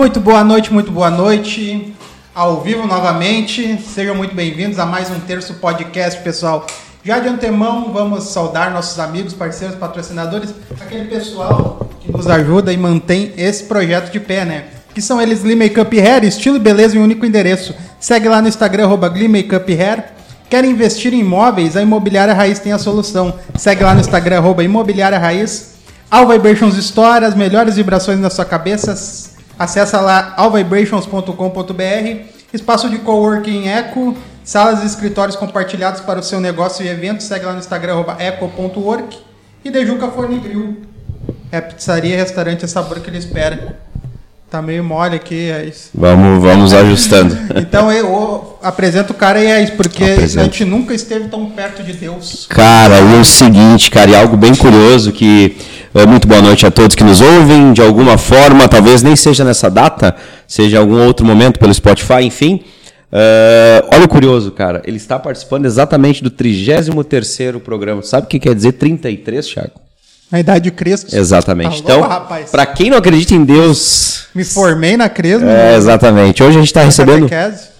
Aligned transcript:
Muito 0.00 0.18
boa 0.18 0.42
noite, 0.42 0.72
muito 0.72 0.90
boa 0.90 1.10
noite. 1.10 1.94
Ao 2.34 2.62
vivo 2.62 2.86
novamente, 2.86 3.78
sejam 3.82 4.14
muito 4.14 4.34
bem-vindos 4.34 4.78
a 4.78 4.86
mais 4.86 5.10
um 5.10 5.20
terço 5.20 5.52
podcast, 5.56 6.22
pessoal. 6.22 6.66
Já 7.04 7.18
de 7.18 7.28
antemão, 7.28 7.92
vamos 7.92 8.24
saudar 8.24 8.70
nossos 8.70 8.98
amigos, 8.98 9.34
parceiros, 9.34 9.76
patrocinadores, 9.76 10.54
aquele 10.80 11.04
pessoal 11.04 11.86
que 12.00 12.10
nos 12.10 12.26
ajuda 12.26 12.72
e 12.72 12.78
mantém 12.78 13.34
esse 13.36 13.64
projeto 13.64 14.10
de 14.10 14.18
pé, 14.18 14.46
né? 14.46 14.64
Que 14.94 15.02
são 15.02 15.20
eles 15.20 15.42
Glee 15.42 15.54
Makeup 15.54 16.00
Hair, 16.00 16.24
estilo 16.24 16.56
e 16.56 16.60
beleza 16.60 16.96
em 16.96 16.98
um 16.98 17.04
único 17.04 17.26
endereço. 17.26 17.74
Segue 18.00 18.26
lá 18.26 18.40
no 18.40 18.48
Instagram, 18.48 18.84
arroba 18.84 19.06
Glee 19.10 19.28
Makeup 19.28 19.70
Hair. 19.70 20.04
Quer 20.48 20.64
investir 20.64 21.12
em 21.12 21.20
imóveis? 21.20 21.76
A 21.76 21.82
Imobiliária 21.82 22.32
Raiz 22.32 22.58
tem 22.58 22.72
a 22.72 22.78
solução. 22.78 23.34
Segue 23.54 23.84
lá 23.84 23.92
no 23.92 24.00
Instagram, 24.00 24.38
arroba 24.38 24.64
Imobiliária 24.64 25.18
Raiz. 25.18 25.74
All 26.10 26.26
Vibrations 26.26 26.78
Store, 26.78 27.22
as 27.22 27.34
melhores 27.34 27.76
vibrações 27.76 28.18
na 28.18 28.30
sua 28.30 28.46
cabeça. 28.46 29.28
Acesse 29.60 29.94
lá 29.94 30.32
allvibrations.com.br. 30.38 32.20
Espaço 32.50 32.88
de 32.88 32.96
coworking 32.96 33.68
Eco, 33.68 34.16
salas 34.42 34.82
e 34.82 34.86
escritórios 34.86 35.36
compartilhados 35.36 36.00
para 36.00 36.18
o 36.18 36.22
seu 36.22 36.40
negócio 36.40 36.82
e 36.82 36.88
eventos. 36.88 37.26
Segue 37.26 37.44
lá 37.44 37.52
no 37.52 37.58
Instagram, 37.58 38.02
eco.work. 38.18 39.18
E 39.62 39.70
Dejuca 39.70 40.08
Forne 40.08 40.38
Grill. 40.38 40.78
É 41.52 41.60
pizzaria, 41.60 42.16
restaurante, 42.16 42.64
é 42.64 42.68
sabor 42.68 43.00
que 43.00 43.10
ele 43.10 43.18
espera. 43.18 43.76
Tá 44.50 44.62
meio 44.62 44.82
mole 44.82 45.16
aqui, 45.16 45.50
é 45.50 45.66
isso. 45.66 45.90
Vamos, 45.94 46.42
vamos 46.42 46.72
ajustando. 46.72 47.36
Então 47.54 47.92
eu, 47.92 48.58
apresento 48.62 49.12
o 49.12 49.16
cara 49.16 49.38
e 49.38 49.46
é 49.46 49.62
isso, 49.62 49.74
porque 49.74 50.02
Apresenta. 50.02 50.40
a 50.40 50.44
gente 50.44 50.64
nunca 50.64 50.94
esteve 50.94 51.28
tão 51.28 51.50
perto 51.50 51.82
de 51.82 51.92
Deus. 51.92 52.46
Cara, 52.48 52.98
e 52.98 53.14
é 53.14 53.20
o 53.20 53.24
seguinte, 53.26 53.90
cara, 53.90 54.10
e 54.10 54.16
algo 54.16 54.38
bem 54.38 54.54
curioso 54.54 55.12
que 55.12 55.56
é, 55.56 55.79
muito 56.06 56.28
boa 56.28 56.40
noite 56.40 56.64
a 56.64 56.70
todos 56.70 56.94
que 56.94 57.02
nos 57.02 57.20
ouvem, 57.20 57.72
de 57.72 57.82
alguma 57.82 58.16
forma, 58.16 58.68
talvez 58.68 59.02
nem 59.02 59.16
seja 59.16 59.44
nessa 59.44 59.68
data, 59.68 60.14
seja 60.46 60.76
em 60.76 60.80
algum 60.80 61.04
outro 61.04 61.26
momento 61.26 61.58
pelo 61.58 61.74
Spotify, 61.74 62.22
enfim. 62.22 62.62
É, 63.12 63.84
olha 63.92 64.04
o 64.04 64.08
curioso, 64.08 64.52
cara, 64.52 64.82
ele 64.84 64.96
está 64.96 65.18
participando 65.18 65.66
exatamente 65.66 66.22
do 66.22 66.30
33º 66.30 67.58
programa. 67.58 68.02
Sabe 68.02 68.26
o 68.26 68.28
que 68.28 68.38
quer 68.38 68.54
dizer 68.54 68.72
33, 68.72 69.46
Thiago? 69.46 69.72
Na 70.30 70.38
idade 70.38 70.64
de 70.64 70.70
Cristo. 70.70 71.14
Exatamente. 71.14 71.82
Tá 71.82 71.96
louco, 71.96 72.14
então, 72.14 72.44
para 72.52 72.66
quem 72.66 72.88
não 72.88 72.98
acredita 72.98 73.34
em 73.34 73.44
Deus, 73.44 74.19
Me 74.34 74.44
formei 74.44 74.96
na 74.96 75.08
Cresmo. 75.08 75.48
é, 75.48 75.76
exatamente. 75.76 76.42
Hoje 76.42 76.56
a 76.56 76.60
gente 76.60 76.68
está 76.68 76.82
recebendo 76.82 77.28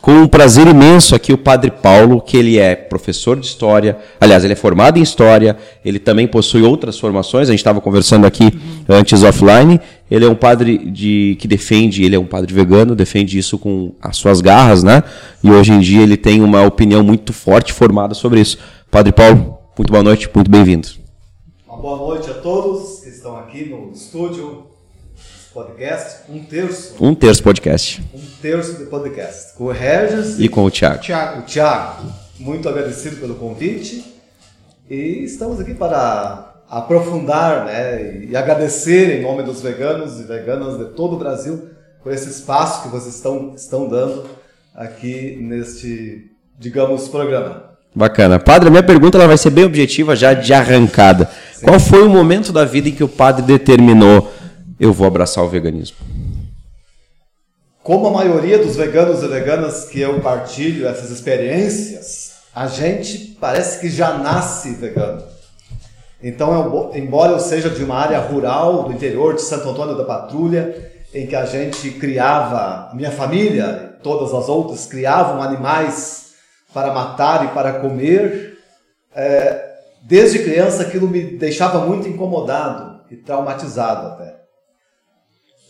com 0.00 0.12
um 0.12 0.26
prazer 0.26 0.66
imenso 0.66 1.14
aqui 1.14 1.32
o 1.32 1.38
Padre 1.38 1.70
Paulo, 1.70 2.20
que 2.20 2.36
ele 2.36 2.58
é 2.58 2.74
professor 2.74 3.38
de 3.38 3.46
História. 3.46 3.98
Aliás, 4.20 4.42
ele 4.42 4.54
é 4.54 4.56
formado 4.56 4.98
em 4.98 5.02
História. 5.02 5.56
Ele 5.84 5.98
também 5.98 6.26
possui 6.26 6.62
outras 6.62 6.98
formações. 6.98 7.48
A 7.48 7.52
gente 7.52 7.60
estava 7.60 7.80
conversando 7.80 8.26
aqui 8.26 8.50
antes 8.88 9.22
offline. 9.22 9.80
Ele 10.10 10.24
é 10.24 10.28
um 10.28 10.34
padre 10.34 10.78
de, 10.90 11.36
que 11.38 11.46
defende, 11.46 12.02
ele 12.02 12.16
é 12.16 12.18
um 12.18 12.26
padre 12.26 12.52
vegano, 12.52 12.96
defende 12.96 13.38
isso 13.38 13.56
com 13.56 13.94
as 14.02 14.16
suas 14.16 14.40
garras, 14.40 14.82
né? 14.82 15.04
E 15.44 15.50
hoje 15.50 15.72
em 15.72 15.78
dia 15.78 16.02
ele 16.02 16.16
tem 16.16 16.42
uma 16.42 16.62
opinião 16.62 17.04
muito 17.04 17.32
forte 17.32 17.72
formada 17.72 18.12
sobre 18.12 18.40
isso. 18.40 18.58
Padre 18.90 19.12
Paulo, 19.12 19.58
muito 19.78 19.92
boa 19.92 20.02
noite, 20.02 20.28
muito 20.34 20.50
bem-vindo. 20.50 20.88
Uma 21.68 21.78
boa 21.78 21.96
noite 21.96 22.28
a 22.28 22.34
todos 22.34 23.02
que 23.02 23.08
estão 23.08 23.36
aqui 23.36 23.66
no 23.66 23.92
estúdio 23.92 24.69
podcast. 25.64 26.22
Um 26.28 26.42
terço, 26.42 26.94
Um 27.00 27.14
terço 27.14 27.42
podcast. 27.42 28.02
um 28.14 28.20
terço 28.40 28.74
de 28.78 28.84
podcast. 28.86 29.54
Com 29.54 29.64
o 29.64 29.70
Regis 29.70 30.38
E 30.38 30.48
com 30.48 30.64
o 30.64 30.70
Thiago. 30.70 31.00
Tiago. 31.00 31.40
o 31.40 31.42
Thiago. 31.42 32.12
Muito 32.38 32.68
agradecido 32.68 33.16
pelo 33.16 33.34
convite. 33.34 34.04
E 34.88 35.22
estamos 35.24 35.60
aqui 35.60 35.74
para 35.74 36.54
aprofundar 36.68 37.66
né, 37.66 38.24
e 38.28 38.34
agradecer 38.36 39.18
em 39.18 39.22
nome 39.22 39.42
dos 39.42 39.60
veganos 39.60 40.18
e 40.18 40.22
veganas 40.22 40.78
de 40.78 40.86
todo 40.94 41.16
o 41.16 41.18
Brasil 41.18 41.68
por 42.02 42.12
esse 42.12 42.30
espaço 42.30 42.82
que 42.82 42.88
vocês 42.88 43.14
estão, 43.14 43.52
estão 43.54 43.88
dando 43.88 44.24
aqui 44.74 45.36
neste, 45.40 46.30
digamos, 46.58 47.08
programa. 47.08 47.64
Bacana. 47.94 48.38
Padre, 48.38 48.70
minha 48.70 48.82
pergunta 48.82 49.18
ela 49.18 49.26
vai 49.26 49.36
ser 49.36 49.50
bem 49.50 49.64
objetiva 49.64 50.16
já 50.16 50.32
de 50.32 50.52
arrancada. 50.54 51.28
Qual 51.62 51.78
foi 51.78 52.02
o 52.02 52.08
momento 52.08 52.52
da 52.52 52.64
vida 52.64 52.88
em 52.88 52.92
que 52.92 53.04
o 53.04 53.08
padre 53.08 53.42
determinou 53.42 54.32
eu 54.80 54.94
vou 54.94 55.06
abraçar 55.06 55.44
o 55.44 55.48
veganismo? 55.48 55.98
Como 57.82 58.06
a 58.06 58.10
maioria 58.10 58.58
dos 58.58 58.76
veganos 58.76 59.22
e 59.22 59.28
veganas 59.28 59.84
que 59.84 60.00
eu 60.00 60.20
partilho 60.20 60.88
essas 60.88 61.10
experiências, 61.10 62.32
a 62.54 62.66
gente 62.66 63.36
parece 63.38 63.78
que 63.78 63.90
já 63.90 64.16
nasce 64.16 64.70
vegano. 64.70 65.22
Então, 66.22 66.52
eu- 66.52 66.92
embora 66.94 67.32
eu 67.32 67.40
seja 67.40 67.68
de 67.68 67.84
uma 67.84 67.96
área 67.96 68.18
rural 68.20 68.84
do 68.84 68.92
interior 68.92 69.34
de 69.34 69.42
Santo 69.42 69.68
Antônio 69.68 69.96
da 69.96 70.04
Patrulha, 70.04 70.92
em 71.12 71.26
que 71.26 71.36
a 71.36 71.44
gente 71.44 71.90
criava, 71.92 72.90
minha 72.94 73.10
família 73.10 73.96
e 73.98 74.02
todas 74.02 74.32
as 74.32 74.48
outras 74.48 74.86
criavam 74.86 75.42
animais 75.42 76.32
para 76.72 76.92
matar 76.92 77.44
e 77.44 77.48
para 77.48 77.80
comer, 77.80 78.58
é, 79.14 79.74
desde 80.02 80.38
criança 80.38 80.82
aquilo 80.82 81.08
me 81.08 81.22
deixava 81.36 81.84
muito 81.84 82.08
incomodado 82.08 83.00
e 83.10 83.16
traumatizado 83.16 84.06
até 84.06 84.39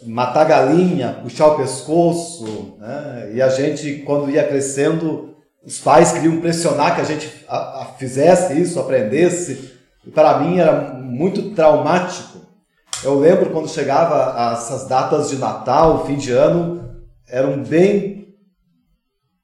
matar 0.06 0.44
galinha, 0.44 1.18
puxar 1.22 1.48
o 1.48 1.56
pescoço, 1.56 2.76
né? 2.78 3.30
e 3.34 3.42
a 3.42 3.48
gente, 3.48 4.02
quando 4.06 4.30
ia 4.30 4.46
crescendo, 4.46 5.34
os 5.64 5.78
pais 5.78 6.12
queriam 6.12 6.40
pressionar 6.40 6.94
que 6.94 7.00
a 7.00 7.04
gente 7.04 7.44
a- 7.48 7.82
a 7.82 7.84
fizesse 7.98 8.58
isso, 8.58 8.80
aprendesse, 8.80 9.72
e 10.06 10.10
para 10.10 10.38
mim 10.38 10.58
era 10.58 10.94
muito 10.94 11.50
traumático. 11.50 12.38
Eu 13.04 13.18
lembro 13.18 13.50
quando 13.50 13.68
chegava 13.68 14.52
essas 14.54 14.86
datas 14.88 15.28
de 15.30 15.36
Natal, 15.36 16.06
fim 16.06 16.16
de 16.16 16.32
ano, 16.32 16.96
eram 17.28 17.62
bem 17.62 18.34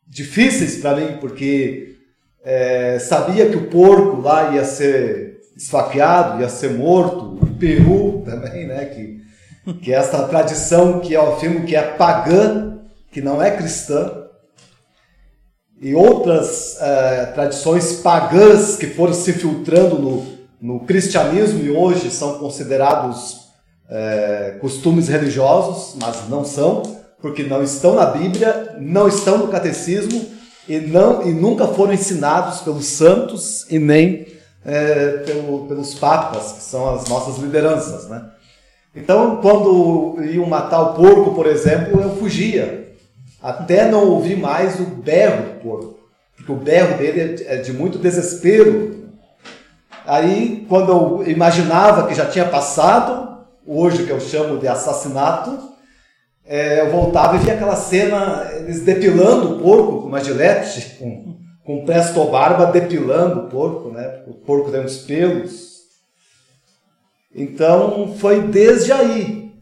difíceis 0.07 0.77
para 0.79 0.97
mim, 0.97 1.19
porque 1.21 1.97
é, 2.45 2.99
sabia 2.99 3.49
que 3.51 3.57
o 3.57 3.69
porco 3.69 4.21
lá 4.21 4.55
ia 4.55 4.65
ser 4.65 5.41
esfaqueado, 5.57 6.41
ia 6.41 6.49
ser 6.49 6.71
morto, 6.71 7.39
o 7.43 7.47
peru 7.59 8.23
também, 8.25 8.67
né, 8.67 8.85
que 8.87 9.16
que 9.75 9.93
é 9.93 9.97
essa 9.97 10.27
tradição 10.29 11.01
que 11.01 11.13
eu 11.13 11.35
afirmo 11.35 11.67
que 11.67 11.75
é 11.75 11.83
pagã, 11.83 12.79
que 13.11 13.21
não 13.21 13.43
é 13.43 13.51
cristã, 13.51 14.25
e 15.81 15.95
outras 15.95 16.77
eh, 16.81 17.33
tradições 17.35 18.01
pagãs 18.01 18.77
que 18.77 18.87
foram 18.87 19.13
se 19.13 19.33
filtrando 19.33 19.99
no, 19.99 20.27
no 20.61 20.81
cristianismo 20.81 21.63
e 21.63 21.71
hoje 21.71 22.11
são 22.11 22.39
considerados 22.39 23.47
eh, 23.91 24.57
costumes 24.61 25.09
religiosos, 25.09 25.97
mas 26.01 26.29
não 26.29 26.45
são, 26.45 26.83
porque 27.21 27.43
não 27.43 27.63
estão 27.63 27.95
na 27.95 28.07
Bíblia, 28.07 28.77
não 28.81 29.07
estão 29.07 29.37
no 29.37 29.49
catecismo 29.49 30.25
e, 30.67 30.79
não, 30.79 31.23
e 31.27 31.33
nunca 31.33 31.67
foram 31.69 31.93
ensinados 31.93 32.61
pelos 32.61 32.87
santos 32.87 33.67
e 33.71 33.79
nem 33.79 34.27
eh, 34.65 35.23
pelo, 35.27 35.67
pelos 35.67 35.95
papas, 35.95 36.53
que 36.53 36.63
são 36.63 36.95
as 36.95 37.07
nossas 37.07 37.37
lideranças, 37.37 38.09
né? 38.09 38.31
Então, 38.97 39.37
quando 39.43 40.25
iam 40.25 40.47
matar 40.47 40.81
o 40.81 40.95
porco, 40.95 41.35
por 41.35 41.47
exemplo, 41.47 42.01
eu 42.01 42.17
fugia. 42.17 42.95
Até 43.43 43.89
não 43.89 44.09
ouvir 44.09 44.37
mais 44.37 44.81
o 44.81 44.85
berro 44.85 45.43
do 45.45 45.61
porco. 45.61 45.99
Porque 46.35 46.51
o 46.51 46.57
berro 46.57 46.97
dele 46.97 47.45
é 47.47 47.57
de 47.57 47.73
muito 47.73 47.99
desespero. 47.99 49.11
Aí, 50.07 50.65
quando 50.69 50.91
eu 50.91 51.29
imaginava 51.29 52.07
que 52.07 52.15
já 52.15 52.25
tinha 52.25 52.47
passado, 52.47 53.45
hoje 53.67 54.05
que 54.05 54.11
eu 54.11 54.21
chamo 54.21 54.59
de 54.59 54.67
assassinato, 54.67 55.59
é, 56.47 56.81
eu 56.81 56.91
voltava 56.91 57.37
e 57.37 57.41
via 57.41 57.55
aquela 57.55 57.77
cena, 57.77 58.49
eles 58.55 58.81
depilando 58.83 59.57
o 59.57 59.61
porco 59.61 60.03
com 60.03 60.09
uma 60.09 60.23
gilete, 60.23 60.97
com, 60.99 61.37
com 61.65 61.85
presto 61.85 62.25
barba, 62.27 62.67
depilando 62.67 63.41
o 63.41 63.49
porco, 63.49 63.91
né? 63.91 64.23
O 64.29 64.35
porco 64.35 64.71
tem 64.71 64.81
uns 64.81 64.99
pelos. 64.99 65.76
Então 67.37 68.15
foi 68.17 68.41
desde 68.49 68.91
aí. 68.91 69.53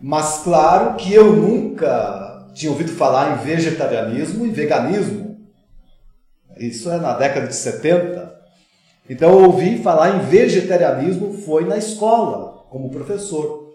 Mas 0.00 0.38
claro 0.42 0.96
que 0.96 1.12
eu 1.12 1.36
nunca 1.36 2.46
tinha 2.54 2.72
ouvido 2.72 2.90
falar 2.92 3.34
em 3.34 3.44
vegetarianismo 3.44 4.46
e 4.46 4.50
veganismo. 4.50 5.36
Isso 6.56 6.90
é 6.90 6.96
na 6.96 7.12
década 7.12 7.46
de 7.46 7.54
70. 7.54 8.34
Então 9.08 9.30
eu 9.30 9.44
ouvi 9.44 9.78
falar 9.82 10.16
em 10.16 10.20
vegetarianismo 10.20 11.34
foi 11.44 11.64
na 11.66 11.76
escola, 11.76 12.64
como 12.70 12.90
professor. 12.90 13.68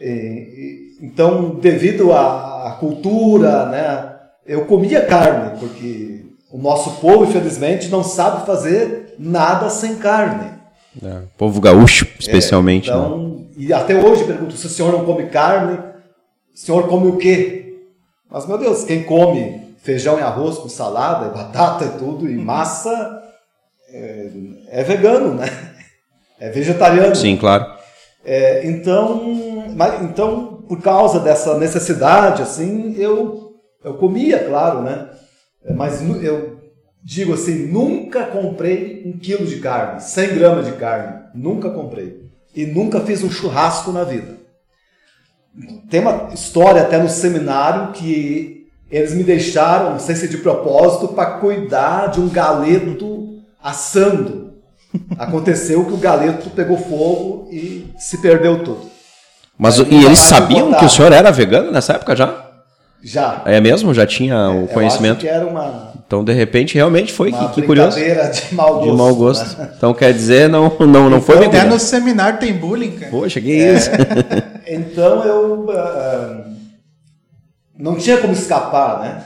E- 0.00 0.98
então, 1.02 1.54
devido 1.56 2.12
à, 2.12 2.68
à 2.68 2.72
cultura, 2.72 3.66
né, 3.66 4.16
eu 4.46 4.66
comia 4.66 5.04
carne, 5.06 5.58
porque 5.58 6.26
o 6.50 6.58
nosso 6.58 7.00
povo, 7.00 7.24
infelizmente, 7.24 7.88
não 7.88 8.02
sabe 8.04 8.44
fazer 8.46 9.14
nada 9.18 9.70
sem 9.70 9.96
carne. 9.96 10.59
É, 11.02 11.22
povo 11.38 11.60
gaúcho, 11.60 12.06
especialmente. 12.18 12.90
É, 12.90 12.94
né? 12.94 13.00
então, 13.00 13.46
E 13.56 13.72
até 13.72 13.94
hoje 13.94 14.24
pergunto 14.24 14.56
se 14.56 14.66
o 14.66 14.70
senhor 14.70 14.92
não 14.92 15.04
come 15.04 15.26
carne, 15.26 15.78
o 16.54 16.58
senhor 16.58 16.88
come 16.88 17.08
o 17.08 17.16
quê? 17.16 17.86
Mas, 18.28 18.46
meu 18.46 18.58
Deus, 18.58 18.84
quem 18.84 19.04
come 19.04 19.74
feijão 19.82 20.18
e 20.18 20.22
arroz 20.22 20.58
com 20.58 20.68
salada, 20.68 21.26
e 21.26 21.30
batata 21.30 21.84
e 21.84 21.98
tudo, 21.98 22.28
e 22.28 22.36
massa, 22.36 23.22
é, 23.88 24.30
é 24.68 24.82
vegano, 24.82 25.34
né? 25.34 25.46
É 26.38 26.48
vegetariano. 26.48 27.14
Sim, 27.14 27.36
claro. 27.36 27.66
É, 28.24 28.66
então, 28.66 29.22
mas, 29.76 30.02
então, 30.02 30.64
por 30.68 30.80
causa 30.80 31.20
dessa 31.20 31.58
necessidade, 31.58 32.42
assim, 32.42 32.94
eu, 32.96 33.54
eu 33.84 33.94
comia, 33.94 34.44
claro, 34.44 34.82
né? 34.82 35.08
Mas 35.74 36.02
eu 36.22 36.59
digo 37.02 37.34
assim, 37.34 37.66
nunca 37.66 38.24
comprei 38.26 39.02
um 39.06 39.18
quilo 39.18 39.46
de 39.46 39.56
carne, 39.56 40.00
100 40.00 40.34
gramas 40.34 40.66
de 40.66 40.72
carne, 40.72 41.22
nunca 41.34 41.70
comprei. 41.70 42.20
E 42.54 42.66
nunca 42.66 43.00
fiz 43.00 43.22
um 43.22 43.30
churrasco 43.30 43.92
na 43.92 44.04
vida. 44.04 44.38
Tem 45.88 46.00
uma 46.00 46.30
história 46.32 46.82
até 46.82 46.98
no 46.98 47.08
seminário 47.08 47.92
que 47.92 48.66
eles 48.90 49.14
me 49.14 49.22
deixaram, 49.22 49.92
não 49.92 49.98
sei 50.00 50.16
se 50.16 50.28
de 50.28 50.38
propósito, 50.38 51.08
para 51.08 51.38
cuidar 51.38 52.08
de 52.08 52.20
um 52.20 52.28
galeto 52.28 53.40
assando. 53.62 54.54
Aconteceu 55.16 55.84
que 55.84 55.92
o 55.92 55.98
galeto 55.98 56.50
pegou 56.50 56.76
fogo 56.76 57.48
e 57.52 57.92
se 57.98 58.18
perdeu 58.18 58.64
tudo. 58.64 58.90
Mas 59.56 59.78
e 59.78 59.82
eles 60.04 60.18
sabiam 60.18 60.72
que 60.72 60.84
o 60.84 60.88
senhor 60.88 61.12
era 61.12 61.30
vegano 61.30 61.70
nessa 61.70 61.92
época 61.92 62.16
já? 62.16 62.49
Já. 63.02 63.42
É 63.46 63.60
mesmo? 63.60 63.94
Já 63.94 64.06
tinha 64.06 64.50
o 64.50 64.68
conhecimento? 64.68 65.08
Eu 65.08 65.12
acho 65.12 65.20
que 65.20 65.28
era 65.28 65.46
uma. 65.46 65.92
Então, 66.06 66.24
de 66.24 66.32
repente, 66.32 66.74
realmente 66.74 67.12
foi 67.12 67.30
uma 67.30 67.48
que, 67.50 67.60
que 67.60 67.66
curioso. 67.66 67.96
de 67.96 68.54
mau 68.54 68.74
gosto. 68.74 68.90
De 68.90 68.96
mau 68.96 69.14
gosto. 69.14 69.58
né? 69.58 69.70
Então, 69.76 69.94
quer 69.94 70.12
dizer, 70.12 70.48
não, 70.48 70.76
não, 70.80 71.08
não 71.08 71.22
foi 71.22 71.46
Até 71.46 71.64
no 71.64 71.78
seminário 71.78 72.38
tem 72.38 72.52
bullying, 72.52 72.92
cara. 72.92 73.10
Poxa, 73.10 73.40
que 73.40 73.50
isso. 73.50 73.90
Então 74.72 75.24
eu 75.24 75.66
ah, 75.70 76.44
não 77.76 77.96
tinha 77.96 78.18
como 78.18 78.32
escapar, 78.32 79.00
né? 79.00 79.24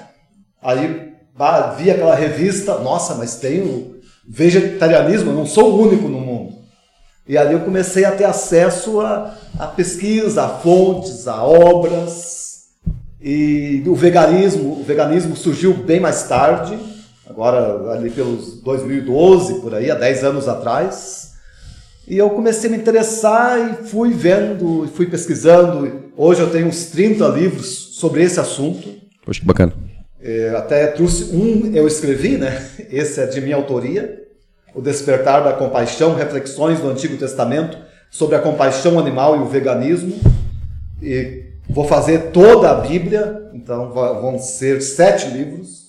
Aí 0.62 1.12
bah, 1.36 1.74
vi 1.76 1.90
aquela 1.90 2.14
revista, 2.14 2.78
nossa, 2.78 3.14
mas 3.16 3.36
tem 3.36 3.60
o 3.60 3.96
vegetarianismo, 4.26 5.30
eu 5.30 5.34
não 5.34 5.44
sou 5.44 5.72
o 5.72 5.82
único 5.82 6.08
no 6.08 6.18
mundo. 6.18 6.54
E 7.28 7.36
ali 7.36 7.52
eu 7.52 7.60
comecei 7.60 8.06
a 8.06 8.12
ter 8.12 8.24
acesso 8.24 9.00
a, 9.00 9.34
a 9.58 9.66
pesquisa, 9.66 10.44
a 10.44 10.48
fontes, 10.48 11.28
a 11.28 11.42
obras. 11.42 12.53
E 13.26 13.82
o 13.86 13.94
veganismo, 13.94 14.80
o 14.80 14.84
veganismo 14.84 15.34
surgiu 15.34 15.72
bem 15.72 15.98
mais 15.98 16.24
tarde, 16.24 16.78
agora 17.26 17.90
ali 17.92 18.10
pelos 18.10 18.60
2012, 18.60 19.62
por 19.62 19.74
aí, 19.74 19.90
há 19.90 19.94
10 19.94 20.24
anos 20.24 20.46
atrás. 20.46 21.32
E 22.06 22.18
eu 22.18 22.28
comecei 22.28 22.68
a 22.68 22.72
me 22.74 22.78
interessar 22.78 23.58
e 23.58 23.86
fui 23.86 24.10
vendo, 24.10 24.86
fui 24.94 25.06
pesquisando. 25.06 26.10
Hoje 26.14 26.42
eu 26.42 26.50
tenho 26.50 26.66
uns 26.66 26.84
30 26.90 27.26
livros 27.28 27.96
sobre 27.98 28.22
esse 28.22 28.38
assunto. 28.38 28.90
Poxa, 29.24 29.40
que 29.40 29.46
bacana. 29.46 29.72
É, 30.20 30.50
até 30.50 30.86
trouxe 30.88 31.34
um, 31.34 31.74
eu 31.74 31.86
escrevi, 31.86 32.36
né? 32.36 32.62
Esse 32.90 33.22
é 33.22 33.26
de 33.26 33.40
minha 33.40 33.56
autoria. 33.56 34.22
O 34.74 34.82
Despertar 34.82 35.42
da 35.42 35.54
Compaixão, 35.54 36.14
Reflexões 36.14 36.78
do 36.78 36.90
Antigo 36.90 37.16
Testamento 37.16 37.78
sobre 38.10 38.36
a 38.36 38.38
compaixão 38.38 38.98
animal 38.98 39.34
e 39.36 39.38
o 39.38 39.46
veganismo. 39.46 40.14
E 41.00 41.53
vou 41.68 41.86
fazer 41.86 42.30
toda 42.30 42.70
a 42.70 42.74
Bíblia, 42.74 43.50
então 43.52 43.90
vão 43.90 44.38
ser 44.38 44.80
sete 44.80 45.28
livros 45.28 45.84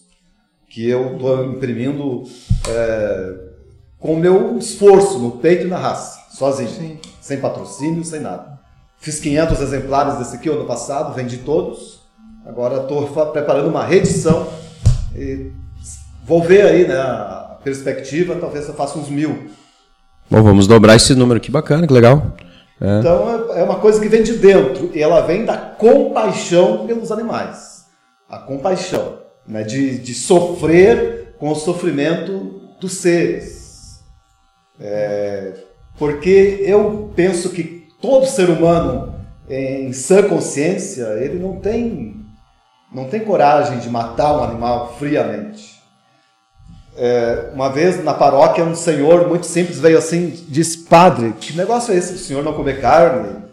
que 0.69 0.88
eu 0.89 1.13
estou 1.13 1.45
imprimindo 1.45 2.24
é, 2.68 3.33
com 4.00 4.13
o 4.13 4.19
meu 4.19 4.57
esforço 4.57 5.19
no 5.19 5.31
peito 5.31 5.66
e 5.66 5.69
na 5.69 5.77
raça, 5.77 6.19
sozinho, 6.31 6.69
Sim. 6.69 7.00
sem 7.22 7.39
patrocínio, 7.39 8.04
sem 8.04 8.19
nada. 8.19 8.60
Fiz 8.98 9.19
500 9.19 9.62
exemplares 9.62 10.18
desse 10.18 10.36
aqui 10.36 10.50
ano 10.50 10.66
passado, 10.66 11.13
vendi 11.13 11.38
todos. 11.38 12.00
Agora 12.45 12.81
estou 12.81 13.07
preparando 13.31 13.69
uma 13.69 13.83
reedição 13.83 14.48
e 15.16 15.51
vou 16.25 16.44
ver 16.44 16.66
aí 16.66 16.88
né, 16.88 16.95
a 16.95 17.57
perspectiva, 17.63 18.36
talvez 18.36 18.68
eu 18.68 18.74
faça 18.74 19.00
uns 19.00 19.10
mil. 19.10 19.50
Bom, 20.30 20.44
vamos 20.44 20.68
dobrar 20.68 20.95
esse 20.95 21.13
número. 21.16 21.39
Que 21.39 21.51
bacana, 21.51 21.88
que 21.88 21.94
legal. 21.94 22.36
É. 22.81 23.00
Então 23.00 23.54
é- 23.54 23.60
é 23.62 23.63
uma 23.63 23.80
coisa 23.80 24.01
que 24.01 24.10
vem 24.10 24.24
de 24.24 24.33
dentro 24.38 24.92
e 24.94 25.01
ela 25.01 25.22
vem 25.22 25.45
da 25.45 25.57
compaixão 25.57 26.86
pelos 26.86 27.12
animais. 27.12 27.86
A 28.30 28.39
compaixão, 28.39 29.19
né? 29.48 29.63
de, 29.63 29.98
de 30.00 30.13
sofrer 30.13 31.36
com 31.39 31.50
o 31.50 31.56
sofrimento 31.56 32.62
dos 32.80 32.94
seres. 32.94 34.04
É, 34.80 35.54
porque 35.98 36.60
eu 36.66 37.12
penso 37.16 37.50
que 37.50 37.88
todo 38.01 38.25
ser 38.25 38.50
humano 38.50 39.16
em 39.50 39.94
sã 39.94 40.24
consciência 40.24 41.04
ele 41.19 41.39
não 41.39 41.60
tem 41.60 42.25
não 42.94 43.06
tem 43.06 43.22
coragem 43.22 43.80
de 43.80 43.89
matar 43.89 44.38
um 44.38 44.44
animal 44.44 44.95
friamente. 44.98 45.75
É, 46.97 47.50
uma 47.53 47.69
vez 47.69 48.01
na 48.03 48.13
paróquia, 48.13 48.63
um 48.63 48.75
senhor 48.75 49.27
muito 49.27 49.45
simples 49.45 49.80
veio 49.80 49.97
assim, 49.97 50.30
disse: 50.47 50.80
Padre, 50.86 51.33
que 51.39 51.56
negócio 51.56 51.94
é 51.94 51.97
esse? 51.97 52.13
O 52.13 52.18
senhor 52.18 52.44
não 52.44 52.53
comer 52.53 52.80
carne? 52.80 53.44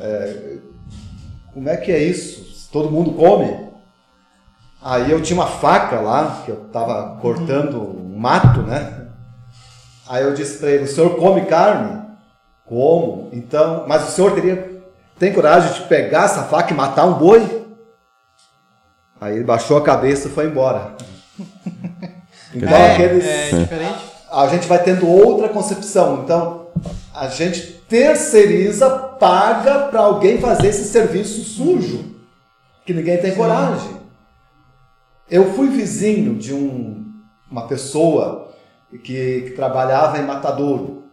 É, 0.00 0.56
como 1.54 1.68
é 1.68 1.76
que 1.76 1.92
é 1.92 2.02
isso? 2.02 2.68
Todo 2.72 2.90
mundo 2.90 3.12
come? 3.12 3.70
Aí 4.82 5.12
eu 5.12 5.22
tinha 5.22 5.38
uma 5.38 5.46
faca 5.46 6.00
lá, 6.00 6.42
que 6.44 6.50
eu 6.50 6.64
estava 6.66 7.20
cortando 7.20 7.80
um 7.80 8.18
mato, 8.18 8.62
né? 8.62 9.06
Aí 10.08 10.24
eu 10.24 10.34
disse 10.34 10.58
para 10.58 10.70
ele: 10.70 10.84
O 10.84 10.88
senhor 10.88 11.16
come 11.16 11.42
carne? 11.42 12.02
Como? 12.66 13.28
Então, 13.32 13.84
mas 13.86 14.08
o 14.08 14.10
senhor 14.10 14.32
teria, 14.32 14.82
tem 15.18 15.32
coragem 15.32 15.72
de 15.72 15.86
pegar 15.86 16.24
essa 16.24 16.42
faca 16.44 16.72
e 16.72 16.76
matar 16.76 17.04
um 17.04 17.14
boi? 17.14 17.64
Aí 19.20 19.36
ele 19.36 19.44
baixou 19.44 19.76
a 19.76 19.82
cabeça 19.82 20.26
e 20.26 20.32
foi 20.32 20.46
embora. 20.46 20.96
Então, 22.54 22.68
é, 22.68 22.92
aqueles, 22.92 23.24
é 23.24 23.50
diferente. 23.50 24.00
a 24.30 24.46
gente 24.48 24.66
vai 24.66 24.82
tendo 24.82 25.08
outra 25.08 25.48
concepção. 25.48 26.22
Então, 26.22 26.66
a 27.14 27.28
gente 27.28 27.60
terceiriza, 27.88 28.88
paga 28.90 29.88
para 29.88 30.00
alguém 30.00 30.38
fazer 30.38 30.68
esse 30.68 30.84
serviço 30.84 31.42
sujo, 31.42 32.16
que 32.84 32.92
ninguém 32.92 33.18
tem 33.18 33.34
coragem. 33.34 34.02
Eu 35.30 35.52
fui 35.52 35.68
vizinho 35.68 36.34
de 36.34 36.52
um, 36.52 37.04
uma 37.50 37.66
pessoa 37.66 38.52
que, 38.90 39.42
que 39.42 39.50
trabalhava 39.54 40.18
em 40.18 40.26
Matadouro. 40.26 41.04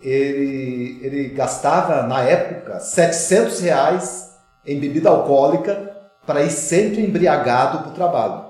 Ele, 0.00 0.98
ele 1.02 1.28
gastava, 1.28 2.02
na 2.02 2.22
época, 2.22 2.80
700 2.80 3.60
reais 3.60 4.32
em 4.66 4.80
bebida 4.80 5.08
alcoólica 5.08 5.92
para 6.26 6.42
ir 6.42 6.50
sempre 6.50 7.04
embriagado 7.04 7.78
para 7.78 7.88
o 7.88 7.94
trabalho. 7.94 8.41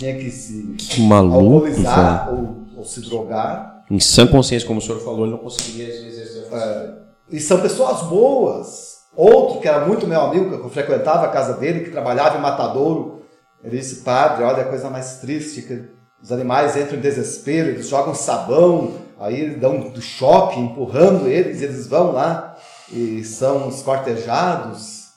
Tinha 0.00 0.14
que 0.14 0.30
se 0.30 0.62
Que 0.78 1.02
maluco, 1.02 1.56
alcoolizar 1.56 2.32
ou, 2.32 2.64
ou 2.74 2.84
se 2.86 3.02
drogar. 3.02 3.84
Em 3.90 4.00
sã 4.00 4.26
consciência, 4.26 4.66
como 4.66 4.78
o 4.78 4.82
senhor 4.82 4.98
falou, 5.00 5.26
ele 5.26 5.32
não 5.32 5.38
conseguiria 5.38 5.94
exercer 5.94 6.44
função. 6.44 6.96
E 7.28 7.38
são 7.38 7.60
pessoas 7.60 8.04
boas. 8.04 9.00
Outro 9.14 9.60
que 9.60 9.68
era 9.68 9.84
muito 9.84 10.06
meu 10.06 10.22
amigo, 10.22 10.48
que 10.48 10.64
eu 10.64 10.70
frequentava 10.70 11.26
a 11.26 11.28
casa 11.28 11.52
dele, 11.52 11.80
que 11.80 11.90
trabalhava 11.90 12.38
em 12.38 12.40
Matadouro, 12.40 13.20
ele 13.62 13.76
disse, 13.76 13.96
padre, 13.96 14.42
olha 14.42 14.62
a 14.62 14.68
coisa 14.68 14.88
mais 14.88 15.18
triste, 15.18 15.60
que 15.60 15.84
os 16.22 16.32
animais 16.32 16.78
entram 16.78 16.96
em 16.96 17.02
desespero, 17.02 17.68
eles 17.68 17.86
jogam 17.86 18.14
sabão, 18.14 18.94
aí 19.18 19.50
dão 19.50 19.90
do 19.90 20.00
choque, 20.00 20.58
empurrando 20.58 21.28
eles, 21.28 21.60
eles 21.60 21.86
vão 21.86 22.12
lá 22.12 22.56
e 22.90 23.22
são 23.22 23.68
escortejados. 23.68 25.10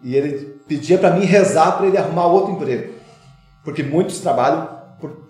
E 0.00 0.14
ele 0.14 0.60
pedia 0.68 0.96
para 0.96 1.10
mim 1.10 1.24
rezar 1.24 1.72
para 1.72 1.88
ele 1.88 1.98
arrumar 1.98 2.26
outro 2.26 2.52
emprego. 2.52 3.01
Porque 3.64 3.82
muitos 3.82 4.18
trabalham 4.20 4.80
por 5.00 5.28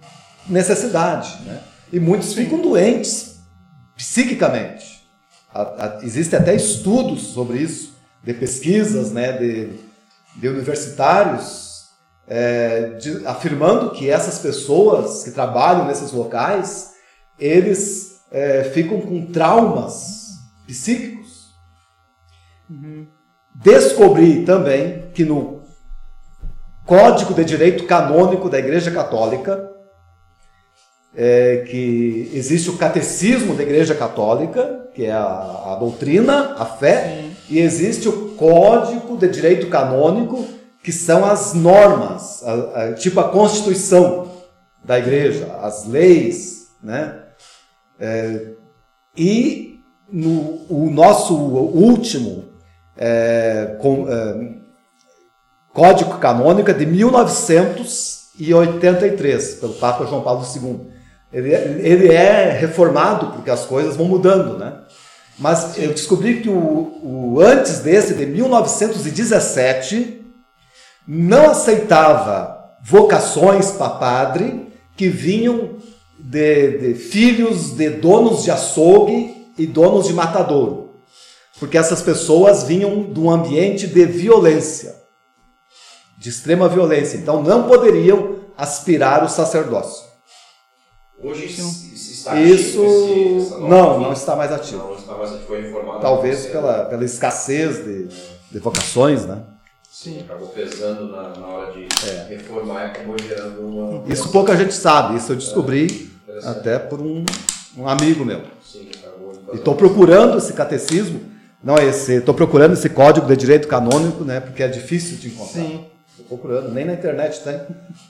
necessidade, 0.49 1.43
né? 1.45 1.61
E 1.93 2.01
muitos 2.01 2.33
ficam 2.35 2.61
doentes 2.61 3.41
psiquicamente. 3.97 5.03
A- 5.55 5.63
a- 5.63 6.01
Existem 6.03 6.39
até 6.39 6.55
estudos 6.55 7.23
sobre 7.29 7.59
isso, 7.59 7.93
de 8.25 8.33
pesquisas, 8.33 9.13
né, 9.13 9.33
de, 9.33 9.79
de 10.37 10.49
universitários, 10.49 11.89
é, 12.27 12.91
de- 12.99 13.27
afirmando 13.27 13.91
que 13.91 14.09
essas 14.09 14.39
pessoas 14.39 15.23
que 15.25 15.31
trabalham 15.33 15.87
nesses 15.87 16.13
locais, 16.13 16.93
eles 17.39 18.13
é, 18.31 18.65
ficam 18.65 18.99
com 19.01 19.27
traumas 19.27 20.31
psíquicos. 20.67 21.53
Descobri 23.55 24.45
também 24.47 25.11
que 25.13 25.25
no 25.25 25.62
Código 26.87 27.35
de 27.35 27.45
Direito 27.45 27.85
Canônico 27.87 28.49
da 28.49 28.59
Igreja 28.59 28.91
Católica, 28.91 29.71
é, 31.15 31.65
que 31.69 32.31
existe 32.35 32.71
o 32.71 32.77
Catecismo 32.77 33.55
da 33.55 33.63
Igreja 33.63 33.95
Católica, 33.95 34.89
que 34.95 35.05
é 35.05 35.13
a, 35.13 35.73
a 35.73 35.77
doutrina, 35.79 36.55
a 36.59 36.65
fé, 36.65 37.25
e 37.49 37.59
existe 37.59 38.09
o 38.09 38.31
Código 38.31 39.17
de 39.17 39.29
Direito 39.29 39.69
Canônico, 39.69 40.45
que 40.83 40.91
são 40.91 41.25
as 41.25 41.55
normas, 41.55 42.43
a- 42.45 42.83
a- 42.89 42.93
tipo 42.95 43.21
a 43.21 43.29
Constituição 43.29 44.31
da 44.85 44.99
Igreja, 44.99 45.47
as 45.63 45.87
leis, 45.87 46.67
né? 46.83 47.21
É, 48.01 48.47
e 49.17 49.79
no, 50.11 50.67
o 50.69 50.91
nosso 50.91 51.35
último 51.37 52.47
é, 52.97 53.77
com- 53.81 54.09
é, 54.09 54.62
Código 55.73 56.19
Canônico 56.19 56.71
é 56.71 56.75
de 56.75 56.85
1983, 56.85 59.55
pelo 59.55 59.73
Papa 59.75 60.07
João 60.07 60.23
Paulo 60.23 60.45
II. 60.45 60.91
Ele 61.33 61.55
é, 61.55 61.81
ele 61.81 62.13
é 62.13 62.51
reformado 62.53 63.29
porque 63.29 63.51
as 63.51 63.65
coisas 63.65 63.97
vão 63.97 64.07
mudando, 64.07 64.59
né? 64.59 64.75
Mas 65.39 65.79
eu 65.79 65.93
descobri 65.93 66.41
que 66.41 66.51
o, 66.51 66.93
o 67.03 67.41
antes 67.41 67.79
desse, 67.79 68.15
de 68.15 68.27
1917, 68.27 70.21
não 71.09 71.51
aceitava 71.51 72.77
vocações 72.85 73.71
para 73.71 73.91
padre 73.91 74.73
que 74.97 75.09
vinham 75.09 75.77
de, 76.19 76.79
de 76.79 76.95
filhos 76.95 77.77
de 77.77 77.91
donos 77.91 78.45
de 78.45 78.51
açougue 78.51 79.49
e 79.59 79.67
donos 79.67 80.07
de 80.07 80.13
matadouro. 80.13 80.91
Porque 81.59 81.79
essas 81.79 82.03
pessoas 82.03 82.65
vinham 82.65 83.13
de 83.13 83.19
um 83.19 83.31
ambiente 83.31 83.87
de 83.87 84.05
violência, 84.05 84.95
de 86.23 86.29
extrema 86.29 86.69
violência. 86.69 87.17
Então 87.17 87.43
não 87.43 87.65
poderiam 87.65 88.37
aspirar 88.57 89.25
o 89.25 89.29
sacerdócio. 89.29 90.05
Hoje 91.23 91.47
isso 91.47 91.63
está 91.95 92.41
Isso 92.41 92.83
esse- 92.83 93.47
essa 93.47 93.59
nova 93.59 93.69
não, 93.69 94.01
não 94.01 94.13
está 94.13 94.37
mais 94.37 94.53
ativo. 94.53 94.79
Não 94.79 94.95
está 94.97 95.15
mais 95.17 95.31
ativo, 95.31 95.47
foi 95.49 95.69
informado. 95.69 96.01
Talvez 96.01 96.47
pela, 96.47 96.85
pela 96.85 97.05
escassez 97.05 97.85
de, 97.85 98.09
de 98.53 98.59
vocações, 98.61 99.25
né? 99.27 99.43
Sim. 99.91 100.21
Acabou 100.21 100.49
pesando 100.49 101.09
na, 101.11 101.29
na 101.31 101.47
hora 101.47 101.73
de 101.73 101.87
É. 102.09 102.27
reformar 102.29 102.83
e 102.83 102.87
acabou 102.87 103.17
gerando 103.19 103.61
uma. 103.61 104.13
Isso 104.13 104.29
pouca 104.31 104.57
gente 104.57 104.75
sabe, 104.75 105.17
isso 105.17 105.33
eu 105.33 105.37
descobri 105.37 106.11
Interessante. 106.25 106.59
até 106.59 106.79
por 106.79 107.01
um, 107.01 107.25
um 107.77 107.89
amigo 107.89 108.25
meu. 108.25 108.43
Sim, 108.65 108.89
acabou 108.97 109.33
E 109.53 109.57
estou 109.57 109.75
procurando 109.75 110.39
esse 110.39 110.53
catecismo, 110.55 111.21
não 111.63 111.77
é 111.77 111.85
esse, 111.87 112.15
estou 112.15 112.35
procurando 112.35 112.73
esse 112.73 112.89
código 112.89 113.27
de 113.27 113.37
direito 113.37 113.69
canônico, 113.69 114.25
né? 114.25 114.41
Porque 114.41 114.63
é 114.63 114.69
difícil 114.69 115.19
de 115.19 115.29
encontrar. 115.29 115.63
Sim. 115.63 115.85
Procurando, 116.33 116.73
nem 116.73 116.87
na 116.87 116.95
internet 116.95 117.41
tem, 117.45 117.61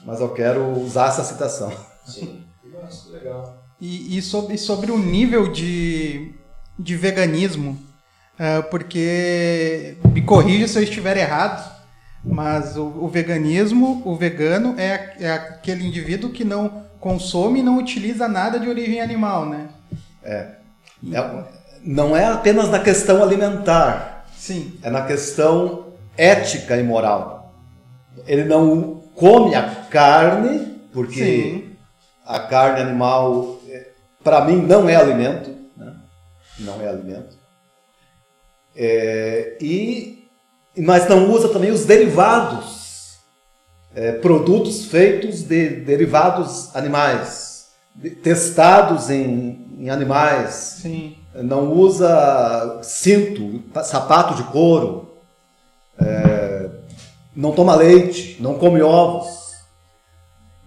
mas 0.05 0.21
eu 0.21 0.29
quero 0.29 0.65
usar 0.79 1.09
essa 1.09 1.25
citação. 1.25 1.73
Sim. 2.05 2.41
Nossa, 2.71 3.11
legal. 3.11 3.65
E, 3.81 4.17
e 4.17 4.21
sobre, 4.21 4.57
sobre 4.57 4.93
o 4.93 4.97
nível 4.97 5.51
de, 5.51 6.33
de 6.79 6.95
veganismo, 6.95 7.77
ah, 8.39 8.63
porque 8.71 9.97
me 10.13 10.21
corrija 10.21 10.69
se 10.69 10.79
eu 10.79 10.83
estiver 10.83 11.17
errado, 11.17 11.69
mas 12.23 12.77
o, 12.77 12.85
o 12.85 13.09
veganismo, 13.09 14.01
o 14.05 14.15
vegano 14.15 14.73
é, 14.79 15.15
é 15.19 15.31
aquele 15.33 15.85
indivíduo 15.85 16.31
que 16.31 16.45
não 16.45 16.85
consome 17.01 17.59
e 17.59 17.63
não 17.63 17.77
utiliza 17.77 18.29
nada 18.29 18.57
de 18.57 18.69
origem 18.69 19.01
animal, 19.01 19.45
né? 19.45 19.67
É, 20.23 20.47
não 21.83 22.15
é 22.15 22.23
apenas 22.23 22.69
na 22.69 22.79
questão 22.79 23.21
alimentar, 23.21 24.25
Sim, 24.37 24.79
é 24.81 24.89
na 24.89 25.01
questão 25.01 25.93
ética 26.17 26.77
e 26.77 26.83
moral. 26.83 27.42
Ele 28.27 28.43
não 28.45 29.01
come 29.15 29.55
a 29.55 29.69
carne, 29.89 30.79
porque 30.91 31.13
sim, 31.23 31.75
a 32.25 32.39
carne 32.39 32.81
animal, 32.81 33.59
para 34.23 34.45
mim, 34.45 34.57
não 34.57 34.87
é 34.87 34.95
alimento. 34.95 35.49
Né? 35.75 35.93
Não 36.59 36.81
é 36.81 36.87
alimento. 36.87 37.37
É, 38.75 39.57
e, 39.61 40.27
mas 40.77 41.07
não 41.07 41.31
usa 41.31 41.49
também 41.49 41.69
os 41.71 41.85
derivados, 41.85 43.17
é, 43.95 44.13
produtos 44.13 44.85
feitos 44.85 45.43
de 45.43 45.69
derivados 45.81 46.75
animais, 46.75 47.67
de- 47.93 48.09
testados 48.09 49.09
em, 49.09 49.67
em 49.79 49.89
animais. 49.89 50.79
sim. 50.81 51.17
Não 51.35 51.71
usa 51.73 52.79
cinto, 52.83 53.63
sapato 53.83 54.35
de 54.35 54.43
couro, 54.51 55.15
é, 55.99 56.32
não 57.35 57.51
toma 57.51 57.75
leite, 57.75 58.37
não 58.39 58.55
come 58.55 58.81
ovos. 58.81 59.43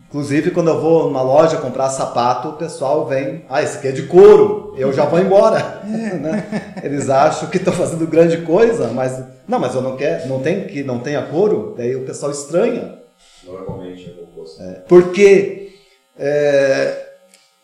Inclusive, 0.09 0.51
quando 0.53 0.69
eu 0.69 0.81
vou 0.81 1.05
numa 1.05 1.21
loja 1.21 1.57
comprar 1.59 1.91
sapato, 1.91 2.49
o 2.49 2.53
pessoal 2.55 3.07
vem, 3.07 3.45
ah, 3.51 3.63
esse 3.63 3.79
aqui 3.79 3.89
é 3.89 3.93
de 3.93 4.05
couro, 4.05 4.73
eu 4.77 4.93
já 4.93 5.05
vou 5.05 5.19
embora. 5.19 5.83
né? 5.85 6.73
Eles 6.83 7.11
acham 7.11 7.49
que 7.51 7.57
estão 7.57 7.73
fazendo 7.73 8.07
grande 8.07 8.39
coisa, 8.39 8.89
mas 8.89 9.23
não, 9.47 9.59
mas 9.59 9.75
eu 9.75 9.83
não 9.83 9.97
quero, 9.97 10.29
não 10.29 10.41
tem 10.41 10.67
que 10.67 10.83
não 10.83 11.01
tenha 11.01 11.23
couro, 11.23 11.75
daí 11.77 11.95
o 11.97 12.05
pessoal 12.05 12.31
estranha. 12.33 12.99
Normalmente 13.45 14.09
é 14.09 14.21
o 14.21 14.25
oposto. 14.25 14.63
Porque 14.89 15.73
é, 16.19 17.07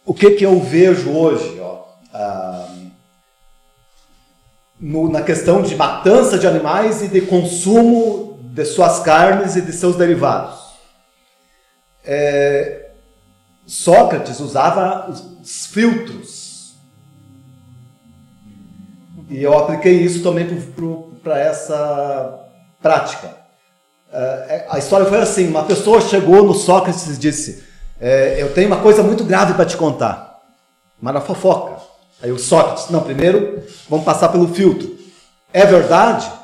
o 0.05 0.13
que, 0.13 0.33
que 0.33 0.45
eu 0.45 0.59
vejo 0.61 1.11
hoje, 1.11 1.59
ó, 1.61 1.85
ah, 2.13 2.69
no- 4.81 5.09
na 5.11 5.23
questão 5.23 5.63
de 5.63 5.77
matança 5.77 6.39
de 6.39 6.47
animais 6.47 7.03
e 7.03 7.09
de 7.09 7.21
consumo 7.23 8.32
de 8.53 8.67
suas 8.67 9.01
carnes 9.01 9.57
e 9.57 9.63
de 9.63 9.73
seus 9.73 9.97
derivados. 9.97 10.61
É, 12.05 12.91
Sócrates 13.67 14.41
usava 14.41 15.11
os 15.11 15.67
filtros. 15.67 16.75
E 19.31 19.43
eu 19.43 19.57
apliquei 19.57 19.95
isso 20.03 20.23
também 20.23 20.47
para 21.23 21.39
essa 21.39 22.41
prática. 22.83 23.35
É, 24.13 24.67
a 24.69 24.79
história 24.79 25.07
foi 25.07 25.21
assim: 25.21 25.49
uma 25.49 25.65
pessoa 25.65 26.03
chegou 26.03 26.45
no 26.45 26.53
Sócrates 26.53 27.07
e 27.09 27.17
disse: 27.19 27.65
é, 27.99 28.37
Eu 28.39 28.53
tenho 28.53 28.67
uma 28.67 28.83
coisa 28.83 29.03
muito 29.03 29.25
grave 29.25 29.55
para 29.55 29.65
te 29.65 29.79
contar. 29.79 30.43
Mas 31.01 31.15
na 31.15 31.23
fofoca. 31.23 31.81
Aí 32.23 32.31
o 32.31 32.39
Sócrates: 32.39 32.91
Não, 32.91 33.01
primeiro 33.01 33.63
vamos 33.89 34.05
passar 34.05 34.29
pelo 34.29 34.49
filtro. 34.49 34.95
É 35.55 35.65
verdade? 35.65 36.42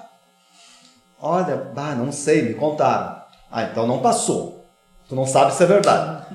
Olha, 1.20 1.56
bah, 1.56 1.94
não 1.94 2.12
sei, 2.12 2.42
me 2.42 2.54
contaram. 2.54 3.16
Ah, 3.50 3.64
então 3.64 3.86
não 3.86 3.98
passou. 3.98 4.64
Tu 5.08 5.14
não 5.14 5.26
sabe 5.26 5.54
se 5.54 5.62
é 5.62 5.66
verdade. 5.66 6.26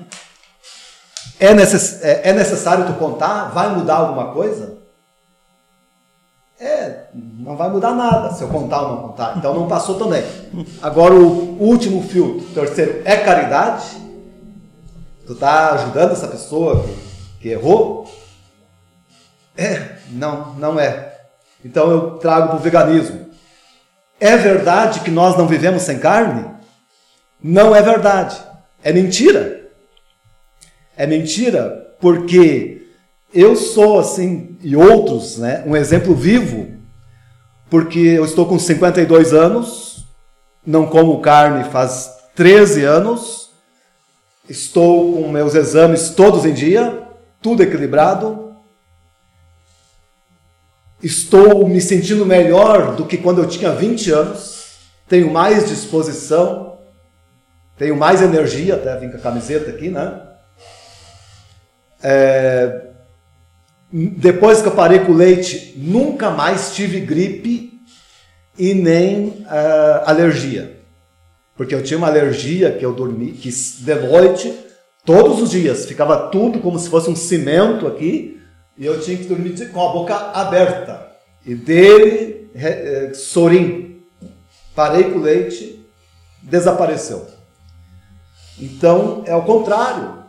É, 1.38 1.54
necess, 1.54 2.02
é, 2.02 2.30
é 2.30 2.32
necessário 2.32 2.86
tu 2.86 2.94
contar? 2.94 3.50
Vai 3.50 3.74
mudar 3.74 3.96
alguma 3.96 4.32
coisa? 4.32 4.78
É, 6.60 7.04
não 7.12 7.56
vai 7.56 7.68
mudar 7.68 7.94
nada 7.94 8.32
se 8.32 8.42
eu 8.42 8.48
contar 8.48 8.82
ou 8.82 8.88
não 8.88 9.08
contar. 9.08 9.36
Então 9.36 9.54
não 9.54 9.68
passou 9.68 9.98
também. 9.98 10.24
Agora 10.80 11.14
o 11.14 11.60
último 11.60 12.02
filtro, 12.02 12.46
terceiro, 12.54 13.02
é 13.04 13.16
caridade? 13.16 13.84
Tu 15.26 15.34
tá 15.34 15.72
ajudando 15.72 16.12
essa 16.12 16.28
pessoa 16.28 16.84
que, 16.84 17.40
que 17.40 17.48
errou? 17.48 18.06
É, 19.56 19.96
não, 20.10 20.54
não 20.54 20.78
é. 20.78 21.20
Então 21.64 21.90
eu 21.90 22.10
trago 22.18 22.48
para 22.48 22.56
o 22.56 22.60
veganismo. 22.60 23.24
É 24.24 24.38
verdade 24.38 25.00
que 25.00 25.10
nós 25.10 25.36
não 25.36 25.46
vivemos 25.46 25.82
sem 25.82 25.98
carne? 25.98 26.46
Não 27.42 27.76
é 27.76 27.82
verdade. 27.82 28.34
É 28.82 28.90
mentira. 28.90 29.68
É 30.96 31.06
mentira 31.06 31.94
porque 32.00 32.86
eu 33.34 33.54
sou 33.54 33.98
assim, 33.98 34.56
e 34.62 34.74
outros, 34.74 35.36
né, 35.36 35.62
um 35.66 35.76
exemplo 35.76 36.14
vivo, 36.14 36.68
porque 37.68 37.98
eu 37.98 38.24
estou 38.24 38.46
com 38.46 38.58
52 38.58 39.34
anos, 39.34 40.06
não 40.66 40.86
como 40.86 41.20
carne 41.20 41.64
faz 41.64 42.10
13 42.34 42.82
anos, 42.82 43.50
estou 44.48 45.16
com 45.16 45.28
meus 45.28 45.54
exames 45.54 46.08
todos 46.08 46.46
em 46.46 46.54
dia, 46.54 47.02
tudo 47.42 47.62
equilibrado, 47.62 48.43
estou 51.04 51.68
me 51.68 51.80
sentindo 51.80 52.24
melhor 52.24 52.96
do 52.96 53.04
que 53.04 53.18
quando 53.18 53.42
eu 53.42 53.48
tinha 53.48 53.70
20 53.70 54.10
anos, 54.10 54.78
tenho 55.06 55.30
mais 55.30 55.68
disposição, 55.68 56.78
tenho 57.76 57.96
mais 57.96 58.22
energia, 58.22 58.74
até 58.74 58.96
vim 58.98 59.10
com 59.10 59.16
a 59.16 59.20
camiseta 59.20 59.70
aqui, 59.70 59.90
né? 59.90 60.20
É, 62.02 62.82
depois 63.92 64.62
que 64.62 64.68
eu 64.68 64.72
parei 64.72 65.00
com 65.00 65.12
o 65.12 65.16
leite, 65.16 65.74
nunca 65.76 66.30
mais 66.30 66.74
tive 66.74 67.00
gripe 67.00 67.78
e 68.58 68.74
nem 68.74 69.44
ah, 69.46 70.04
alergia. 70.06 70.80
Porque 71.56 71.74
eu 71.74 71.82
tinha 71.82 71.98
uma 71.98 72.08
alergia 72.08 72.72
que 72.72 72.84
eu 72.84 72.92
dormi, 72.92 73.32
que 73.32 73.50
de 73.50 73.94
noite, 73.94 74.52
todos 75.04 75.40
os 75.40 75.50
dias, 75.50 75.86
ficava 75.86 76.28
tudo 76.28 76.58
como 76.58 76.78
se 76.78 76.88
fosse 76.88 77.08
um 77.08 77.16
cimento 77.16 77.86
aqui, 77.86 78.40
e 78.76 78.84
eu 78.84 79.00
tinha 79.00 79.16
que 79.16 79.24
dormir 79.24 79.70
com 79.70 79.88
a 79.88 79.92
boca 79.92 80.14
aberta. 80.32 81.08
E 81.44 81.54
dele, 81.54 82.50
eh, 82.54 83.12
sorim. 83.14 84.02
Parei 84.74 85.04
com 85.04 85.18
o 85.18 85.22
leite, 85.22 85.86
desapareceu. 86.42 87.26
Então, 88.58 89.22
é 89.26 89.34
o 89.34 89.42
contrário. 89.42 90.24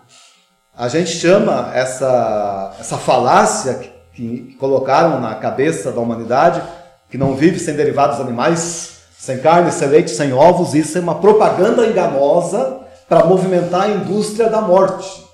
A 0.77 0.87
gente 0.87 1.09
chama 1.09 1.71
essa, 1.73 2.75
essa 2.79 2.97
falácia 2.97 3.75
que, 3.75 3.91
que 4.13 4.55
colocaram 4.55 5.19
na 5.21 5.35
cabeça 5.35 5.91
da 5.91 6.01
humanidade, 6.01 6.61
que 7.09 7.17
não 7.17 7.35
vive 7.35 7.59
sem 7.59 7.75
derivados 7.75 8.19
animais, 8.19 8.95
sem 9.17 9.39
carne, 9.39 9.71
sem 9.71 9.87
leite, 9.87 10.11
sem 10.11 10.33
ovos, 10.33 10.73
isso 10.73 10.97
é 10.97 11.01
uma 11.01 11.15
propaganda 11.15 11.85
enganosa 11.87 12.81
para 13.07 13.25
movimentar 13.25 13.83
a 13.83 13.89
indústria 13.89 14.49
da 14.49 14.61
morte. 14.61 15.25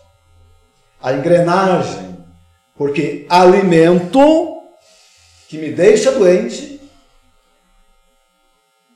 A 1.02 1.14
engrenagem. 1.14 2.11
Porque 2.76 3.26
alimento 3.30 4.62
que 5.48 5.58
me 5.58 5.72
deixa 5.72 6.12
doente, 6.12 6.82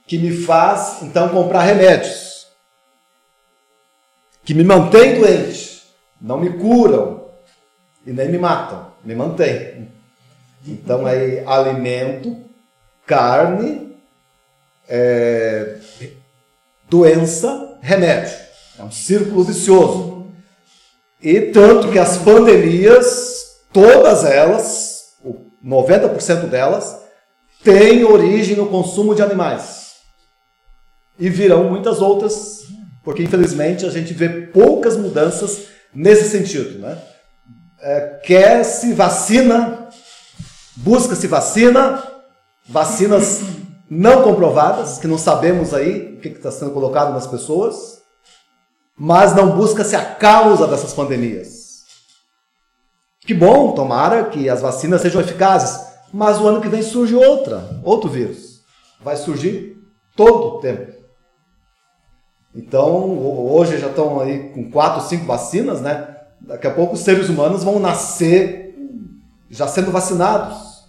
que 0.08 0.18
me 0.18 0.32
faz 0.32 1.02
então 1.02 1.30
comprar 1.30 1.64
remédios, 1.64 2.48
que 4.44 4.54
me 4.54 4.64
mantém 4.64 5.20
doente, 5.20 5.84
não 6.22 6.40
me 6.40 6.52
curam 6.58 7.26
e 8.06 8.12
nem 8.12 8.30
me 8.30 8.38
matam, 8.38 8.92
me 9.04 9.16
mantém. 9.16 9.90
Então 10.66 11.06
aí 11.06 11.44
alimento, 11.46 12.38
carne, 13.06 13.96
é, 14.88 15.78
doença, 16.90 17.78
remédio. 17.82 18.36
É 18.78 18.84
um 18.84 18.92
círculo 18.92 19.44
vicioso. 19.44 20.28
E 21.22 21.42
tanto 21.42 21.92
que 21.92 22.00
as 22.00 22.18
pandemias, 22.18 23.45
todas 23.76 24.24
elas, 24.24 25.16
90% 25.62 26.48
delas, 26.48 26.98
têm 27.62 28.06
origem 28.06 28.56
no 28.56 28.68
consumo 28.68 29.14
de 29.14 29.22
animais. 29.22 29.96
E 31.20 31.30
virão 31.30 31.66
muitas 31.66 32.02
outras, 32.02 32.64
porque 33.04 33.22
infelizmente 33.22 33.86
a 33.86 33.90
gente 33.90 34.14
vê 34.14 34.30
poucas 34.30 34.96
mudanças 34.96 35.66
nesse 35.94 36.30
sentido. 36.30 36.80
Né? 36.80 36.98
É, 37.82 38.20
quer 38.24 38.64
se 38.64 38.94
vacina, 38.94 39.90
busca-se 40.78 41.28
vacina, 41.28 42.02
vacinas 42.70 43.42
não 43.92 44.24
comprovadas, 44.24 45.00
que 45.00 45.08
não 45.08 45.18
sabemos 45.18 45.74
aí 45.74 46.16
o 46.16 46.22
que 46.22 46.30
está 46.30 46.50
sendo 46.50 46.72
colocado 46.72 47.12
nas 47.12 47.28
pessoas, 47.28 48.02
mas 48.98 49.36
não 49.36 49.52
busca-se 49.58 49.98
a 49.98 50.06
causa 50.06 50.66
dessas 50.66 50.94
pandemias. 50.94 51.55
Que 53.26 53.34
bom, 53.34 53.72
tomara 53.72 54.26
que 54.26 54.48
as 54.48 54.62
vacinas 54.62 55.02
sejam 55.02 55.20
eficazes, 55.20 55.84
mas 56.14 56.40
o 56.40 56.48
ano 56.48 56.62
que 56.62 56.70
vem 56.70 56.84
surge 56.84 57.16
outra, 57.16 57.80
outro 57.84 58.10
vírus. 58.10 58.64
Vai 59.02 59.18
surgir 59.18 59.78
todo 60.16 60.58
o 60.58 60.60
tempo. 60.60 60.94
Então, 62.54 63.20
hoje 63.52 63.78
já 63.80 63.88
estão 63.88 64.20
aí 64.20 64.50
com 64.50 64.70
quatro, 64.70 65.02
cinco 65.02 65.26
vacinas, 65.26 65.82
né? 65.82 66.16
Daqui 66.40 66.68
a 66.68 66.74
pouco 66.74 66.94
os 66.94 67.02
seres 67.02 67.28
humanos 67.28 67.64
vão 67.64 67.80
nascer 67.80 68.76
já 69.50 69.68
sendo 69.68 69.92
vacinados. 69.92 70.86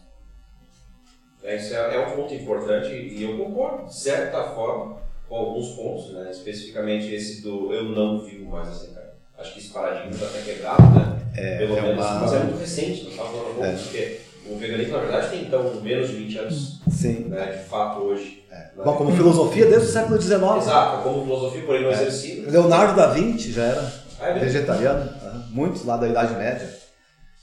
É, 1.42 1.56
isso 1.56 1.74
é, 1.74 2.06
um 2.06 2.16
ponto 2.16 2.34
importante 2.34 2.88
e 2.88 3.22
eu 3.22 3.38
concordo, 3.38 3.86
de 3.86 3.94
certa 3.94 4.42
forma, 4.50 4.98
com 5.28 5.36
alguns 5.36 5.70
pontos, 5.70 6.12
né? 6.12 6.28
especificamente 6.30 7.12
esse 7.14 7.40
do 7.40 7.72
eu 7.72 7.84
não 7.84 8.20
vivo 8.20 8.50
mais 8.50 8.68
assim, 8.68 8.92
cara. 8.92 9.05
Acho 9.38 9.52
que 9.52 9.58
esse 9.58 9.68
paradigma 9.68 10.10
está 10.10 10.26
até 10.26 10.40
quebrado, 10.40 10.82
né? 10.82 11.20
É, 11.36 11.58
Pelo 11.58 11.76
é 11.76 11.82
menos, 11.82 12.04
uma... 12.04 12.20
mas 12.20 12.32
é 12.32 12.38
muito 12.38 12.58
recente, 12.58 13.02
não 13.04 13.10
estava 13.10 13.28
falando 13.28 13.64
é. 13.64 13.72
porque 13.72 14.20
o 14.48 14.56
veganismo, 14.56 14.92
na 14.94 14.98
verdade, 15.00 15.30
tem 15.30 15.42
então 15.42 15.74
menos 15.82 16.08
de 16.08 16.16
20 16.16 16.38
anos, 16.38 16.80
Sim. 16.90 17.26
Né, 17.28 17.46
de 17.46 17.68
fato, 17.68 18.00
hoje. 18.00 18.44
É. 18.50 18.54
Né? 18.54 18.70
Bom, 18.84 18.96
como 18.96 19.14
filosofia 19.14 19.66
desde 19.66 19.88
o 19.88 19.92
século 19.92 20.20
XIX. 20.20 20.40
Exato, 20.58 21.02
como 21.02 21.24
filosofia, 21.24 21.62
porém 21.62 21.82
não 21.82 21.90
é. 21.90 21.92
exercido. 21.92 22.50
Leonardo 22.50 22.96
da 22.96 23.08
Vinci 23.08 23.52
já 23.52 23.64
era 23.64 23.92
ah, 24.20 24.28
é 24.28 24.38
vegetariano, 24.38 25.10
muitos 25.50 25.84
lá 25.84 25.96
da 25.96 26.08
Idade 26.08 26.34
Média. 26.34 26.86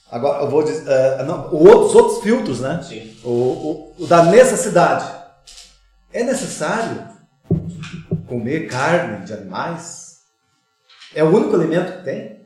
Agora, 0.09 0.43
eu 0.43 0.49
vou 0.49 0.63
dizer. 0.63 0.83
Uh, 0.83 1.25
não, 1.25 1.47
os 1.47 1.95
outros 1.95 2.23
filtros, 2.23 2.59
né? 2.59 2.79
Sim. 2.83 3.15
O, 3.23 3.29
o, 3.29 3.93
o, 3.99 4.07
da 4.07 4.23
necessidade. 4.25 5.11
É 6.11 6.23
necessário 6.23 7.07
comer 8.27 8.67
carne 8.67 9.25
de 9.25 9.33
animais? 9.33 10.02
É 11.15 11.23
o 11.23 11.35
único 11.35 11.55
alimento 11.55 11.97
que 11.97 12.03
tem? 12.03 12.41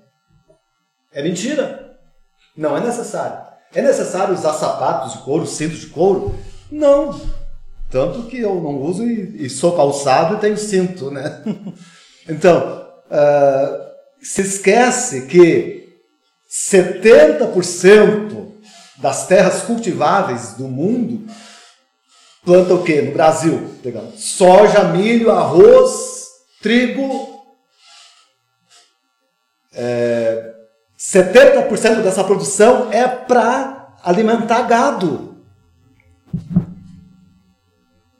É 1.13 1.23
mentira. 1.23 1.97
Não 2.55 2.75
é 2.75 2.81
necessário. 2.81 3.47
É 3.73 3.81
necessário 3.81 4.33
usar 4.33 4.53
sapatos 4.53 5.13
de 5.13 5.19
couro, 5.19 5.45
cintos 5.45 5.79
de 5.79 5.87
couro? 5.87 6.37
Não. 6.71 7.19
Tanto 7.89 8.23
que 8.23 8.39
eu 8.39 8.55
não 8.55 8.81
uso 8.81 9.03
e, 9.03 9.45
e 9.45 9.49
sou 9.49 9.75
calçado 9.75 10.35
e 10.35 10.39
tenho 10.39 10.57
cinto, 10.57 11.09
né? 11.09 11.41
então, 12.27 12.85
uh, 13.05 13.87
se 14.21 14.41
esquece 14.41 15.27
que 15.27 15.77
70% 16.49 18.47
das 18.97 19.27
terras 19.27 19.61
cultiváveis 19.61 20.53
do 20.53 20.67
mundo 20.67 21.31
planta 22.43 22.73
o 22.73 22.83
quê? 22.83 23.01
No 23.01 23.11
Brasil, 23.11 23.75
pegando 23.83 24.17
soja, 24.17 24.85
milho, 24.85 25.31
arroz, 25.31 26.25
trigo. 26.61 27.36
É, 29.77 30.55
70% 30.97 32.01
dessa 32.01 32.23
produção 32.23 32.91
é 32.91 33.07
para 33.07 33.95
alimentar 34.03 34.63
gado. 34.63 35.37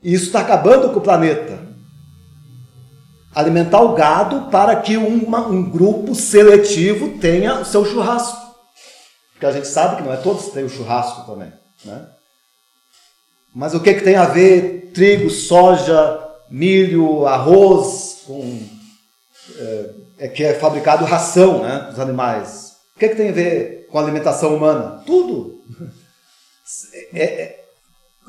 E 0.02 0.14
isso 0.14 0.28
está 0.28 0.42
acabando 0.42 0.90
com 0.92 1.00
o 1.00 1.04
planeta 1.04 1.68
alimentar 3.38 3.82
o 3.82 3.94
gado 3.94 4.50
para 4.50 4.76
que 4.78 4.98
uma, 4.98 5.46
um 5.48 5.70
grupo 5.70 6.16
seletivo 6.16 7.20
tenha 7.20 7.60
o 7.60 7.66
seu 7.66 7.86
churrasco. 7.86 8.48
Porque 9.32 9.46
a 9.46 9.52
gente 9.52 9.68
sabe 9.68 9.98
que 9.98 10.02
não 10.02 10.12
é 10.12 10.18
todos 10.18 10.46
que 10.46 10.52
têm 10.52 10.64
o 10.64 10.70
churrasco 10.70 11.24
também. 11.32 11.54
Né? 11.86 12.08
Mas 13.54 13.76
o 13.76 13.80
que, 13.80 13.94
que 13.94 14.04
tem 14.04 14.16
a 14.16 14.26
ver 14.26 14.90
trigo, 14.92 15.30
soja, 15.30 16.20
milho, 16.50 17.28
arroz, 17.28 18.24
com, 18.26 18.60
é, 19.56 19.90
é 20.18 20.28
que 20.28 20.44
é 20.44 20.54
fabricado 20.54 21.06
ração 21.06 21.62
né, 21.62 21.88
dos 21.90 22.00
animais? 22.00 22.76
O 22.96 23.00
que, 23.00 23.10
que 23.10 23.16
tem 23.16 23.30
a 23.30 23.34
ver 23.34 23.88
com 23.92 24.00
a 24.00 24.02
alimentação 24.02 24.56
humana? 24.56 25.04
Tudo. 25.06 25.62
É, 27.14 27.24
é, 27.24 27.64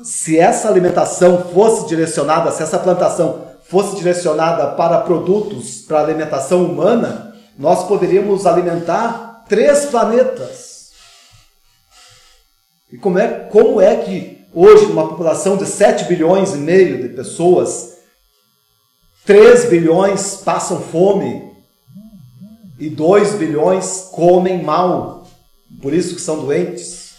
se 0.03 0.39
essa 0.39 0.69
alimentação 0.69 1.49
fosse 1.51 1.87
direcionada, 1.87 2.51
se 2.51 2.63
essa 2.63 2.77
plantação 2.77 3.47
fosse 3.63 3.95
direcionada 3.95 4.67
para 4.75 5.01
produtos 5.01 5.81
para 5.81 6.01
alimentação 6.01 6.63
humana, 6.63 7.35
nós 7.57 7.87
poderíamos 7.87 8.45
alimentar 8.45 9.43
três 9.49 9.85
planetas. 9.85 10.91
E 12.91 12.97
como 12.97 13.19
é, 13.19 13.27
como 13.27 13.81
é 13.81 13.95
que 13.97 14.47
hoje, 14.53 14.85
numa 14.85 15.07
população 15.07 15.57
de 15.57 15.65
7 15.65 16.05
bilhões 16.05 16.53
e 16.53 16.57
meio 16.57 17.01
de 17.01 17.09
pessoas, 17.09 17.97
3 19.25 19.65
bilhões 19.65 20.37
passam 20.37 20.81
fome 20.81 21.48
e 22.79 22.89
2 22.89 23.35
bilhões 23.35 24.09
comem 24.11 24.63
mal, 24.63 25.27
por 25.81 25.93
isso 25.93 26.15
que 26.15 26.21
são 26.21 26.45
doentes. 26.45 27.15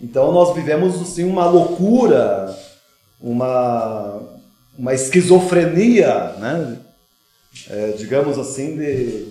Então 0.00 0.32
nós 0.32 0.54
vivemos 0.54 1.00
assim 1.00 1.24
uma 1.24 1.46
loucura, 1.46 2.56
uma 3.20 4.20
uma 4.80 4.94
esquizofrenia, 4.94 6.34
né? 6.38 6.78
É, 7.68 7.92
digamos 7.92 8.38
assim, 8.38 8.76
de, 8.76 9.28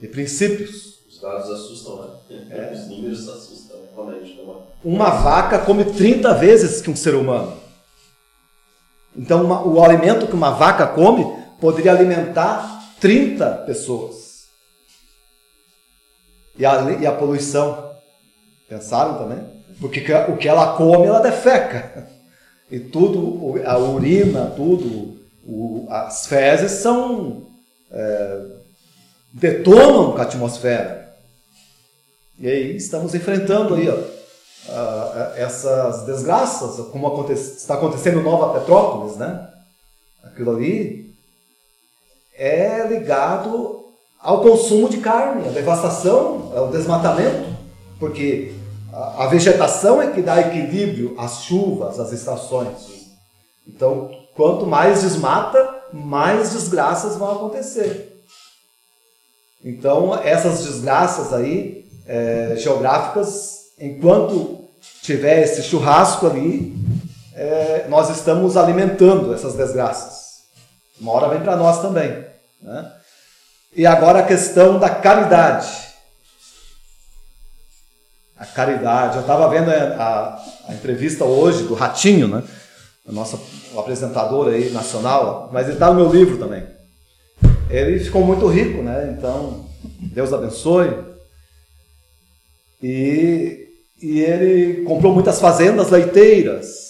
de 0.00 0.08
princípios. 0.08 1.00
Os 1.10 1.20
dados 1.20 1.50
assustam, 1.50 1.96
né? 2.30 2.46
É. 2.50 2.72
Os 2.72 2.88
números 2.88 3.28
assustam, 3.28 3.76
realmente. 3.94 4.34
Né? 4.34 4.54
Uma 4.82 5.10
vaca 5.10 5.58
come 5.58 5.84
30 5.84 6.32
vezes 6.34 6.80
que 6.80 6.90
um 6.90 6.96
ser 6.96 7.14
humano. 7.14 7.54
Então, 9.14 9.44
uma, 9.44 9.66
o 9.66 9.82
alimento 9.82 10.26
que 10.26 10.34
uma 10.34 10.50
vaca 10.50 10.86
come 10.86 11.26
poderia 11.60 11.92
alimentar 11.92 12.75
30 13.00 13.64
pessoas. 13.66 14.46
E 16.58 16.64
a, 16.64 16.90
e 16.92 17.06
a 17.06 17.12
poluição? 17.12 17.90
Pensaram 18.68 19.18
também? 19.18 19.44
Porque 19.80 20.00
o 20.28 20.36
que 20.36 20.48
ela 20.48 20.76
come, 20.76 21.06
ela 21.06 21.20
defeca. 21.20 22.08
E 22.68 22.80
tudo, 22.80 23.62
a 23.64 23.78
urina, 23.78 24.46
tudo, 24.56 25.20
o, 25.46 25.86
as 25.88 26.26
fezes 26.26 26.72
são. 26.72 27.46
É, 27.92 28.44
detonam 29.32 30.10
com 30.10 30.18
a 30.18 30.22
atmosfera. 30.22 31.14
E 32.40 32.48
aí 32.48 32.74
estamos 32.74 33.14
enfrentando 33.14 33.76
aí, 33.76 33.88
ó, 33.88 33.96
essas 35.36 36.06
desgraças, 36.06 36.84
como 36.88 37.06
aconte 37.06 37.34
está 37.34 37.74
acontecendo 37.74 38.18
em 38.18 38.24
Nova 38.24 38.58
Petrópolis, 38.58 39.16
né? 39.16 39.48
Aquilo 40.24 40.56
ali 40.56 41.05
é 42.38 42.86
ligado 42.88 43.84
ao 44.20 44.40
consumo 44.40 44.88
de 44.88 44.98
carne, 44.98 45.48
a 45.48 45.52
devastação, 45.52 46.52
ao 46.54 46.68
desmatamento, 46.68 47.46
porque 47.98 48.52
a 48.92 49.26
vegetação 49.26 50.00
é 50.00 50.10
que 50.10 50.22
dá 50.22 50.40
equilíbrio 50.40 51.14
às 51.18 51.42
chuvas, 51.42 52.00
às 52.00 52.12
estações. 52.12 53.06
Então, 53.66 54.10
quanto 54.34 54.66
mais 54.66 55.02
desmata, 55.02 55.82
mais 55.92 56.52
desgraças 56.52 57.16
vão 57.16 57.32
acontecer. 57.32 58.22
Então, 59.64 60.14
essas 60.22 60.64
desgraças 60.64 61.32
aí, 61.32 61.84
é, 62.06 62.54
geográficas, 62.56 63.66
enquanto 63.78 64.64
tiver 65.02 65.42
esse 65.42 65.62
churrasco 65.62 66.26
ali, 66.26 66.76
é, 67.34 67.86
nós 67.88 68.08
estamos 68.10 68.56
alimentando 68.56 69.34
essas 69.34 69.54
desgraças. 69.54 70.26
Uma 71.00 71.12
hora 71.12 71.28
vem 71.28 71.40
para 71.40 71.56
nós 71.56 71.82
também. 71.82 72.25
Né? 72.60 72.92
E 73.74 73.86
agora 73.86 74.20
a 74.20 74.26
questão 74.26 74.78
da 74.78 74.88
caridade 74.88 75.86
a 78.38 78.44
caridade. 78.44 79.16
Eu 79.16 79.22
estava 79.22 79.48
vendo 79.48 79.70
a, 79.70 79.74
a, 79.74 80.44
a, 80.68 80.74
entrevista 80.74 81.24
hoje 81.24 81.64
do 81.64 81.74
Ratinho, 81.74 82.28
né? 82.28 82.42
Nosso 83.06 83.40
o 83.72 83.78
apresentador 83.78 84.48
aí 84.48 84.70
nacional, 84.70 85.48
mas 85.52 85.66
ele 85.66 85.74
está 85.74 85.90
no 85.90 85.94
meu 85.94 86.12
livro 86.12 86.38
também. 86.38 86.66
Ele 87.70 87.98
ficou 87.98 88.24
muito 88.24 88.46
rico, 88.46 88.82
né? 88.82 89.14
Então, 89.16 89.64
Deus 90.12 90.32
abençoe. 90.32 90.90
E 92.82 93.62
e 94.02 94.20
ele 94.20 94.82
comprou 94.82 95.14
muitas 95.14 95.40
fazendas 95.40 95.88
leiteiras. 95.88 96.84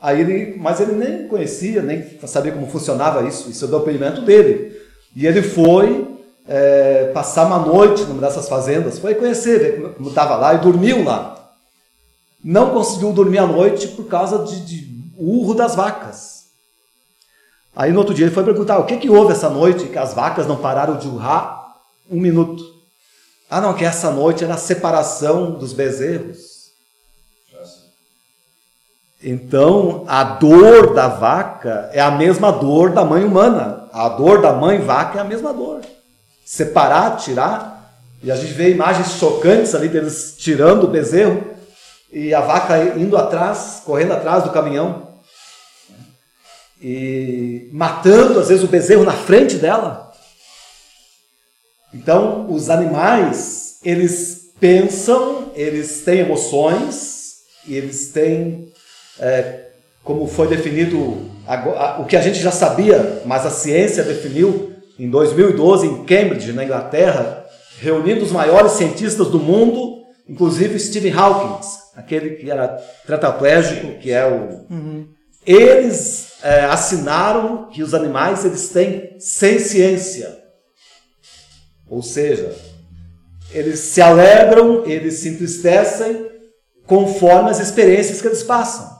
Aí 0.00 0.20
ele, 0.20 0.56
mas 0.56 0.78
ele 0.78 0.92
nem 0.92 1.26
conhecia, 1.26 1.82
nem 1.82 2.04
sabia 2.24 2.52
como 2.52 2.70
funcionava 2.70 3.26
isso. 3.26 3.50
Isso 3.50 3.64
é 3.64 3.68
o 3.68 3.78
depoimento 3.78 4.22
dele. 4.22 4.76
E 5.16 5.26
ele 5.26 5.42
foi 5.42 6.06
é, 6.46 7.10
passar 7.14 7.46
uma 7.46 7.58
noite 7.58 8.04
numa 8.04 8.20
dessas 8.20 8.46
fazendas, 8.50 8.98
foi 8.98 9.14
conhecer, 9.14 9.58
ver 9.58 9.94
como 9.94 10.10
estava 10.10 10.36
lá 10.36 10.52
e 10.52 10.58
dormiu 10.58 11.02
lá. 11.02 11.54
Não 12.44 12.70
conseguiu 12.70 13.10
dormir 13.14 13.38
à 13.38 13.46
noite 13.46 13.88
por 13.88 14.04
causa 14.04 14.44
de, 14.44 14.60
de 14.60 14.86
urro 15.18 15.54
das 15.54 15.74
vacas. 15.74 16.44
Aí 17.74 17.92
no 17.92 17.98
outro 17.98 18.12
dia 18.12 18.26
ele 18.26 18.34
foi 18.34 18.44
perguntar 18.44 18.78
o 18.78 18.84
que, 18.84 18.98
que 18.98 19.08
houve 19.08 19.32
essa 19.32 19.48
noite 19.48 19.86
que 19.86 19.98
as 19.98 20.12
vacas 20.12 20.46
não 20.46 20.58
pararam 20.58 20.98
de 20.98 21.08
urrar 21.08 21.76
um 22.10 22.20
minuto. 22.20 22.62
Ah, 23.48 23.60
não, 23.60 23.72
que 23.72 23.86
essa 23.86 24.10
noite 24.10 24.44
era 24.44 24.52
a 24.52 24.58
separação 24.58 25.52
dos 25.52 25.72
bezerros. 25.72 26.45
Então, 29.22 30.04
a 30.06 30.22
dor 30.22 30.94
da 30.94 31.08
vaca 31.08 31.90
é 31.92 32.00
a 32.00 32.10
mesma 32.10 32.52
dor 32.52 32.90
da 32.92 33.04
mãe 33.04 33.24
humana. 33.24 33.88
A 33.92 34.08
dor 34.10 34.42
da 34.42 34.52
mãe 34.52 34.78
vaca 34.78 35.18
é 35.18 35.20
a 35.20 35.24
mesma 35.24 35.52
dor. 35.52 35.80
Separar, 36.44 37.16
tirar. 37.16 37.98
E 38.22 38.30
a 38.30 38.36
gente 38.36 38.52
vê 38.52 38.70
imagens 38.70 39.12
chocantes 39.12 39.74
ali 39.74 39.88
deles 39.88 40.36
tirando 40.38 40.84
o 40.84 40.88
bezerro 40.88 41.42
e 42.12 42.34
a 42.34 42.40
vaca 42.40 42.78
indo 42.98 43.16
atrás, 43.16 43.82
correndo 43.84 44.12
atrás 44.12 44.44
do 44.44 44.50
caminhão. 44.50 45.06
E 46.80 47.70
matando, 47.72 48.38
às 48.38 48.48
vezes, 48.48 48.64
o 48.64 48.68
bezerro 48.68 49.04
na 49.04 49.12
frente 49.12 49.56
dela. 49.56 50.12
Então, 51.92 52.50
os 52.50 52.68
animais, 52.68 53.80
eles 53.82 54.50
pensam, 54.60 55.50
eles 55.54 56.02
têm 56.02 56.20
emoções, 56.20 57.16
e 57.66 57.74
eles 57.74 58.12
têm 58.12 58.72
é, 59.18 59.66
como 60.02 60.26
foi 60.26 60.46
definido, 60.46 60.98
o 61.98 62.04
que 62.04 62.16
a 62.16 62.20
gente 62.20 62.38
já 62.38 62.50
sabia, 62.50 63.22
mas 63.24 63.44
a 63.44 63.50
ciência 63.50 64.04
definiu 64.04 64.72
em 64.98 65.10
2012 65.10 65.86
em 65.86 66.04
Cambridge, 66.04 66.52
na 66.52 66.64
Inglaterra, 66.64 67.44
reunindo 67.80 68.24
os 68.24 68.32
maiores 68.32 68.72
cientistas 68.72 69.28
do 69.28 69.38
mundo, 69.38 70.04
inclusive 70.28 70.78
Stephen 70.78 71.12
Hawking, 71.12 71.66
aquele 71.94 72.36
que 72.36 72.50
era 72.50 72.68
tetraplégico, 73.06 73.98
que 73.98 74.10
é 74.10 74.26
o. 74.26 74.72
Uhum. 74.72 75.08
Eles 75.44 76.34
é, 76.42 76.64
assinaram 76.64 77.68
que 77.70 77.82
os 77.82 77.94
animais 77.94 78.44
eles 78.44 78.68
têm 78.70 79.16
ciência, 79.18 80.36
ou 81.88 82.02
seja, 82.02 82.54
eles 83.52 83.78
se 83.78 84.00
alegram, 84.00 84.84
eles 84.86 85.14
se 85.14 85.28
entristecem 85.28 86.30
conforme 86.84 87.50
as 87.50 87.60
experiências 87.60 88.20
que 88.20 88.26
eles 88.26 88.42
passam. 88.42 88.95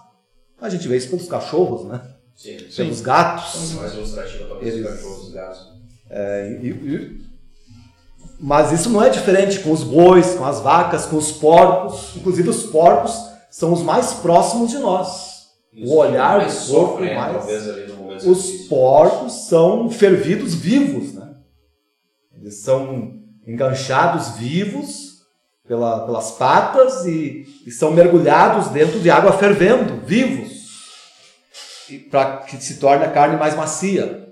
A 0.61 0.69
gente 0.69 0.89
vê 0.89 0.97
isso 0.97 1.11
pelos 1.11 1.29
cachorros, 1.29 1.87
né? 1.87 2.01
Sim. 2.35 2.57
Pelos 2.77 2.99
Sim. 2.99 3.03
gatos. 3.03 3.73
Mais 3.75 3.95
ilustrativa 3.95 4.57
para 4.57 4.67
Eles... 4.67 4.87
cachorros 4.87 5.33
gatos. 5.33 5.77
É, 6.09 6.61
e, 6.63 6.69
e, 6.69 7.27
mas 8.39 8.73
isso 8.73 8.91
não 8.91 9.03
é 9.03 9.09
diferente 9.09 9.61
com 9.61 9.73
os 9.73 9.83
bois, 9.83 10.35
com 10.35 10.45
as 10.45 10.61
vacas, 10.61 11.07
com 11.07 11.17
os 11.17 11.33
porcos. 11.33 12.17
Inclusive 12.17 12.51
os 12.51 12.65
porcos 12.65 13.13
são 13.51 13.73
os 13.73 13.83
mais 13.83 14.13
próximos 14.15 14.71
de 14.71 14.79
nós. 14.79 15.47
Isso 15.73 15.93
o 15.93 15.97
olhar 15.97 16.47
do 16.47 16.67
corpo 16.67 17.01
né? 17.01 17.15
mais. 17.15 18.25
Os 18.25 18.67
porcos 18.69 19.47
são 19.47 19.91
fervidos 19.91 20.55
vivos, 20.55 21.13
né? 21.15 21.35
Eles 22.35 22.57
são 22.63 23.21
enganchados 23.47 24.37
vivos 24.37 25.06
pela, 25.67 26.07
pelas 26.07 26.33
patas 26.33 27.05
e, 27.07 27.47
e 27.67 27.71
são 27.71 27.91
mergulhados 27.91 28.69
dentro 28.69 29.01
de 29.01 29.11
água 29.11 29.33
fervendo, 29.33 30.05
vivos 30.05 30.57
para 32.11 32.39
que 32.39 32.57
se 32.57 32.79
torne 32.79 33.05
a 33.05 33.11
carne 33.11 33.37
mais 33.37 33.55
macia. 33.55 34.27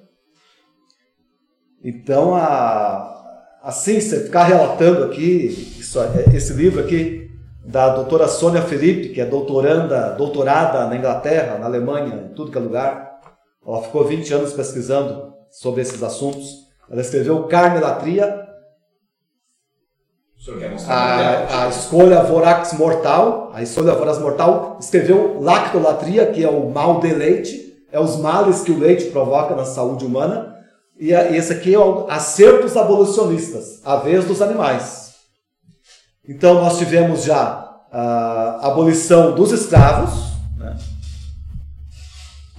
Então, 1.82 2.34
a, 2.34 3.60
assim, 3.62 4.00
você 4.00 4.24
ficar 4.24 4.44
relatando 4.44 5.04
aqui, 5.04 5.74
isso, 5.78 5.98
esse 6.32 6.52
livro 6.54 6.80
aqui, 6.82 7.30
da 7.64 7.94
doutora 7.94 8.28
Sônia 8.28 8.62
Felipe, 8.62 9.10
que 9.10 9.20
é 9.20 9.26
doutoranda, 9.26 10.10
doutorada 10.10 10.86
na 10.86 10.96
Inglaterra, 10.96 11.58
na 11.58 11.66
Alemanha, 11.66 12.28
em 12.30 12.34
tudo 12.34 12.50
que 12.50 12.58
é 12.58 12.60
lugar. 12.60 13.20
Ela 13.66 13.82
ficou 13.82 14.04
20 14.04 14.34
anos 14.34 14.52
pesquisando 14.52 15.32
sobre 15.50 15.80
esses 15.82 16.02
assuntos. 16.02 16.64
Ela 16.90 17.00
escreveu 17.00 17.44
Carnelatria, 17.44 18.43
a, 20.88 21.64
a 21.64 21.68
escolha 21.68 22.22
vorax 22.22 22.74
mortal, 22.74 23.50
a 23.54 23.62
escolha 23.62 23.94
vorax 23.94 24.18
mortal, 24.18 24.76
escreveu 24.78 25.40
lactolatria, 25.40 26.26
que 26.26 26.44
é 26.44 26.48
o 26.48 26.68
mal 26.70 27.00
de 27.00 27.12
leite, 27.14 27.84
é 27.90 27.98
os 27.98 28.16
males 28.16 28.60
que 28.60 28.70
o 28.70 28.78
leite 28.78 29.06
provoca 29.06 29.54
na 29.54 29.64
saúde 29.64 30.04
humana, 30.04 30.54
e 30.98 31.12
esse 31.12 31.52
aqui 31.52 31.74
é 31.74 31.78
o 31.78 32.06
acertos 32.10 32.76
abolicionistas, 32.76 33.80
a 33.84 33.96
vez 33.96 34.24
dos 34.26 34.42
animais. 34.42 35.14
Então 36.28 36.54
nós 36.54 36.78
tivemos 36.78 37.24
já 37.24 37.70
a 37.90 38.66
abolição 38.66 39.34
dos 39.34 39.52
escravos, 39.52 40.12
né? 40.58 40.76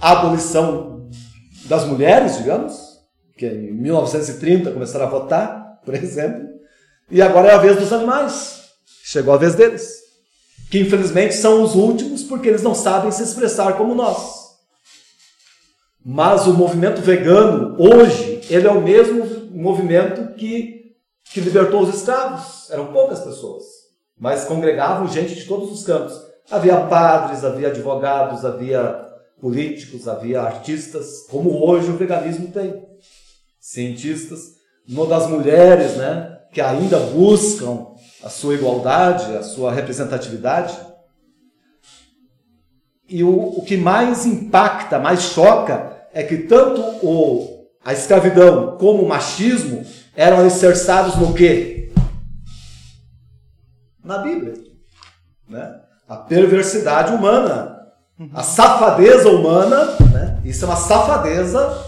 a 0.00 0.12
abolição 0.12 1.08
das 1.66 1.84
mulheres, 1.84 2.38
digamos, 2.38 2.74
que 3.36 3.46
em 3.46 3.72
1930 3.72 4.72
começaram 4.72 5.06
a 5.06 5.10
votar, 5.10 5.80
por 5.84 5.94
exemplo, 5.94 6.45
e 7.10 7.22
agora 7.22 7.48
é 7.48 7.54
a 7.54 7.58
vez 7.58 7.78
dos 7.78 7.92
animais. 7.92 8.62
Chegou 9.04 9.34
a 9.34 9.38
vez 9.38 9.54
deles. 9.54 10.00
Que 10.70 10.80
infelizmente 10.80 11.34
são 11.34 11.62
os 11.62 11.74
últimos 11.74 12.24
porque 12.24 12.48
eles 12.48 12.62
não 12.62 12.74
sabem 12.74 13.10
se 13.12 13.22
expressar 13.22 13.76
como 13.76 13.94
nós. 13.94 14.46
Mas 16.04 16.46
o 16.46 16.54
movimento 16.54 17.00
vegano, 17.00 17.76
hoje, 17.78 18.40
ele 18.50 18.66
é 18.66 18.70
o 18.70 18.80
mesmo 18.80 19.50
movimento 19.50 20.34
que, 20.34 20.94
que 21.32 21.40
libertou 21.40 21.82
os 21.82 21.94
escravos. 21.94 22.70
Eram 22.70 22.92
poucas 22.92 23.20
pessoas, 23.20 23.64
mas 24.18 24.44
congregavam 24.44 25.08
gente 25.08 25.34
de 25.34 25.44
todos 25.46 25.70
os 25.70 25.84
campos. 25.84 26.14
Havia 26.50 26.80
padres, 26.82 27.44
havia 27.44 27.68
advogados, 27.68 28.44
havia 28.44 29.04
políticos, 29.40 30.06
havia 30.06 30.42
artistas, 30.42 31.26
como 31.28 31.64
hoje 31.64 31.90
o 31.90 31.96
veganismo 31.96 32.52
tem. 32.52 32.84
Cientistas. 33.60 34.56
No 34.88 35.06
das 35.06 35.28
mulheres, 35.28 35.96
né? 35.96 36.35
Que 36.56 36.60
ainda 36.62 36.98
buscam 36.98 37.88
a 38.24 38.30
sua 38.30 38.54
igualdade, 38.54 39.36
a 39.36 39.42
sua 39.42 39.70
representatividade. 39.70 40.74
E 43.06 43.22
o, 43.22 43.58
o 43.58 43.62
que 43.62 43.76
mais 43.76 44.24
impacta, 44.24 44.98
mais 44.98 45.20
choca, 45.20 45.98
é 46.14 46.22
que 46.22 46.38
tanto 46.38 46.80
o, 47.06 47.66
a 47.84 47.92
escravidão 47.92 48.78
como 48.78 49.02
o 49.02 49.08
machismo 49.08 49.84
eram 50.16 50.38
alicerçados 50.38 51.16
no 51.16 51.34
quê? 51.34 51.92
Na 54.02 54.16
Bíblia. 54.16 54.54
Né? 55.46 55.78
A 56.08 56.16
perversidade 56.16 57.12
humana, 57.12 57.86
a 58.32 58.42
safadeza 58.42 59.28
humana, 59.28 59.94
né? 60.10 60.40
isso 60.42 60.64
é 60.64 60.68
uma 60.68 60.76
safadeza, 60.76 61.84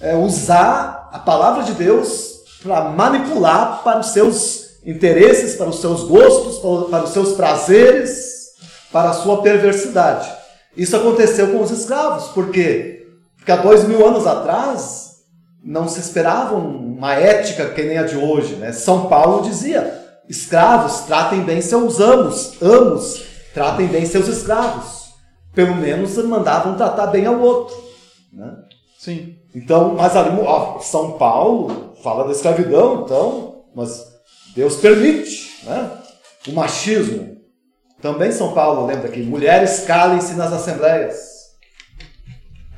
é 0.00 0.16
usar 0.16 1.08
a 1.12 1.20
palavra 1.20 1.62
de 1.62 1.74
Deus 1.74 2.31
para 2.62 2.90
manipular 2.90 3.82
para 3.82 4.00
os 4.00 4.08
seus 4.08 4.80
interesses, 4.84 5.56
para 5.56 5.68
os 5.68 5.80
seus 5.80 6.04
gostos, 6.04 6.58
para 6.88 7.04
os 7.04 7.10
seus 7.10 7.32
prazeres, 7.32 8.52
para 8.90 9.10
a 9.10 9.14
sua 9.14 9.42
perversidade. 9.42 10.30
Isso 10.76 10.96
aconteceu 10.96 11.52
com 11.52 11.60
os 11.60 11.70
escravos, 11.70 12.28
porque, 12.28 13.06
porque 13.36 13.52
há 13.52 13.56
dois 13.56 13.84
mil 13.84 14.06
anos 14.06 14.26
atrás 14.26 15.12
não 15.62 15.88
se 15.88 16.00
esperava 16.00 16.56
uma 16.56 17.14
ética 17.14 17.68
que 17.70 17.82
nem 17.82 17.98
a 17.98 18.02
de 18.02 18.16
hoje. 18.16 18.56
Né? 18.56 18.72
São 18.72 19.08
Paulo 19.08 19.42
dizia: 19.42 20.02
escravos, 20.28 21.00
tratem 21.00 21.42
bem 21.42 21.60
seus 21.60 22.00
amos, 22.00 22.60
amos, 22.60 23.22
tratem 23.54 23.86
bem 23.86 24.06
seus 24.06 24.28
escravos. 24.28 25.02
Pelo 25.54 25.76
menos 25.76 26.16
mandavam 26.16 26.76
tratar 26.76 27.08
bem 27.08 27.26
ao 27.26 27.38
outro. 27.38 27.76
Né? 28.32 28.50
Sim. 28.98 29.36
Então, 29.54 29.94
mas 29.94 30.16
ali, 30.16 30.30
ó, 30.40 30.78
São 30.78 31.12
Paulo 31.12 31.91
fala 32.02 32.24
da 32.24 32.32
escravidão, 32.32 33.02
então, 33.04 33.64
mas 33.74 34.04
Deus 34.54 34.76
permite, 34.76 35.64
né? 35.64 35.90
O 36.48 36.52
machismo. 36.52 37.36
Também 38.00 38.32
São 38.32 38.52
Paulo 38.52 38.86
lembra 38.86 39.08
que 39.08 39.22
mulheres 39.22 39.84
calem-se 39.86 40.34
nas 40.34 40.52
assembleias. 40.52 41.32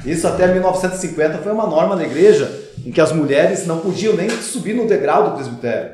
Isso 0.05 0.29
até 0.29 0.47
1950 0.47 1.39
foi 1.39 1.51
uma 1.51 1.67
norma 1.67 1.97
na 1.97 2.05
igreja 2.05 2.63
em 2.85 2.93
que 2.93 3.01
as 3.01 3.11
mulheres 3.11 3.67
não 3.67 3.81
podiam 3.81 4.15
nem 4.15 4.29
subir 4.29 4.75
no 4.75 4.87
degrau 4.87 5.31
do 5.31 5.37
presbitério. 5.37 5.93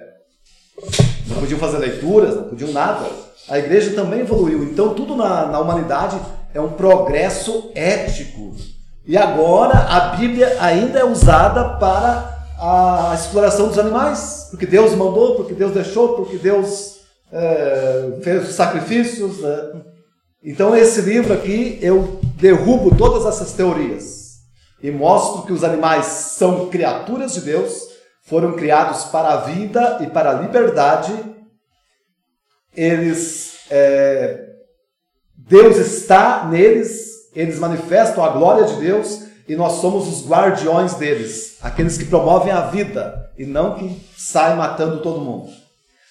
Não 1.29 1.37
podiam 1.37 1.61
fazer 1.61 1.79
leituras, 1.79 2.35
não 2.35 2.45
podiam 2.45 2.73
nada. 2.73 3.07
A 3.49 3.57
igreja 3.57 3.95
também 3.95 4.21
evoluiu. 4.21 4.65
Então, 4.65 4.95
tudo 4.95 5.15
na, 5.15 5.47
na 5.47 5.61
humanidade 5.61 6.19
é 6.53 6.61
um 6.61 6.71
progresso 6.71 7.71
ético. 7.75 8.57
E 9.07 9.17
agora 9.17 9.79
a 9.79 10.17
Bíblia 10.17 10.57
ainda 10.61 10.99
é 10.99 11.05
usada 11.05 11.79
para 11.79 12.40
a 12.61 13.15
exploração 13.15 13.69
dos 13.69 13.79
animais, 13.79 14.49
porque 14.51 14.67
Deus 14.67 14.95
mandou, 14.95 15.37
porque 15.37 15.55
Deus 15.55 15.73
deixou, 15.73 16.15
porque 16.15 16.37
Deus 16.37 17.01
é, 17.33 18.19
fez 18.23 18.51
os 18.51 18.55
sacrifícios. 18.55 19.41
Né? 19.41 19.83
Então, 20.45 20.77
esse 20.77 21.01
livro 21.01 21.33
aqui, 21.33 21.79
eu 21.81 22.21
derrubo 22.37 22.95
todas 22.95 23.25
essas 23.25 23.55
teorias 23.55 24.41
e 24.83 24.91
mostro 24.91 25.43
que 25.43 25.53
os 25.53 25.65
animais 25.65 26.05
são 26.05 26.69
criaturas 26.69 27.33
de 27.33 27.41
Deus, 27.41 27.89
foram 28.25 28.53
criados 28.53 29.05
para 29.05 29.31
a 29.31 29.37
vida 29.39 29.99
e 30.03 30.07
para 30.07 30.31
a 30.31 30.35
liberdade. 30.35 31.15
Eles, 32.77 33.59
é, 33.71 34.49
Deus 35.35 35.77
está 35.79 36.47
neles, 36.47 37.31
eles 37.35 37.59
manifestam 37.59 38.23
a 38.23 38.29
glória 38.29 38.65
de 38.67 38.75
Deus 38.77 39.30
e 39.51 39.57
nós 39.57 39.81
somos 39.81 40.07
os 40.07 40.29
guardiões 40.29 40.95
deles, 40.95 41.57
aqueles 41.61 41.99
que 41.99 42.05
promovem 42.05 42.53
a 42.53 42.69
vida 42.69 43.33
e 43.37 43.45
não 43.45 43.75
que 43.75 44.01
saem 44.17 44.57
matando 44.57 45.03
todo 45.03 45.21
mundo. 45.21 45.51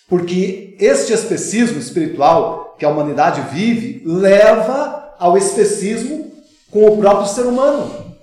Porque 0.09 0.75
este 0.77 1.13
especismo 1.13 1.79
espiritual 1.79 2.75
que 2.77 2.83
a 2.83 2.89
humanidade 2.89 3.39
vive 3.49 4.03
leva 4.05 5.15
ao 5.17 5.37
especismo 5.37 6.29
com 6.69 6.85
o 6.85 6.97
próprio 6.97 7.29
ser 7.29 7.43
humano. 7.43 8.13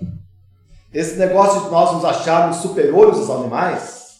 Esse 0.93 1.15
negócio 1.15 1.61
de 1.61 1.71
nós 1.71 1.93
nos 1.93 2.05
acharmos 2.05 2.57
superiores 2.57 3.17
aos 3.17 3.31
animais, 3.31 4.17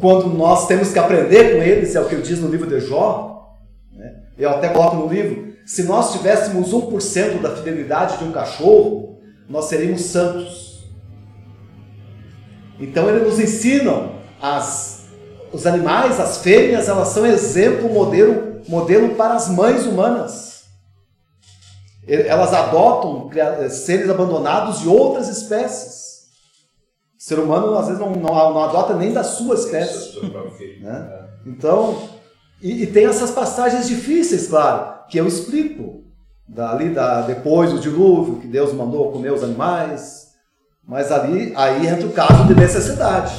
quando 0.00 0.28
nós 0.28 0.66
temos 0.66 0.90
que 0.90 0.98
aprender 0.98 1.54
com 1.54 1.62
eles, 1.62 1.94
é 1.94 2.00
o 2.00 2.08
que 2.08 2.14
ele 2.14 2.22
diz 2.22 2.38
no 2.38 2.48
livro 2.48 2.66
de 2.66 2.80
Jó, 2.80 3.46
né? 3.92 4.22
eu 4.38 4.48
até 4.48 4.70
coloco 4.70 4.96
no 4.96 5.06
livro, 5.06 5.52
se 5.66 5.82
nós 5.82 6.12
tivéssemos 6.12 6.72
1% 6.72 7.42
da 7.42 7.54
fidelidade 7.54 8.16
de 8.16 8.24
um 8.24 8.32
cachorro, 8.32 9.17
nós 9.48 9.66
seríamos 9.66 10.02
santos. 10.02 10.84
Então 12.78 13.08
eles 13.08 13.22
nos 13.22 13.40
ensinam 13.40 14.18
as 14.40 14.98
os 15.52 15.66
animais, 15.66 16.20
as 16.20 16.38
fêmeas, 16.38 16.88
elas 16.88 17.08
são 17.08 17.24
exemplo, 17.24 17.88
modelo, 17.88 18.60
modelo 18.68 19.14
para 19.14 19.34
as 19.34 19.48
mães 19.48 19.86
humanas. 19.86 20.64
Elas 22.06 22.52
adotam 22.54 23.30
seres 23.70 24.08
abandonados 24.08 24.80
de 24.80 24.88
outras 24.88 25.28
espécies. 25.28 26.08
O 27.18 27.22
ser 27.22 27.38
humano 27.38 27.76
às 27.76 27.86
vezes 27.86 28.00
não, 28.00 28.10
não, 28.10 28.32
não 28.32 28.64
adota 28.64 28.94
nem 28.94 29.12
da 29.12 29.24
sua 29.24 29.54
espécie. 29.54 30.18
Né? 30.80 31.28
Então, 31.46 32.08
e, 32.62 32.82
e, 32.82 32.86
tem 32.86 33.06
essas 33.06 33.30
passagens 33.30 33.88
difíceis, 33.88 34.48
claro, 34.48 35.06
que 35.08 35.18
eu 35.18 35.26
explico 35.26 36.04
dali 36.48 36.90
da, 36.90 37.22
depois 37.22 37.72
do 37.72 37.78
dilúvio, 37.78 38.36
que 38.36 38.46
Deus 38.46 38.72
mandou 38.72 39.12
comer 39.12 39.32
os 39.32 39.44
animais, 39.44 40.28
mas 40.86 41.12
ali 41.12 41.52
aí 41.54 41.86
entra 41.86 42.06
o 42.06 42.12
caso 42.12 42.46
de 42.46 42.54
necessidade. 42.54 43.34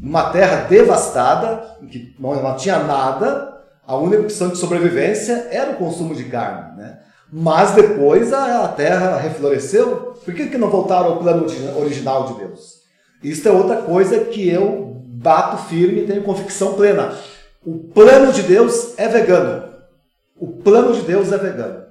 Numa 0.00 0.30
terra 0.30 0.66
devastada, 0.68 1.76
em 1.82 1.86
que 1.86 2.14
não, 2.18 2.40
não 2.40 2.56
tinha 2.56 2.78
nada, 2.78 3.54
a 3.86 3.96
única 3.96 4.22
opção 4.22 4.48
de 4.48 4.58
sobrevivência 4.58 5.48
era 5.50 5.72
o 5.72 5.76
consumo 5.76 6.14
de 6.14 6.24
carne. 6.24 6.76
Né? 6.76 6.98
Mas 7.32 7.72
depois 7.72 8.32
a, 8.32 8.64
a 8.64 8.68
terra 8.68 9.16
refloresceu. 9.16 10.14
Por 10.24 10.32
que, 10.32 10.46
que 10.46 10.58
não 10.58 10.70
voltaram 10.70 11.06
ao 11.06 11.18
plano 11.18 11.46
original 11.76 12.26
de 12.28 12.34
Deus? 12.34 12.84
Isso 13.22 13.48
é 13.48 13.50
outra 13.50 13.76
coisa 13.78 14.20
que 14.26 14.48
eu 14.48 15.02
bato 15.06 15.56
firme 15.64 16.02
e 16.02 16.06
tenho 16.06 16.22
convicção 16.22 16.74
plena. 16.74 17.14
O 17.64 17.78
plano 17.78 18.32
de 18.32 18.42
Deus 18.42 18.98
é 18.98 19.08
vegano. 19.08 19.64
O 20.38 20.48
plano 20.48 20.92
de 20.92 21.00
Deus 21.00 21.32
é 21.32 21.38
vegano. 21.38 21.83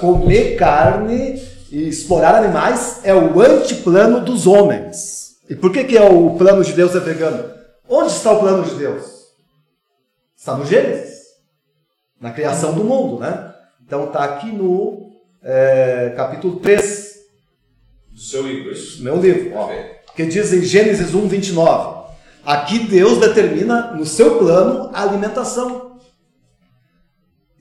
Comer 0.00 0.56
carne 0.56 1.40
e 1.70 1.88
explorar 1.88 2.36
animais 2.36 3.00
é 3.04 3.14
o 3.14 3.40
antiplano 3.40 4.24
dos 4.24 4.46
homens. 4.46 5.36
E 5.48 5.54
por 5.54 5.72
que, 5.72 5.84
que 5.84 5.96
é 5.96 6.02
o 6.02 6.36
plano 6.36 6.64
de 6.64 6.72
Deus 6.72 6.94
é 6.94 7.00
vegano? 7.00 7.54
Onde 7.88 8.12
está 8.12 8.32
o 8.32 8.40
plano 8.40 8.64
de 8.64 8.74
Deus? 8.74 9.26
Está 10.36 10.56
no 10.56 10.66
Gênesis, 10.66 11.26
na 12.20 12.32
criação 12.32 12.74
do 12.74 12.84
mundo, 12.84 13.20
né? 13.20 13.54
Então 13.84 14.06
está 14.06 14.24
aqui 14.24 14.50
no 14.50 15.12
é, 15.42 16.12
capítulo 16.16 16.60
3. 16.60 17.16
Do 18.10 18.20
seu 18.20 18.42
livro, 18.42 18.72
isso? 18.72 19.02
Meu 19.02 19.20
livro, 19.20 19.56
ó, 19.56 19.70
que 20.14 20.26
diz 20.26 20.52
em 20.52 20.62
Gênesis 20.62 21.14
1, 21.14 21.28
29. 21.28 22.06
Aqui 22.44 22.80
Deus 22.80 23.18
determina 23.18 23.92
no 23.92 24.06
seu 24.06 24.38
plano 24.38 24.90
a 24.92 25.02
alimentação. 25.02 25.98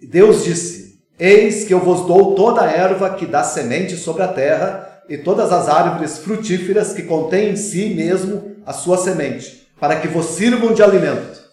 Deus 0.01 0.43
disse: 0.43 0.84
Eis 1.17 1.63
que 1.63 1.73
eu 1.73 1.79
vos 1.79 2.05
dou 2.05 2.35
toda 2.35 2.61
a 2.61 2.71
erva 2.71 3.15
que 3.15 3.25
dá 3.25 3.43
semente 3.43 3.95
sobre 3.95 4.23
a 4.23 4.27
terra, 4.27 5.03
e 5.07 5.17
todas 5.17 5.51
as 5.51 5.69
árvores 5.69 6.17
frutíferas 6.17 6.93
que 6.93 7.03
contêm 7.03 7.51
em 7.51 7.55
si 7.55 7.93
mesmo 7.93 8.55
a 8.65 8.73
sua 8.73 8.97
semente, 8.97 9.67
para 9.79 9.99
que 9.99 10.07
vos 10.07 10.25
sirvam 10.27 10.73
de 10.73 10.81
alimento. 10.81 11.43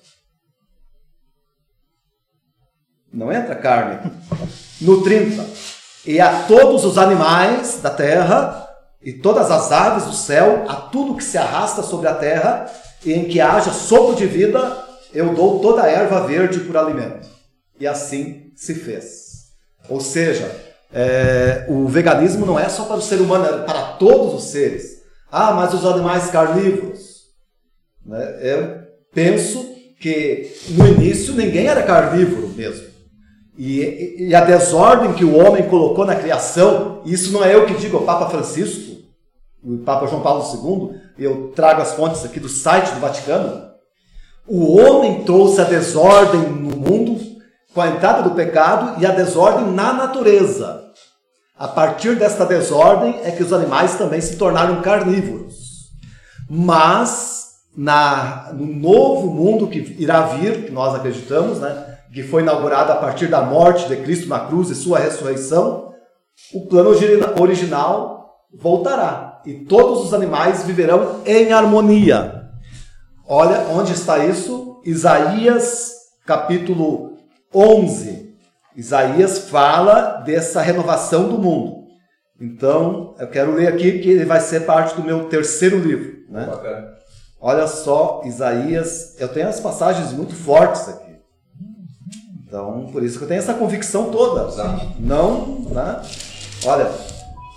Não 3.12 3.31
entra 3.31 3.55
carne. 3.55 4.11
No 4.81 5.03
30. 5.03 5.46
E 6.07 6.18
a 6.18 6.44
todos 6.44 6.85
os 6.85 6.96
animais 6.96 7.79
da 7.83 7.90
terra, 7.90 8.66
e 9.03 9.12
todas 9.12 9.51
as 9.51 9.70
aves 9.70 10.05
do 10.05 10.14
céu, 10.14 10.64
a 10.66 10.77
tudo 10.77 11.16
que 11.16 11.25
se 11.25 11.37
arrasta 11.37 11.83
sobre 11.83 12.09
a 12.09 12.14
terra, 12.14 12.70
e 13.05 13.12
em 13.12 13.29
que 13.29 13.40
haja 13.40 13.72
sopro 13.72 14.16
de 14.16 14.27
vida, 14.27 14.83
eu 15.12 15.35
dou 15.35 15.61
toda 15.61 15.83
a 15.83 15.90
erva 15.90 16.27
verde 16.27 16.61
por 16.61 16.77
alimento. 16.77 17.29
E 17.79 17.87
assim 17.87 18.51
se 18.57 18.75
fez. 18.75 19.32
Ou 19.88 20.01
seja, 20.01 20.51
é, 20.92 21.64
o 21.68 21.87
veganismo 21.87 22.45
não 22.45 22.59
é 22.59 22.68
só 22.68 22.85
para 22.85 22.97
o 22.97 23.03
ser 23.03 23.21
humano, 23.21 23.47
é 23.47 23.59
para 23.64 23.83
todos 23.92 24.35
os 24.35 24.51
seres. 24.51 25.03
Ah, 25.31 25.53
mas 25.53 25.73
os 25.73 25.85
animais 25.87 26.31
carnívoros. 26.31 27.23
Né? 28.05 28.38
Eu 28.42 28.83
penso 29.14 29.73
que 30.01 30.53
no 30.71 30.87
início 30.87 31.35
ninguém 31.35 31.66
era 31.66 31.83
carnívoro 31.83 32.49
mesmo. 32.49 32.92
E, 33.57 34.29
e, 34.29 34.35
a 34.35 34.45
desordem 34.45 35.12
que 35.12 35.25
o 35.25 35.37
homem 35.37 35.68
colocou 35.68 36.05
na 36.05 36.16
criação, 36.16 37.03
isso 37.05 37.33
não 37.33 37.45
é 37.45 37.55
eu 37.55 37.66
que 37.66 37.75
digo, 37.75 37.99
é 37.99 38.01
o 38.01 38.05
Papa 38.05 38.31
Francisco, 38.31 39.03
o 39.62 39.79
Papa 39.79 40.07
João 40.07 40.23
Paulo 40.23 40.42
II, 40.42 41.01
eu 41.18 41.53
trago 41.55 41.83
as 41.83 41.92
fontes 41.92 42.25
aqui 42.25 42.40
do 42.40 42.49
site 42.49 42.92
do 42.95 43.01
Vaticano. 43.01 43.71
O 44.47 44.77
homem 44.77 45.23
trouxe 45.23 45.61
a 45.61 45.64
desordem 45.64 46.40
no 46.40 46.77
mundo 46.77 47.21
com 47.75 47.81
a 47.81 47.89
entrada 47.89 48.23
do 48.23 48.35
pecado 48.35 49.01
e 49.01 49.07
a 49.07 49.11
desordem 49.13 49.73
na 49.73 49.93
natureza. 49.93 50.83
A 51.57 51.69
partir 51.69 52.17
desta 52.17 52.45
desordem 52.45 53.21
é 53.25 53.31
que 53.31 53.43
os 53.43 53.53
animais 53.53 53.95
também 53.95 54.21
se 54.21 54.37
tornaram 54.37 54.83
carnívoros. 54.83 55.55
Mas 56.51 57.53
na, 57.77 58.51
no 58.53 58.67
novo 58.67 59.29
mundo 59.29 59.69
que 59.69 59.97
irá 59.99 60.23
vir, 60.23 60.67
que 60.67 60.73
nós 60.73 60.95
acreditamos, 60.95 61.59
né, 61.59 61.99
que 62.13 62.23
foi 62.23 62.43
inaugurado 62.43 62.93
a 62.93 62.97
partir 62.97 63.29
da 63.29 63.43
morte 63.43 63.89
de 63.89 63.97
Cristo 63.97 64.29
na 64.29 64.41
cruz 64.41 64.69
e 64.71 64.75
sua 64.75 64.99
ressurreição, 64.99 65.93
o 66.53 66.67
plano 66.67 66.91
original 67.41 68.37
voltará 68.53 69.41
e 69.47 69.55
todos 69.65 70.05
os 70.05 70.13
animais 70.13 70.65
viverão 70.65 71.21
em 71.25 71.53
harmonia. 71.53 72.51
Olha 73.27 73.67
onde 73.71 73.93
está 73.93 74.19
isso? 74.19 74.81
Isaías 74.85 75.93
capítulo 76.27 77.12
11, 77.55 78.35
Isaías 78.77 79.51
fala 79.51 80.21
dessa 80.21 80.61
renovação 80.62 81.29
do 81.29 81.38
mundo. 81.38 81.83
Então, 82.41 83.15
eu 83.19 83.29
quero 83.29 83.55
ler 83.55 83.69
aqui 83.69 84.01
que 84.01 84.11
ele 84.11 84.25
vai 84.25 84.41
ser 84.41 84.61
parte 84.61 84.97
do 84.97 85.05
meu 85.05 85.29
terceiro 85.29 85.79
livro. 85.79 86.25
Né? 86.29 86.49
Olha 87.41 87.67
só, 87.67 88.23
Isaías, 88.25 89.15
eu 89.19 89.29
tenho 89.29 89.49
as 89.49 89.61
passagens 89.61 90.12
muito 90.12 90.35
fortes 90.35 90.88
aqui. 90.88 91.12
Então, 92.45 92.88
por 92.93 93.03
isso 93.03 93.19
que 93.19 93.25
eu 93.25 93.29
tenho 93.29 93.38
essa 93.38 93.55
convicção 93.55 94.11
toda. 94.11 94.51
Não, 94.99 95.61
né? 95.71 96.03
Olha, 96.65 96.91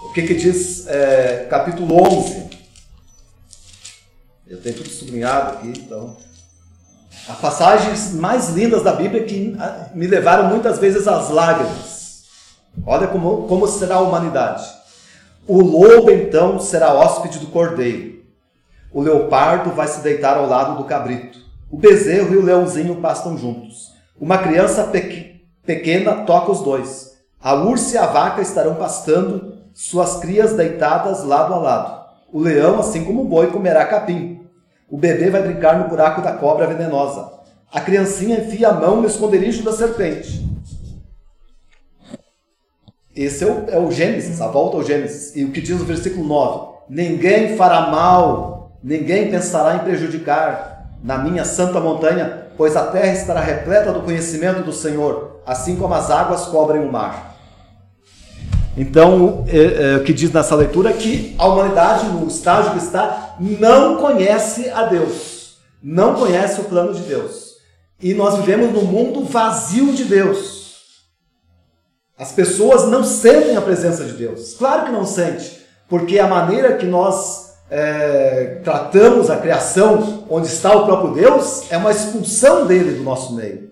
o 0.03 0.13
que 0.13 0.21
que 0.21 0.36
diz 0.36 0.88
é, 0.88 1.47
capítulo 1.49 2.01
11? 2.01 2.45
Eu 4.47 4.62
tenho 4.62 4.75
tudo 4.75 4.89
sublinhado 4.89 5.58
aqui, 5.58 5.69
então 5.69 6.15
as 7.28 7.38
passagens 7.39 8.13
mais 8.13 8.49
lindas 8.49 8.84
da 8.84 8.93
Bíblia 8.93 9.23
que 9.23 9.56
ah, 9.60 9.88
me 9.93 10.08
levaram 10.08 10.49
muitas 10.49 10.78
vezes 10.78 11.08
às 11.08 11.30
lágrimas. 11.30 12.23
Olha 12.86 13.08
como, 13.08 13.47
como 13.47 13.67
será 13.67 13.95
a 13.95 14.01
humanidade. 14.01 14.63
O 15.47 15.62
lobo 15.62 16.12
então 16.12 16.60
será 16.60 16.93
hóspede 16.93 17.39
do 17.39 17.47
cordeiro. 17.47 18.15
O 18.91 19.01
leopardo 19.01 19.71
vai 19.71 19.88
se 19.88 20.01
deitar 20.01 20.38
ao 20.38 20.47
lado 20.47 20.78
do 20.78 20.84
cabrito. 20.86 21.39
O 21.69 21.78
bezerro 21.78 22.34
e 22.34 22.38
o 22.38 22.43
leãozinho 22.43 22.95
pastam 22.97 23.38
juntos. 23.38 23.91
Uma 24.19 24.38
criança 24.38 24.89
pequena 25.65 26.23
toca 26.25 26.51
os 26.51 26.62
dois. 26.62 27.15
A 27.41 27.54
ursa 27.54 27.95
e 27.95 27.97
a 27.97 28.06
vaca 28.06 28.41
estarão 28.41 28.75
pastando, 28.75 29.56
suas 29.73 30.15
crias 30.17 30.54
deitadas 30.54 31.23
lado 31.23 31.54
a 31.54 31.58
lado. 31.58 32.06
O 32.32 32.39
leão, 32.39 32.80
assim 32.80 33.04
como 33.04 33.21
o 33.21 33.25
boi, 33.25 33.47
comerá 33.47 33.86
capim. 33.86 34.44
O 34.95 34.97
bebê 34.97 35.29
vai 35.29 35.41
brincar 35.41 35.77
no 35.77 35.89
buraco 35.89 36.21
da 36.21 36.31
cobra 36.31 36.67
venenosa. 36.67 37.29
A 37.69 37.81
criancinha 37.81 38.39
enfia 38.39 38.69
a 38.69 38.73
mão 38.73 39.01
no 39.01 39.08
esconderijo 39.08 39.62
da 39.62 39.73
serpente. 39.73 40.41
Esse 43.13 43.43
é 43.43 43.47
o, 43.47 43.65
é 43.67 43.77
o 43.77 43.91
Gênesis, 43.91 44.39
a 44.39 44.47
volta 44.47 44.77
ao 44.77 44.86
Gênesis. 44.86 45.36
E 45.36 45.43
o 45.43 45.51
que 45.51 45.60
diz 45.60 45.81
o 45.81 45.84
versículo 45.84 46.25
9: 46.25 46.77
Ninguém 46.88 47.58
fará 47.58 47.88
mal, 47.91 48.79
ninguém 48.81 49.29
pensará 49.29 49.75
em 49.75 49.79
prejudicar 49.79 50.88
na 51.03 51.17
minha 51.17 51.43
santa 51.43 51.81
montanha, 51.81 52.47
pois 52.55 52.77
a 52.77 52.86
terra 52.86 53.12
estará 53.12 53.41
repleta 53.41 53.91
do 53.91 54.01
conhecimento 54.01 54.63
do 54.63 54.71
Senhor, 54.71 55.41
assim 55.45 55.75
como 55.75 55.93
as 55.93 56.10
águas 56.10 56.45
cobrem 56.45 56.81
o 56.81 56.89
mar. 56.89 57.34
Então, 58.77 59.45
é, 59.47 59.93
é, 59.93 59.97
o 59.97 60.03
que 60.03 60.13
diz 60.13 60.31
nessa 60.31 60.55
leitura 60.55 60.89
é 60.89 60.93
que 60.93 61.33
a 61.38 61.47
humanidade, 61.47 62.07
no 62.07 62.27
estágio 62.27 62.71
que 62.71 62.79
está, 62.79 63.35
não 63.39 63.97
conhece 63.97 64.69
a 64.69 64.83
Deus, 64.83 65.57
não 65.81 66.15
conhece 66.15 66.59
o 66.59 66.65
plano 66.65 66.93
de 66.93 67.01
Deus. 67.03 67.55
E 68.01 68.13
nós 68.13 68.35
vivemos 68.35 68.73
num 68.73 68.83
mundo 68.83 69.23
vazio 69.23 69.93
de 69.93 70.03
Deus. 70.03 70.65
As 72.17 72.31
pessoas 72.31 72.88
não 72.88 73.03
sentem 73.03 73.55
a 73.55 73.61
presença 73.61 74.03
de 74.03 74.13
Deus. 74.13 74.53
Claro 74.55 74.85
que 74.85 74.91
não 74.91 75.05
sente, 75.05 75.65
porque 75.88 76.19
a 76.19 76.27
maneira 76.27 76.75
que 76.75 76.85
nós 76.85 77.55
é, 77.69 78.59
tratamos 78.63 79.29
a 79.29 79.38
criação, 79.38 80.25
onde 80.29 80.47
está 80.47 80.75
o 80.75 80.85
próprio 80.85 81.13
Deus, 81.13 81.63
é 81.69 81.77
uma 81.77 81.91
expulsão 81.91 82.65
dele 82.67 82.97
do 82.97 83.03
nosso 83.03 83.33
meio. 83.33 83.71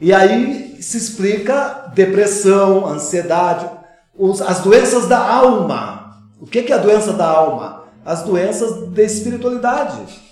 E 0.00 0.12
aí 0.12 0.78
se 0.80 0.96
explica 0.96 1.90
depressão, 1.94 2.86
ansiedade, 2.86 3.68
os, 4.16 4.40
as 4.40 4.60
doenças 4.60 5.06
da 5.06 5.18
alma. 5.18 6.20
O 6.40 6.46
que 6.46 6.58
é 6.58 6.74
a 6.74 6.78
doença 6.78 7.12
da 7.12 7.26
alma? 7.26 7.84
As 8.04 8.22
doenças 8.22 8.88
da 8.88 9.02
espiritualidade. 9.02 10.22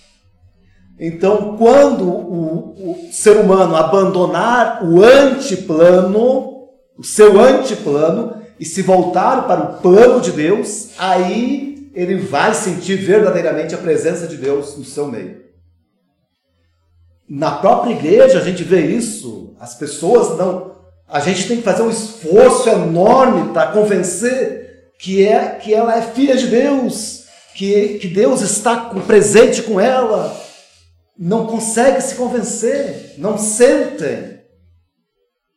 Então, 0.98 1.56
quando 1.56 2.08
o, 2.08 3.08
o 3.08 3.12
ser 3.12 3.38
humano 3.38 3.74
abandonar 3.74 4.84
o 4.84 5.02
antiplano, 5.02 6.68
o 6.96 7.02
seu 7.02 7.40
antiplano, 7.40 8.42
e 8.60 8.64
se 8.64 8.82
voltar 8.82 9.46
para 9.46 9.60
o 9.62 9.78
plano 9.78 10.20
de 10.20 10.30
Deus, 10.30 10.90
aí 10.98 11.90
ele 11.94 12.16
vai 12.16 12.54
sentir 12.54 12.96
verdadeiramente 12.96 13.74
a 13.74 13.78
presença 13.78 14.26
de 14.26 14.36
Deus 14.36 14.76
no 14.76 14.84
seu 14.84 15.08
meio. 15.08 15.42
Na 17.28 17.52
própria 17.52 17.92
igreja 17.92 18.38
a 18.38 18.44
gente 18.44 18.62
vê 18.62 18.86
isso. 18.86 19.56
As 19.58 19.74
pessoas 19.74 20.38
não. 20.38 20.72
A 21.12 21.20
gente 21.20 21.46
tem 21.46 21.58
que 21.58 21.62
fazer 21.62 21.82
um 21.82 21.90
esforço 21.90 22.70
enorme 22.70 23.52
para 23.52 23.70
convencer 23.70 24.92
que 24.98 25.28
é 25.28 25.56
que 25.56 25.74
ela 25.74 25.94
é 25.94 26.00
filha 26.00 26.34
de 26.34 26.46
Deus, 26.46 27.24
que, 27.54 27.98
que 27.98 28.08
Deus 28.08 28.40
está 28.40 28.76
presente 29.06 29.62
com 29.62 29.78
ela, 29.78 30.34
não 31.18 31.46
consegue 31.46 32.00
se 32.00 32.14
convencer, 32.14 33.16
não 33.18 33.36
sentem, 33.36 34.40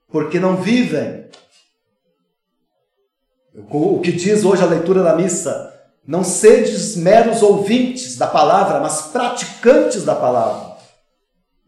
porque 0.10 0.42
não 0.42 0.58
vivem. 0.58 1.30
O 3.70 4.02
que 4.02 4.12
diz 4.12 4.44
hoje 4.44 4.62
a 4.62 4.68
leitura 4.68 5.04
da 5.04 5.16
missa, 5.16 5.74
não 6.06 6.26
sedes 6.26 6.98
meros 6.98 7.42
ouvintes 7.42 8.18
da 8.18 8.28
palavra, 8.28 8.82
mas 8.82 9.04
praticantes 9.04 10.04
da 10.04 10.16
palavra. 10.16 10.76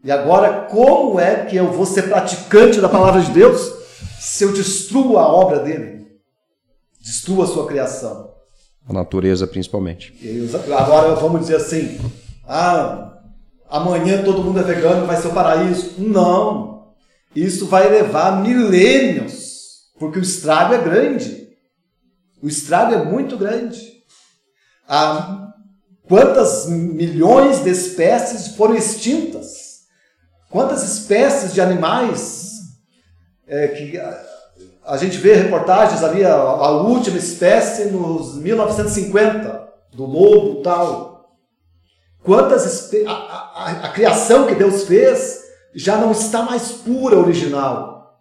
E 0.04 0.12
agora, 0.12 0.66
como 0.70 1.18
é 1.18 1.46
que 1.46 1.56
eu 1.56 1.72
vou 1.72 1.86
ser 1.86 2.02
praticante 2.02 2.82
da 2.82 2.88
palavra 2.88 3.22
de 3.22 3.30
Deus 3.30 3.77
se 4.18 4.44
eu 4.44 4.52
destruo 4.52 5.18
a 5.18 5.26
obra 5.26 5.60
dele? 5.60 6.06
Destruo 7.00 7.42
a 7.42 7.46
sua 7.46 7.66
criação. 7.66 8.34
A 8.88 8.92
natureza, 8.92 9.46
principalmente. 9.46 10.14
agora 10.76 11.14
vamos 11.14 11.42
dizer 11.42 11.56
assim: 11.56 11.98
ah, 12.46 13.20
amanhã 13.68 14.22
todo 14.24 14.42
mundo 14.42 14.58
é 14.58 14.62
vegano, 14.62 15.06
vai 15.06 15.16
ser 15.16 15.28
o 15.28 15.34
paraíso. 15.34 15.94
Não. 15.98 16.92
Isso 17.36 17.66
vai 17.66 17.88
levar 17.88 18.42
milênios, 18.42 19.92
porque 19.98 20.18
o 20.18 20.22
estrago 20.22 20.74
é 20.74 20.78
grande. 20.78 21.48
O 22.42 22.48
estrago 22.48 22.94
é 22.94 23.04
muito 23.04 23.36
grande. 23.36 24.02
Há 24.88 25.52
quantas 26.08 26.66
milhões 26.66 27.62
de 27.62 27.70
espécies 27.70 28.56
foram 28.56 28.74
extintas? 28.74 29.82
Quantas 30.48 30.82
espécies 30.82 31.52
de 31.52 31.60
animais 31.60 32.47
é, 33.48 33.68
que 33.68 33.98
a, 33.98 34.24
a, 34.86 34.96
gente 34.96 35.16
vê 35.18 35.34
reportagens 35.34 36.02
ali, 36.02 36.24
a, 36.24 36.34
a 36.34 36.70
última 36.82 37.18
espécie 37.18 37.86
nos 37.86 38.36
1950, 38.36 39.68
do 39.92 40.04
lobo 40.04 40.62
tal, 40.62 41.08
Quantas 42.28 42.92
a, 43.06 43.10
a, 43.10 43.70
a, 43.86 43.88
criação 43.88 44.46
que 44.46 44.54
Deus 44.54 44.84
fez 44.84 45.44
já 45.74 45.96
não 45.96 46.12
está 46.12 46.42
mais 46.42 46.72
pura 46.72 47.16
original. 47.16 48.20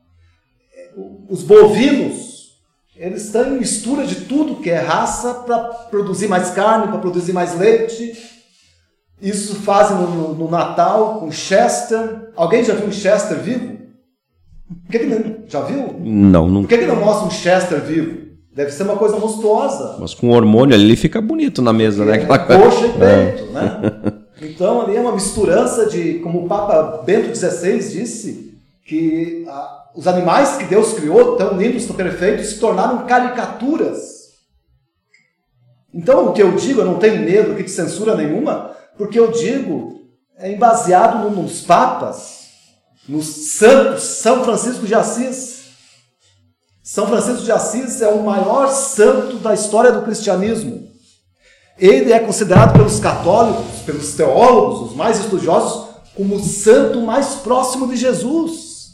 Os 1.30 1.44
bovinos, 1.44 2.54
eles 2.96 3.26
estão 3.26 3.48
em 3.48 3.60
mistura 3.60 4.06
de 4.06 4.16
tudo 4.22 4.62
que 4.62 4.70
é 4.70 4.80
raça 4.80 5.34
para 5.34 5.60
produzir 5.90 6.30
mais 6.30 6.52
carne, 6.52 6.88
para 6.88 7.00
produzir 7.00 7.34
mais 7.34 7.58
leite. 7.58 8.14
Isso 9.22 9.56
fazem 9.56 9.98
no, 9.98 10.36
no, 10.36 10.50
Natal 10.50 11.20
com 11.20 11.30
Chester. 11.30 12.32
Alguém 12.36 12.64
já 12.64 12.76
viu 12.76 12.92
Chester 12.92 13.38
vivo? 13.40 13.87
Por 14.68 14.92
que 14.92 15.00
que, 15.00 15.36
já 15.48 15.62
viu? 15.62 15.96
Não, 16.00 16.48
não. 16.48 16.62
Por 16.62 16.70
que, 16.70 16.78
que 16.78 16.86
não 16.86 16.98
mostra 16.98 17.28
um 17.28 17.32
Chester 17.32 17.82
vivo? 17.82 18.28
Deve 18.54 18.72
ser 18.72 18.84
uma 18.84 18.98
coisa 18.98 19.18
monstruosa. 19.18 19.98
Mas 20.00 20.14
com 20.14 20.30
hormônio 20.30 20.76
ali 20.76 20.84
ele 20.84 20.96
fica 20.96 21.22
bonito 21.22 21.62
na 21.62 21.72
mesa, 21.72 22.04
né? 22.04 22.16
Aquela 22.16 22.40
coxa 22.40 22.88
e 22.88 22.90
peito, 22.90 23.50
é. 23.50 23.54
né? 23.54 23.82
Então 24.40 24.82
ali 24.82 24.96
é 24.96 25.02
uma 25.02 25.14
misturança 25.14 25.88
de, 25.88 26.20
como 26.20 26.46
o 26.46 26.48
Papa 26.48 27.02
Bento 27.04 27.36
XVI 27.36 27.80
disse, 27.80 28.56
que 28.86 29.44
ah, 29.48 29.90
os 29.96 30.08
animais 30.08 30.58
que 30.58 30.66
Deus 30.66 30.94
criou, 30.94 31.36
tão 31.36 31.58
lindos, 31.58 31.88
tão 31.88 31.96
perfeitos, 31.96 32.46
se 32.46 32.60
tornaram 32.60 33.08
caricaturas. 33.08 34.28
Então 35.92 36.28
o 36.28 36.34
que 36.34 36.42
eu 36.44 36.52
digo, 36.52 36.82
eu 36.82 36.86
não 36.86 37.00
tenho 37.00 37.24
medo 37.24 37.56
de 37.56 37.68
censura 37.68 38.16
nenhuma, 38.16 38.72
porque 38.96 39.20
eu 39.20 39.32
digo 39.32 39.98
é 40.38 40.56
baseado 40.56 41.30
nos 41.32 41.62
papas, 41.62 42.37
nos 43.08 43.26
santos, 43.58 44.04
São 44.04 44.44
Francisco 44.44 44.86
de 44.86 44.94
Assis. 44.94 45.68
São 46.84 47.08
Francisco 47.08 47.44
de 47.44 47.52
Assis 47.52 48.02
é 48.02 48.08
o 48.08 48.24
maior 48.24 48.68
santo 48.68 49.38
da 49.38 49.54
história 49.54 49.92
do 49.92 50.02
cristianismo. 50.02 50.88
Ele 51.78 52.12
é 52.12 52.20
considerado 52.20 52.74
pelos 52.74 53.00
católicos, 53.00 53.82
pelos 53.86 54.14
teólogos, 54.16 54.92
os 54.92 54.96
mais 54.96 55.20
estudiosos, 55.20 55.96
como 56.16 56.36
o 56.36 56.44
santo 56.44 57.02
mais 57.02 57.36
próximo 57.36 57.88
de 57.88 57.96
Jesus. 57.96 58.94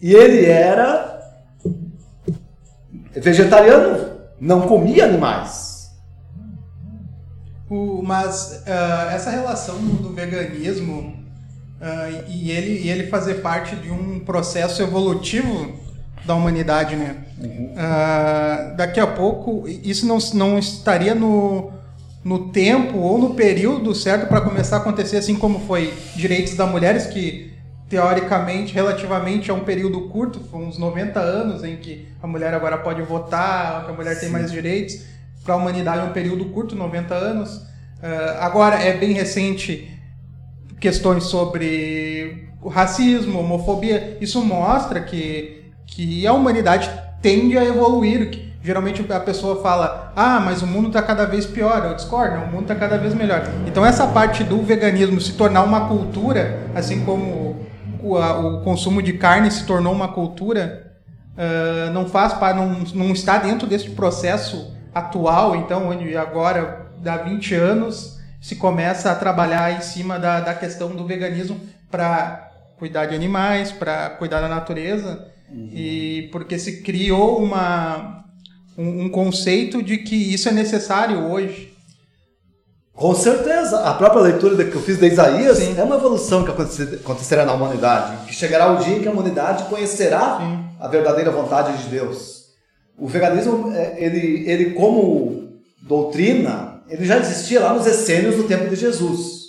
E 0.00 0.14
ele 0.14 0.46
era 0.46 1.20
vegetariano, 3.14 4.18
não 4.40 4.62
comia 4.62 5.04
animais. 5.04 5.90
O, 7.68 8.02
mas 8.02 8.62
uh, 8.66 9.10
essa 9.10 9.30
relação 9.30 9.78
do 9.78 10.12
veganismo 10.12 11.21
uh, 11.82 12.24
e, 12.28 12.50
ele, 12.50 12.80
e 12.84 12.88
ele 12.88 13.08
fazer 13.08 13.34
parte 13.36 13.74
de 13.74 13.90
um 13.90 14.20
processo 14.20 14.80
evolutivo 14.80 15.72
da 16.24 16.34
humanidade, 16.34 16.94
né? 16.94 17.16
Uhum. 17.40 17.72
Uh, 17.72 18.76
daqui 18.76 19.00
a 19.00 19.06
pouco, 19.06 19.64
isso 19.66 20.06
não, 20.06 20.18
não 20.34 20.58
estaria 20.58 21.14
no, 21.14 21.72
no 22.24 22.50
tempo 22.50 22.98
ou 22.98 23.18
no 23.18 23.34
período 23.34 23.92
certo 23.94 24.28
para 24.28 24.40
começar 24.40 24.76
a 24.76 24.78
acontecer, 24.78 25.16
assim 25.16 25.34
como 25.34 25.58
foi 25.66 25.92
direitos 26.14 26.54
das 26.54 26.70
mulheres, 26.70 27.06
que 27.06 27.50
teoricamente, 27.88 28.72
relativamente, 28.72 29.50
é 29.50 29.54
um 29.54 29.64
período 29.64 30.02
curto, 30.08 30.40
uns 30.56 30.78
90 30.78 31.20
anos 31.20 31.64
em 31.64 31.76
que 31.76 32.08
a 32.22 32.26
mulher 32.26 32.54
agora 32.54 32.78
pode 32.78 33.02
votar, 33.02 33.84
que 33.84 33.90
a 33.90 33.94
mulher 33.94 34.14
Sim. 34.14 34.20
tem 34.20 34.28
mais 34.30 34.50
direitos. 34.50 35.00
Para 35.44 35.54
a 35.54 35.56
humanidade 35.56 35.98
é 35.98 36.04
um 36.04 36.12
período 36.12 36.46
curto, 36.46 36.76
90 36.76 37.14
anos. 37.14 37.56
Uh, 37.56 38.38
agora 38.40 38.76
é 38.76 38.96
bem 38.96 39.12
recente 39.12 39.91
questões 40.82 41.24
sobre 41.24 42.48
o 42.60 42.68
racismo, 42.68 43.38
homofobia. 43.38 44.18
Isso 44.20 44.44
mostra 44.44 45.00
que 45.00 45.62
que 45.86 46.26
a 46.26 46.32
humanidade 46.32 46.90
tende 47.20 47.56
a 47.56 47.64
evoluir. 47.64 48.30
Que 48.30 48.52
geralmente 48.62 49.04
a 49.10 49.20
pessoa 49.20 49.62
fala, 49.62 50.12
ah, 50.16 50.40
mas 50.40 50.62
o 50.62 50.66
mundo 50.66 50.88
está 50.88 51.00
cada 51.00 51.24
vez 51.24 51.46
pior. 51.46 51.84
Eu 51.84 51.94
discordo, 51.94 52.44
o 52.44 52.48
mundo 52.48 52.62
está 52.62 52.74
cada 52.74 52.98
vez 52.98 53.14
melhor. 53.14 53.42
Então 53.66 53.86
essa 53.86 54.06
parte 54.08 54.42
do 54.42 54.60
veganismo 54.62 55.20
se 55.20 55.34
tornar 55.34 55.62
uma 55.62 55.88
cultura, 55.88 56.66
assim 56.74 57.04
como 57.04 57.64
o, 58.02 58.16
a, 58.16 58.38
o 58.38 58.60
consumo 58.62 59.00
de 59.00 59.12
carne 59.12 59.50
se 59.50 59.64
tornou 59.64 59.92
uma 59.92 60.08
cultura, 60.08 60.92
uh, 61.36 61.92
não 61.92 62.06
faz 62.06 62.34
não, 62.56 62.84
não 62.94 63.12
está 63.12 63.38
dentro 63.38 63.66
desse 63.66 63.90
processo 63.90 64.72
atual, 64.94 65.56
então 65.56 65.88
onde 65.88 66.16
agora 66.16 66.86
dá 67.00 67.16
20 67.16 67.54
anos 67.54 68.20
se 68.42 68.56
começa 68.56 69.10
a 69.10 69.14
trabalhar 69.14 69.74
em 69.74 69.80
cima 69.80 70.18
da, 70.18 70.40
da 70.40 70.52
questão 70.52 70.94
do 70.94 71.06
veganismo 71.06 71.58
para 71.90 72.50
cuidar 72.76 73.06
de 73.06 73.14
animais, 73.14 73.72
para 73.72 74.10
cuidar 74.10 74.42
da 74.42 74.48
natureza 74.48 75.32
Uhum. 75.52 75.68
E 75.72 76.28
porque 76.32 76.58
se 76.58 76.80
criou 76.80 77.38
uma, 77.38 78.24
um, 78.76 79.04
um, 79.04 79.08
conceito 79.10 79.82
de 79.82 79.98
que 79.98 80.16
isso 80.16 80.48
é 80.48 80.52
necessário 80.52 81.30
hoje. 81.30 81.72
Com 82.94 83.14
certeza. 83.14 83.80
A 83.80 83.94
própria 83.94 84.22
leitura 84.22 84.64
que 84.64 84.74
eu 84.74 84.82
fiz 84.82 84.98
de 84.98 85.06
Isaías 85.06 85.58
Sim. 85.58 85.74
é 85.78 85.82
uma 85.82 85.96
evolução 85.96 86.44
que 86.44 86.50
acontecerá 86.50 87.44
na 87.44 87.52
humanidade. 87.52 88.26
Que 88.26 88.34
chegará 88.34 88.72
o 88.72 88.78
dia 88.82 88.96
em 88.96 89.00
que 89.00 89.08
a 89.08 89.12
humanidade 89.12 89.64
conhecerá 89.64 90.38
Sim. 90.38 90.64
a 90.80 90.88
verdadeira 90.88 91.30
vontade 91.30 91.76
de 91.82 91.88
Deus. 91.88 92.42
O 92.98 93.06
veganismo, 93.06 93.72
é, 93.74 93.94
ele, 93.98 94.48
ele 94.48 94.70
como 94.72 95.58
doutrina, 95.82 96.71
ele 96.92 97.06
já 97.06 97.18
existia 97.18 97.60
lá 97.60 97.72
nos 97.72 97.86
essênios 97.86 98.36
do 98.36 98.44
tempo 98.44 98.68
de 98.68 98.76
Jesus. 98.76 99.42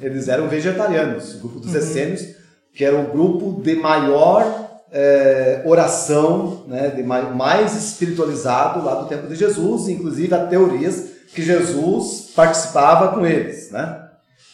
eles 0.00 0.28
eram 0.28 0.48
vegetarianos, 0.48 1.36
o 1.36 1.38
grupo 1.38 1.60
dos 1.60 1.74
essênios, 1.74 2.34
que 2.74 2.84
era 2.84 2.98
o 2.98 3.12
grupo 3.12 3.62
de 3.62 3.76
maior 3.76 4.82
é, 4.90 5.62
oração, 5.64 6.64
né, 6.66 6.88
de 6.88 7.02
mais, 7.02 7.34
mais 7.34 7.76
espiritualizado 7.76 8.84
lá 8.84 8.94
do 8.96 9.08
tempo 9.08 9.28
de 9.28 9.36
Jesus, 9.36 9.88
inclusive 9.88 10.34
há 10.34 10.46
teorias 10.46 11.10
que 11.32 11.42
Jesus 11.42 12.32
participava 12.34 13.08
com 13.08 13.24
eles, 13.24 13.70
né? 13.70 14.00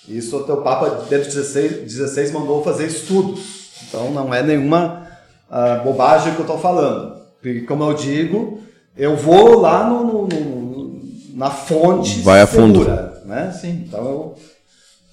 Isso 0.08 0.36
até 0.38 0.52
o 0.52 0.62
Papa 0.62 1.04
Bento 1.08 1.30
XVI, 1.30 1.84
16 1.84 2.32
mandou 2.32 2.64
fazer 2.64 2.86
estudos, 2.86 3.70
então 3.86 4.10
não 4.10 4.34
é 4.34 4.42
nenhuma 4.42 5.06
uh, 5.50 5.84
bobagem 5.84 6.34
que 6.34 6.40
eu 6.40 6.44
estou 6.44 6.58
falando. 6.58 7.20
Porque, 7.40 7.60
como 7.60 7.84
eu 7.84 7.94
digo, 7.94 8.60
eu 8.96 9.16
vou 9.16 9.60
lá 9.60 9.84
no, 9.84 10.04
no, 10.04 10.26
no 10.26 10.59
na 11.34 11.50
fonte 11.50 12.20
Vai 12.20 12.40
a 12.40 12.46
fundo. 12.46 12.84
né? 13.24 13.56
Sim. 13.58 13.84
Então 13.86 14.04
eu, 14.04 14.34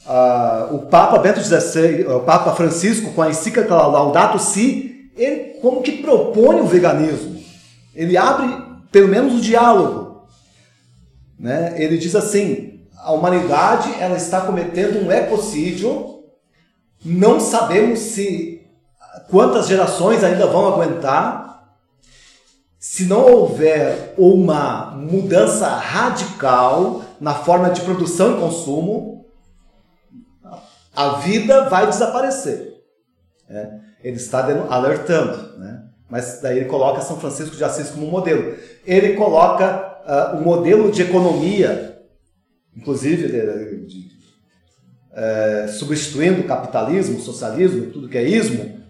uh, 0.07 0.75
o 0.75 0.79
Papa 0.87 1.19
Bento 1.19 1.39
XVI, 1.41 2.05
o 2.07 2.21
Papa 2.21 2.53
Francisco 2.53 3.11
com 3.11 3.21
a 3.21 3.29
encíclica 3.29 3.75
Laudato 3.75 4.39
Si, 4.39 5.11
ele 5.15 5.59
como 5.61 5.81
que 5.81 6.01
propõe 6.01 6.61
o 6.61 6.65
veganismo. 6.65 7.37
Ele 7.95 8.15
abre 8.15 8.47
pelo 8.91 9.07
menos 9.07 9.33
o 9.33 9.41
diálogo, 9.41 10.27
né? 11.39 11.73
Ele 11.77 11.97
diz 11.97 12.15
assim: 12.15 12.81
a 12.97 13.11
humanidade 13.11 13.93
ela 13.99 14.17
está 14.17 14.41
cometendo 14.41 15.05
um 15.05 15.11
ecocídio. 15.11 16.15
Não 17.03 17.39
sabemos 17.39 17.99
se 17.99 18.61
quantas 19.29 19.67
gerações 19.67 20.23
ainda 20.23 20.47
vão 20.47 20.67
aguentar 20.67 21.46
se 22.79 23.05
não 23.05 23.25
houver 23.25 24.13
uma 24.17 24.91
mudança 24.91 25.67
radical 25.67 27.03
na 27.19 27.33
forma 27.33 27.71
de 27.71 27.81
produção 27.81 28.37
e 28.37 28.39
consumo, 28.39 29.25
a 30.95 31.15
vida 31.19 31.67
vai 31.69 31.87
desaparecer. 31.87 32.75
É, 33.49 33.79
ele 34.03 34.17
está 34.17 34.45
alertando, 34.69 35.57
né? 35.57 35.85
mas 36.09 36.39
daí 36.41 36.57
ele 36.57 36.65
coloca 36.65 37.01
São 37.01 37.19
Francisco 37.19 37.55
de 37.55 37.63
Assis 37.63 37.89
como 37.89 38.07
modelo. 38.07 38.55
Ele 38.85 39.13
coloca 39.13 39.99
uh, 40.05 40.37
o 40.37 40.41
modelo 40.41 40.91
de 40.91 41.01
economia, 41.01 41.99
inclusive 42.75 43.27
de, 43.27 43.85
de, 43.85 43.87
de, 43.87 44.07
uh, 45.11 45.69
substituindo 45.69 46.41
o 46.41 46.47
capitalismo, 46.47 47.17
o 47.17 47.21
socialismo, 47.21 47.91
tudo 47.91 48.09
que 48.09 48.17
é 48.17 48.23
ismo, 48.23 48.81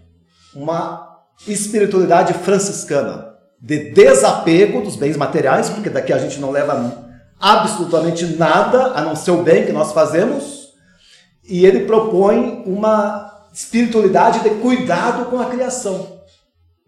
uma 0.54 1.24
espiritualidade 1.46 2.34
franciscana 2.34 3.27
de 3.60 3.90
desapego 3.90 4.80
dos 4.80 4.96
bens 4.96 5.16
materiais, 5.16 5.68
porque 5.68 5.90
daqui 5.90 6.12
a 6.12 6.18
gente 6.18 6.38
não 6.38 6.50
leva 6.50 7.08
absolutamente 7.40 8.26
nada 8.36 8.92
a 8.94 9.02
não 9.02 9.16
ser 9.16 9.32
o 9.32 9.42
bem 9.42 9.66
que 9.66 9.72
nós 9.72 9.92
fazemos, 9.92 10.68
e 11.48 11.64
ele 11.64 11.86
propõe 11.86 12.62
uma 12.66 13.46
espiritualidade 13.52 14.40
de 14.40 14.50
cuidado 14.50 15.26
com 15.26 15.40
a 15.40 15.46
criação. 15.46 16.18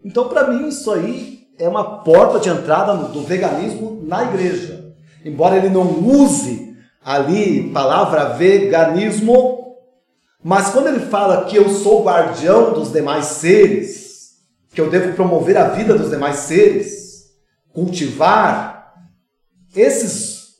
Então, 0.03 0.29
para 0.29 0.47
mim, 0.47 0.67
isso 0.67 0.91
aí 0.91 1.47
é 1.59 1.67
uma 1.67 1.99
porta 1.99 2.39
de 2.39 2.49
entrada 2.49 2.93
do 2.95 3.21
veganismo 3.21 4.01
na 4.03 4.23
igreja. 4.23 4.93
Embora 5.23 5.57
ele 5.57 5.69
não 5.69 5.83
use 5.83 6.75
ali 7.03 7.69
palavra 7.71 8.33
veganismo, 8.33 9.75
mas 10.43 10.69
quando 10.69 10.87
ele 10.87 11.01
fala 11.01 11.45
que 11.45 11.55
eu 11.55 11.69
sou 11.69 12.03
guardião 12.03 12.73
dos 12.73 12.91
demais 12.91 13.25
seres, 13.25 14.00
que 14.73 14.79
eu 14.79 14.89
devo 14.89 15.13
promover 15.13 15.57
a 15.57 15.69
vida 15.69 15.97
dos 15.97 16.09
demais 16.09 16.37
seres, 16.37 17.31
cultivar 17.73 18.93
esses 19.75 20.55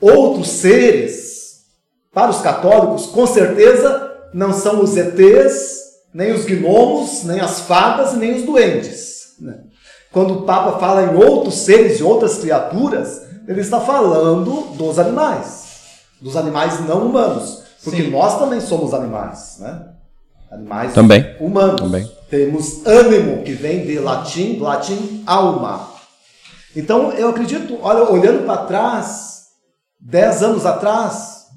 outros 0.00 0.48
seres, 0.48 1.32
para 2.12 2.30
os 2.30 2.40
católicos, 2.40 3.06
com 3.06 3.26
certeza 3.26 4.10
não 4.34 4.52
são 4.52 4.82
os 4.82 4.96
ETs, 4.96 5.80
nem 6.12 6.32
os 6.32 6.44
gnomos, 6.44 7.24
nem 7.24 7.40
as 7.40 7.60
fadas, 7.60 8.14
nem 8.14 8.36
os 8.36 8.42
duendes. 8.42 9.34
Né? 9.40 9.60
Quando 10.12 10.34
o 10.34 10.42
Papa 10.42 10.78
fala 10.78 11.04
em 11.04 11.16
outros 11.16 11.54
seres 11.54 12.00
e 12.00 12.02
outras 12.02 12.38
criaturas, 12.38 13.22
ele 13.48 13.60
está 13.60 13.80
falando 13.80 14.74
dos 14.76 14.98
animais, 14.98 15.64
dos 16.20 16.36
animais 16.36 16.86
não 16.86 17.06
humanos, 17.06 17.62
porque 17.82 18.02
Sim. 18.02 18.10
nós 18.10 18.38
também 18.38 18.60
somos 18.60 18.92
animais, 18.92 19.56
né? 19.58 19.88
Animais 20.50 20.92
também. 20.92 21.34
humanos. 21.40 21.80
Também. 21.80 22.08
Temos 22.32 22.86
ânimo, 22.86 23.42
que 23.42 23.52
vem 23.52 23.84
de 23.84 23.98
latim, 23.98 24.58
latim 24.58 25.22
alma. 25.26 25.90
Então, 26.74 27.12
eu 27.12 27.28
acredito, 27.28 27.78
olha, 27.82 28.10
olhando 28.10 28.46
para 28.46 28.64
trás, 28.64 29.48
dez 30.00 30.42
anos 30.42 30.64
atrás, 30.64 31.48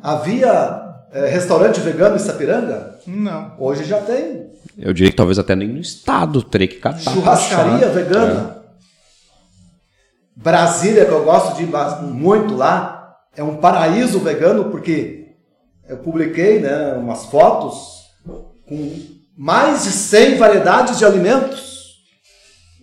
havia 0.00 1.02
é, 1.10 1.26
restaurante 1.26 1.80
vegano 1.80 2.14
em 2.14 2.20
Sapiranga? 2.20 2.96
Não. 3.08 3.56
Hoje 3.58 3.82
já 3.82 4.00
tem. 4.02 4.52
Eu 4.78 4.92
diria 4.92 5.10
que 5.10 5.16
talvez 5.16 5.36
até 5.36 5.56
nem 5.56 5.66
no 5.66 5.80
estado 5.80 6.44
teria 6.44 6.68
que 6.68 6.76
catar. 6.76 7.00
Churrascaria 7.00 7.88
vegana. 7.88 8.60
É. 8.60 8.64
Brasília, 10.36 11.06
que 11.06 11.10
eu 11.10 11.24
gosto 11.24 11.56
de 11.56 11.64
ir 11.64 12.02
muito 12.04 12.54
lá, 12.54 13.16
é 13.36 13.42
um 13.42 13.56
paraíso 13.56 14.20
vegano, 14.20 14.66
porque 14.66 15.34
eu 15.88 15.96
publiquei 15.96 16.60
né, 16.60 16.92
umas 16.92 17.24
fotos 17.24 18.04
com 18.68 19.14
mais 19.36 19.84
de 19.84 19.90
100 19.90 20.36
variedades 20.36 20.98
de 20.98 21.04
alimentos. 21.04 21.94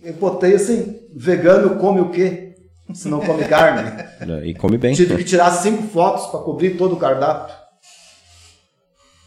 Eu 0.02 0.14
botei 0.14 0.54
assim, 0.54 1.00
vegano 1.14 1.76
come 1.76 2.00
o 2.00 2.10
quê? 2.10 2.54
Se 2.92 3.08
não 3.08 3.20
come 3.20 3.44
carne. 3.44 4.02
E 4.44 4.54
come 4.54 4.78
bem. 4.78 4.94
Tive 4.94 5.16
que 5.16 5.24
tirar 5.24 5.50
cinco 5.50 5.82
fotos 5.88 6.26
para 6.26 6.40
cobrir 6.40 6.76
todo 6.76 6.94
o 6.94 6.98
cardápio. 6.98 7.52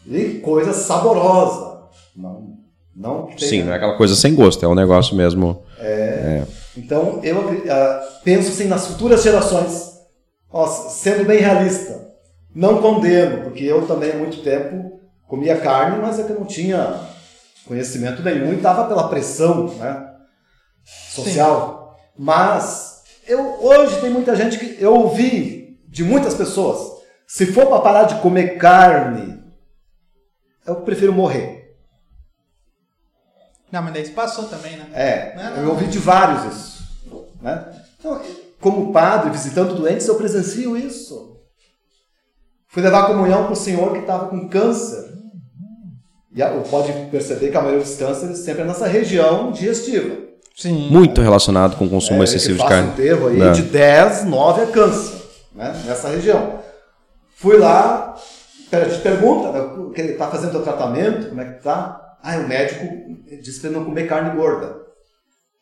E 0.06 0.38
coisa 0.38 0.72
saborosa. 0.72 1.82
Não, 2.16 2.56
não 2.94 3.28
Sim, 3.36 3.64
não 3.64 3.74
é 3.74 3.76
aquela 3.76 3.96
coisa 3.98 4.14
sem 4.14 4.34
gosto, 4.34 4.64
é 4.64 4.68
um 4.68 4.74
negócio 4.74 5.14
mesmo. 5.14 5.62
É. 5.78 6.44
é. 6.44 6.46
Então, 6.78 7.20
eu 7.22 7.38
uh, 7.38 8.22
penso 8.24 8.48
assim 8.48 8.64
nas 8.64 8.86
futuras 8.86 9.22
gerações, 9.22 9.98
ó, 10.50 10.66
sendo 10.66 11.26
bem 11.26 11.40
realista. 11.40 12.06
Não 12.54 12.80
condeno, 12.80 13.42
porque 13.42 13.64
eu 13.64 13.86
também 13.86 14.12
há 14.12 14.16
muito 14.16 14.42
tempo 14.42 14.98
comia 15.26 15.56
carne, 15.56 15.98
mas 16.00 16.18
é 16.18 16.22
que 16.22 16.32
não 16.32 16.44
tinha 16.44 17.00
conhecimento 17.66 18.22
nenhum 18.22 18.52
e 18.52 18.56
estava 18.56 18.86
pela 18.86 19.08
pressão 19.08 19.68
né, 19.74 20.14
social. 20.84 21.96
Sim. 21.96 22.22
Mas 22.22 23.02
eu 23.26 23.62
hoje 23.62 24.00
tem 24.00 24.10
muita 24.10 24.34
gente 24.34 24.58
que 24.58 24.82
eu 24.82 24.94
ouvi 24.94 25.80
de 25.88 26.04
muitas 26.04 26.34
pessoas, 26.34 27.02
se 27.26 27.46
for 27.46 27.66
para 27.66 27.80
parar 27.80 28.04
de 28.04 28.20
comer 28.20 28.56
carne, 28.58 29.42
eu 30.66 30.76
prefiro 30.76 31.12
morrer. 31.12 31.56
Não, 33.70 33.82
mas 33.82 33.92
daí 33.92 34.02
isso 34.02 34.12
passou 34.12 34.44
também, 34.44 34.76
né? 34.76 34.88
É, 34.92 35.34
não, 35.36 35.50
não, 35.50 35.62
eu 35.62 35.70
ouvi 35.70 35.86
de 35.86 35.98
vários 35.98 36.54
isso. 36.54 36.76
Né? 37.40 37.82
Então, 37.98 38.20
como 38.60 38.92
padre, 38.92 39.30
visitando 39.30 39.74
doentes, 39.74 40.06
eu 40.06 40.16
presencio 40.16 40.76
isso. 40.76 41.40
Fui 42.68 42.82
levar 42.82 43.06
comunhão 43.06 43.44
para 43.44 43.52
o 43.52 43.56
senhor 43.56 43.92
que 43.92 44.00
estava 44.00 44.28
com 44.28 44.48
câncer. 44.48 45.05
E 46.36 46.68
pode 46.68 46.92
perceber 47.10 47.50
que 47.50 47.56
a 47.56 47.62
maioria 47.62 47.82
dos 47.82 47.96
cânceres 47.96 48.40
sempre 48.40 48.60
é 48.60 48.66
nessa 48.66 48.86
região 48.86 49.50
digestiva. 49.50 50.16
Sim. 50.54 50.90
Muito 50.90 51.22
relacionado 51.22 51.76
com 51.76 51.86
o 51.86 51.88
consumo 51.88 52.20
é, 52.20 52.24
excessivo 52.24 52.58
de 52.58 52.68
carne. 52.68 52.90
um 52.90 52.94
termo 52.94 53.28
aí 53.28 53.38
Não. 53.38 53.52
de 53.52 53.62
10, 53.62 54.24
9 54.24 54.62
é 54.62 54.66
câncer, 54.66 55.22
né? 55.54 55.82
nessa 55.86 56.10
região. 56.10 56.60
Fui 57.36 57.56
lá, 57.56 58.14
te 58.70 58.98
pergunta, 59.02 59.50
né, 59.50 59.92
que 59.94 60.00
ele 60.00 60.12
está 60.12 60.28
fazendo 60.28 60.58
o 60.58 60.62
tratamento, 60.62 61.30
como 61.30 61.40
é 61.40 61.44
que 61.44 61.62
tá? 61.62 62.16
Ah, 62.22 62.36
o 62.36 62.46
médico 62.46 62.86
disse 63.42 63.60
para 63.60 63.70
não 63.70 63.84
comer 63.84 64.06
carne 64.06 64.36
gorda. 64.36 64.76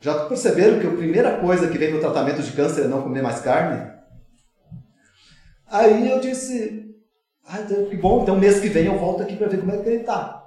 Já 0.01 0.27
perceberam 0.27 0.81
que 0.81 0.87
a 0.87 0.91
primeira 0.91 1.39
coisa 1.39 1.68
que 1.68 1.79
vem 1.79 1.93
no 1.93 2.01
tratamento 2.01 2.43
de 2.43 2.53
câncer 2.53 2.85
é 2.85 2.89
não 2.89 3.03
comer 3.03 3.22
mais 3.22 3.41
carne? 3.41 3.93
Aí 5.70 6.11
eu 6.11 6.20
disse, 6.20 6.95
ah, 7.47 7.59
que 7.59 7.97
bom, 7.97 8.22
então 8.22 8.37
mês 8.37 8.59
que 8.61 8.68
vem 8.68 8.87
eu 8.87 8.99
volto 8.99 9.22
aqui 9.22 9.37
para 9.37 9.49
ver 9.49 9.59
como 9.59 9.72
é 9.72 9.79
que 9.79 9.89
ele 9.89 10.01
está. 10.01 10.43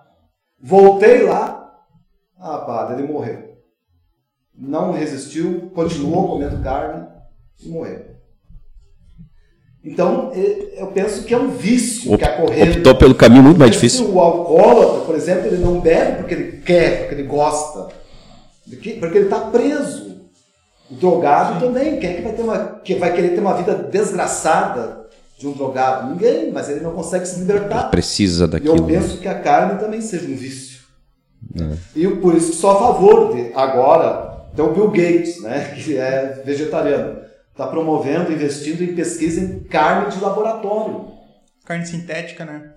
Voltei 0.61 1.23
lá, 1.23 1.73
ah, 2.39 2.57
padre, 2.59 3.01
ele 3.01 3.11
morreu. 3.11 3.57
Não 4.55 4.91
resistiu, 4.91 5.71
continuou 5.73 6.29
comendo 6.29 6.63
carne 6.63 7.07
e 7.63 7.69
morreu. 7.69 8.17
Então, 9.83 10.31
eu 10.33 10.87
penso 10.87 11.23
que 11.23 11.33
é 11.33 11.37
um 11.37 11.49
vício 11.49 12.11
Op, 12.11 12.17
que 12.17 12.25
a 12.25 12.35
corrente. 12.35 12.79
Optou 12.79 12.95
pelo 12.95 13.15
caminho 13.15 13.43
muito 13.43 13.59
mais 13.59 13.71
difícil. 13.71 14.11
O 14.11 14.19
alcoólatra, 14.19 15.05
por 15.05 15.15
exemplo, 15.15 15.47
ele 15.47 15.63
não 15.63 15.79
bebe 15.79 16.17
porque 16.17 16.33
ele 16.33 16.61
quer, 16.61 16.99
porque 17.01 17.15
ele 17.15 17.27
gosta, 17.27 17.87
porque 18.67 19.17
ele 19.17 19.25
está 19.25 19.39
preso. 19.39 20.17
O 20.89 20.95
drogado 20.95 21.53
Sim. 21.53 21.67
também, 21.67 21.99
quem 21.99 22.09
é 22.09 22.13
que 22.15 22.21
vai, 22.21 22.33
ter 22.33 22.41
uma, 22.41 22.65
que 22.83 22.95
vai 22.95 23.13
querer 23.13 23.29
ter 23.29 23.39
uma 23.39 23.53
vida 23.53 23.75
desgraçada 23.75 25.06
de 25.37 25.47
um 25.47 25.51
drogado? 25.51 26.09
Ninguém, 26.09 26.51
mas 26.51 26.69
ele 26.69 26.79
não 26.79 26.93
consegue 26.93 27.25
se 27.25 27.39
libertar. 27.39 27.81
Ele 27.81 27.89
precisa 27.89 28.47
daquilo. 28.47 28.75
E 28.75 28.79
eu 28.79 28.85
penso 28.85 29.15
né? 29.15 29.21
que 29.21 29.27
a 29.27 29.39
carne 29.39 29.79
também 29.79 30.01
seja 30.01 30.27
um 30.27 30.35
vício. 30.35 30.81
É. 31.59 31.77
E 31.95 32.07
por 32.07 32.35
isso 32.35 32.53
sou 32.53 32.71
a 32.71 32.79
favor 32.79 33.35
de 33.35 33.53
agora 33.53 34.27
tem 34.55 34.65
o 34.65 34.73
Bill 34.73 34.89
Gates, 34.89 35.41
né, 35.43 35.75
que 35.77 35.95
é 35.97 36.41
vegetariano, 36.43 37.21
está 37.51 37.67
promovendo, 37.67 38.31
investindo 38.31 38.83
em 38.83 38.95
pesquisa 38.95 39.39
em 39.39 39.59
carne 39.63 40.11
de 40.11 40.19
laboratório. 40.19 41.11
Carne 41.63 41.85
sintética, 41.85 42.43
né? 42.43 42.73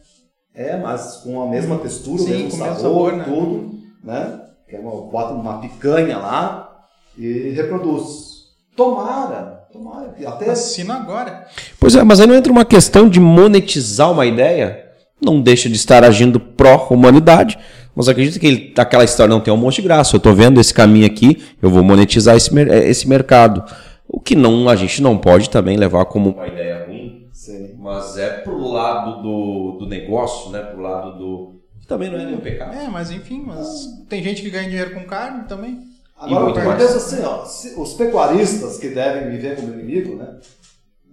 É, 0.54 0.76
mas 0.76 1.18
com 1.18 1.40
a 1.40 1.46
mesma 1.46 1.78
textura, 1.78 2.22
Sim, 2.22 2.24
o 2.24 2.28
mesmo 2.28 2.50
com 2.50 2.56
o 2.56 2.58
sabor, 2.58 2.72
mesmo 2.72 2.82
sabor, 2.82 3.16
né? 3.16 3.24
tudo, 3.24 3.70
né? 4.04 4.40
Que 4.68 4.76
é 4.76 4.80
uma, 4.80 4.90
bota 5.10 5.32
uma 5.32 5.60
picanha 5.60 6.18
lá 6.18 6.86
e 7.16 7.50
reproduz. 7.50 8.30
Tomara, 8.76 9.59
tomara. 9.72 10.14
Até 10.26 10.50
Assino 10.50 10.92
agora. 10.92 11.46
Pois 11.78 11.94
é, 11.94 12.02
mas 12.02 12.20
aí 12.20 12.26
não 12.26 12.34
entra 12.34 12.52
uma 12.52 12.64
questão 12.64 13.08
de 13.08 13.20
monetizar 13.20 14.10
uma 14.10 14.26
ideia? 14.26 14.86
Não 15.20 15.40
deixa 15.40 15.68
de 15.68 15.76
estar 15.76 16.02
agindo 16.02 16.40
pró-humanidade, 16.40 17.58
mas 17.94 18.08
acredito 18.08 18.40
que 18.40 18.46
ele, 18.46 18.74
aquela 18.76 19.04
história 19.04 19.30
não 19.32 19.40
tem 19.40 19.50
almoço 19.50 19.80
de 19.80 19.86
graça. 19.86 20.14
Eu 20.14 20.18
estou 20.18 20.34
vendo 20.34 20.60
esse 20.60 20.72
caminho 20.72 21.06
aqui, 21.06 21.42
eu 21.60 21.70
vou 21.70 21.82
monetizar 21.82 22.36
esse, 22.36 22.50
esse 22.58 23.08
mercado. 23.08 23.62
O 24.08 24.18
que 24.18 24.34
não 24.34 24.68
a 24.68 24.74
gente 24.74 25.02
não 25.02 25.16
pode 25.16 25.50
também 25.50 25.76
levar 25.76 26.04
como 26.06 26.30
uma 26.30 26.48
ideia 26.48 26.86
ruim, 26.86 27.28
Sim. 27.32 27.76
mas 27.78 28.16
é 28.16 28.28
pro 28.40 28.58
lado 28.66 29.22
do, 29.22 29.78
do 29.80 29.86
negócio, 29.86 30.50
né? 30.50 30.60
Pro 30.60 30.80
lado 30.80 31.16
do. 31.16 31.60
que 31.80 31.86
também 31.86 32.10
não 32.10 32.18
é 32.18 32.24
nenhum 32.24 32.40
pecado. 32.40 32.74
É, 32.74 32.88
mas 32.88 33.10
enfim, 33.10 33.44
mas 33.46 33.86
tem 34.08 34.22
gente 34.22 34.42
que 34.42 34.50
ganha 34.50 34.68
dinheiro 34.68 34.94
com 34.94 35.04
carne 35.04 35.44
também. 35.44 35.78
Agora, 36.20 36.60
eu 36.60 36.64
mais. 36.66 36.82
penso 36.82 36.96
assim, 36.96 37.22
ó, 37.24 37.44
se- 37.44 37.74
os 37.76 37.94
pecuaristas 37.94 38.76
que 38.78 38.88
devem 38.88 39.30
me 39.30 39.38
ver 39.38 39.56
como 39.56 39.72
inimigo, 39.72 40.16
né? 40.16 40.38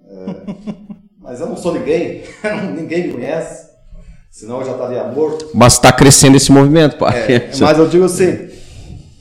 É, 0.06 0.54
mas 1.20 1.40
eu 1.40 1.48
não 1.48 1.56
sou 1.58 1.74
ninguém, 1.74 2.24
ninguém 2.76 3.08
me 3.08 3.14
conhece, 3.14 3.68
senão 4.30 4.60
eu 4.60 4.66
já 4.66 4.72
estaria 4.74 5.04
morto. 5.06 5.50
Mas 5.54 5.74
está 5.74 5.92
crescendo 5.92 6.36
esse 6.38 6.52
movimento, 6.52 6.98
pai. 6.98 7.18
É, 7.34 7.50
mas 7.60 7.78
eu 7.78 7.88
digo 7.88 8.06
assim, 8.06 8.50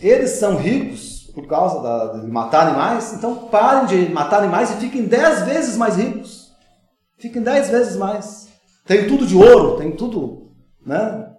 eles 0.00 0.30
são 0.30 0.56
ricos 0.56 1.30
por 1.34 1.46
causa 1.46 1.80
da- 1.82 2.18
de 2.20 2.26
matar 2.26 2.66
animais, 2.66 3.12
então 3.14 3.34
parem 3.50 3.86
de 3.86 4.12
matar 4.12 4.38
animais 4.38 4.70
e 4.70 4.74
fiquem 4.76 5.04
dez 5.04 5.42
vezes 5.44 5.76
mais 5.76 5.96
ricos. 5.96 6.46
Fiquem 7.18 7.42
dez 7.42 7.68
vezes 7.70 7.96
mais. 7.96 8.48
Tem 8.86 9.06
tudo 9.06 9.26
de 9.26 9.36
ouro, 9.36 9.76
tem 9.78 9.90
tudo, 9.92 10.50
né? 10.84 11.30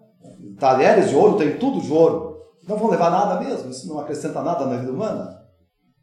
Talheres 0.60 1.10
de 1.10 1.16
ouro, 1.16 1.38
tem 1.38 1.58
tudo 1.58 1.82
de 1.82 1.92
ouro. 1.92 2.37
Não 2.68 2.78
vão 2.78 2.90
levar 2.90 3.10
nada 3.10 3.40
mesmo, 3.40 3.70
isso 3.70 3.88
não 3.88 4.00
acrescenta 4.00 4.42
nada 4.42 4.66
na 4.66 4.78
vida 4.78 4.92
humana. 4.92 5.38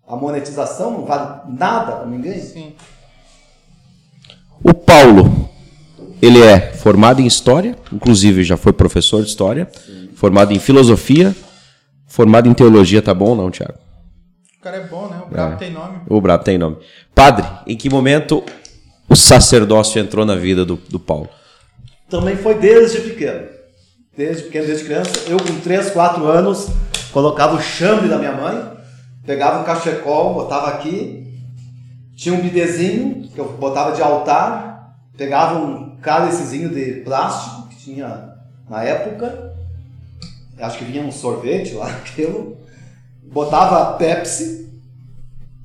A 0.07 0.17
monetização 0.17 0.91
não 0.91 1.05
vale 1.05 1.41
nada 1.59 1.93
para 1.93 2.07
ninguém. 2.07 2.41
Sim. 2.41 2.75
O 4.63 4.73
Paulo, 4.73 5.49
ele 6.23 6.43
é 6.43 6.73
formado 6.73 7.21
em 7.21 7.27
História, 7.27 7.77
inclusive 7.93 8.45
já 8.45 8.57
foi 8.57 8.73
professor 8.73 9.23
de 9.23 9.29
História, 9.29 9.71
formado 10.15 10.53
em 10.53 10.59
Filosofia, 10.59 11.35
formado 12.07 12.49
em 12.49 12.55
Teologia, 12.55 13.03
tá 13.03 13.13
bom 13.13 13.31
ou 13.31 13.37
não, 13.37 13.51
Tiago? 13.51 13.75
O 14.59 14.63
cara 14.63 14.77
é 14.79 14.87
bom, 14.87 15.07
né? 15.09 15.23
O 15.27 15.31
brabo 15.31 15.53
É. 15.55 15.57
tem 15.57 15.71
nome. 15.73 15.99
O 16.09 16.21
Brabo 16.21 16.45
tem 16.45 16.57
nome. 16.59 16.77
Padre, 17.15 17.47
em 17.67 17.77
que 17.77 17.91
momento 17.91 18.43
o 19.09 19.15
sacerdócio 19.15 20.01
entrou 20.01 20.25
na 20.25 20.37
vida 20.37 20.65
do, 20.65 20.77
do 20.77 20.99
Paulo? 20.99 21.29
Também 22.09 22.37
foi 22.37 22.55
desde 22.55 23.01
pequeno. 23.03 23.54
Desde 24.17 24.45
pequeno, 24.45 24.67
desde 24.67 24.85
criança. 24.85 25.11
Eu 25.27 25.39
com 25.39 25.61
3, 25.61 25.91
4 25.91 26.25
anos, 26.27 26.69
colocava 27.13 27.57
o 27.57 27.61
chambre 27.61 28.09
da 28.09 28.19
minha 28.19 28.33
mãe, 28.33 28.73
pegava 29.27 29.61
um 29.61 29.65
cachecol, 29.65 30.35
botava 30.35 30.69
aqui, 30.69 31.25
tinha 32.17 32.35
um 32.35 32.41
bidezinho 32.41 33.29
que 33.29 33.39
eu 33.39 33.53
botava 33.53 33.95
de 33.95 34.03
altar, 34.03 34.97
pegava 35.17 35.59
um 35.59 35.97
cálicezinho 35.97 36.69
de 36.69 37.03
plástico 37.05 37.69
que 37.69 37.77
tinha 37.77 38.35
na 38.69 38.83
época, 38.83 39.53
acho 40.59 40.79
que 40.79 40.85
vinha 40.85 41.03
um 41.03 41.13
sorvete 41.13 41.75
lá, 41.75 41.89
aquilo, 42.05 42.57
botava 43.23 43.97
Pepsi 43.97 44.69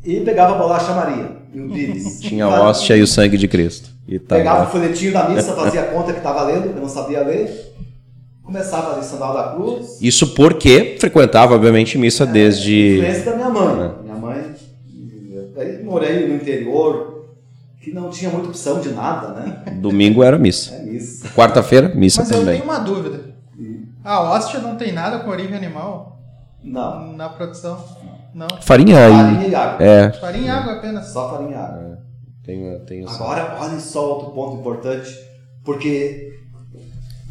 e 0.04 0.22
pegava 0.22 0.56
a 0.56 0.58
bolacha 0.58 0.94
Maria 0.94 1.38
e 1.54 1.62
o 1.62 1.70
pires. 1.70 2.20
Tinha 2.22 2.46
a 2.46 2.62
hóstia 2.62 2.96
e 2.96 3.02
o 3.02 3.08
sangue 3.08 3.38
de 3.38 3.48
Cristo. 3.48 3.90
E 4.08 4.18
tá 4.18 4.36
Pegava 4.36 4.62
o 4.62 4.64
lá. 4.64 4.70
folhetinho 4.70 5.14
da 5.14 5.30
missa, 5.30 5.54
fazia 5.54 5.84
conta 5.84 6.14
que 6.14 6.20
estava 6.20 6.44
lendo, 6.44 6.68
eu 6.68 6.82
não 6.82 6.90
sabia 6.90 7.22
ler. 7.22 7.69
Começava 8.54 8.94
a 8.94 8.96
ler 8.96 9.04
Sandal 9.04 9.34
da 9.34 9.44
Cruz. 9.54 10.02
Isso 10.02 10.34
porque 10.34 10.98
frequentava, 11.00 11.54
obviamente, 11.54 12.00
missa 12.00 12.26
desde. 12.26 12.98
Influência 12.98 13.26
da 13.26 13.36
minha 13.36 13.50
mãe. 13.50 13.94
Minha 14.04 14.16
mãe. 14.16 14.56
Daí 15.56 15.84
morei 15.84 16.28
no 16.28 16.36
interior, 16.36 17.30
que 17.80 17.94
não 17.94 18.10
tinha 18.10 18.32
muita 18.32 18.48
opção 18.48 18.80
de 18.82 18.90
nada, 18.90 19.34
né? 19.34 19.74
Domingo 19.80 20.24
era 20.24 20.40
missa. 20.40 20.74
É 20.74 20.84
isso. 20.86 21.28
Quarta-feira, 21.36 21.90
missa 21.94 22.22
Mas 22.22 22.32
eu 22.32 22.40
também. 22.40 22.54
tenho 22.60 22.64
uma 22.72 22.80
dúvida. 22.80 23.30
A 24.04 24.22
hóstia 24.32 24.60
não 24.62 24.76
tem 24.76 24.92
nada 24.94 25.20
com 25.20 25.30
origem 25.30 25.56
animal 25.56 26.20
Não. 26.64 27.14
na 27.14 27.30
produção? 27.30 27.84
Não. 28.34 28.48
Farinha 28.62 28.96
Farinha 28.96 29.40
aí. 29.42 29.50
e 29.52 29.56
água. 29.56 29.86
É. 29.86 30.12
Farinha 30.14 30.46
e 30.48 30.50
água 30.50 30.74
apenas. 30.74 31.06
Só 31.14 31.30
farinha 31.30 31.52
e 31.52 31.56
água. 31.56 32.00
Tem, 32.44 32.80
tem 32.88 33.04
essa- 33.04 33.16
Agora, 33.16 33.58
olha 33.60 33.80
só 33.80 34.10
outro 34.16 34.32
ponto 34.32 34.58
importante, 34.60 35.10
porque 35.64 36.39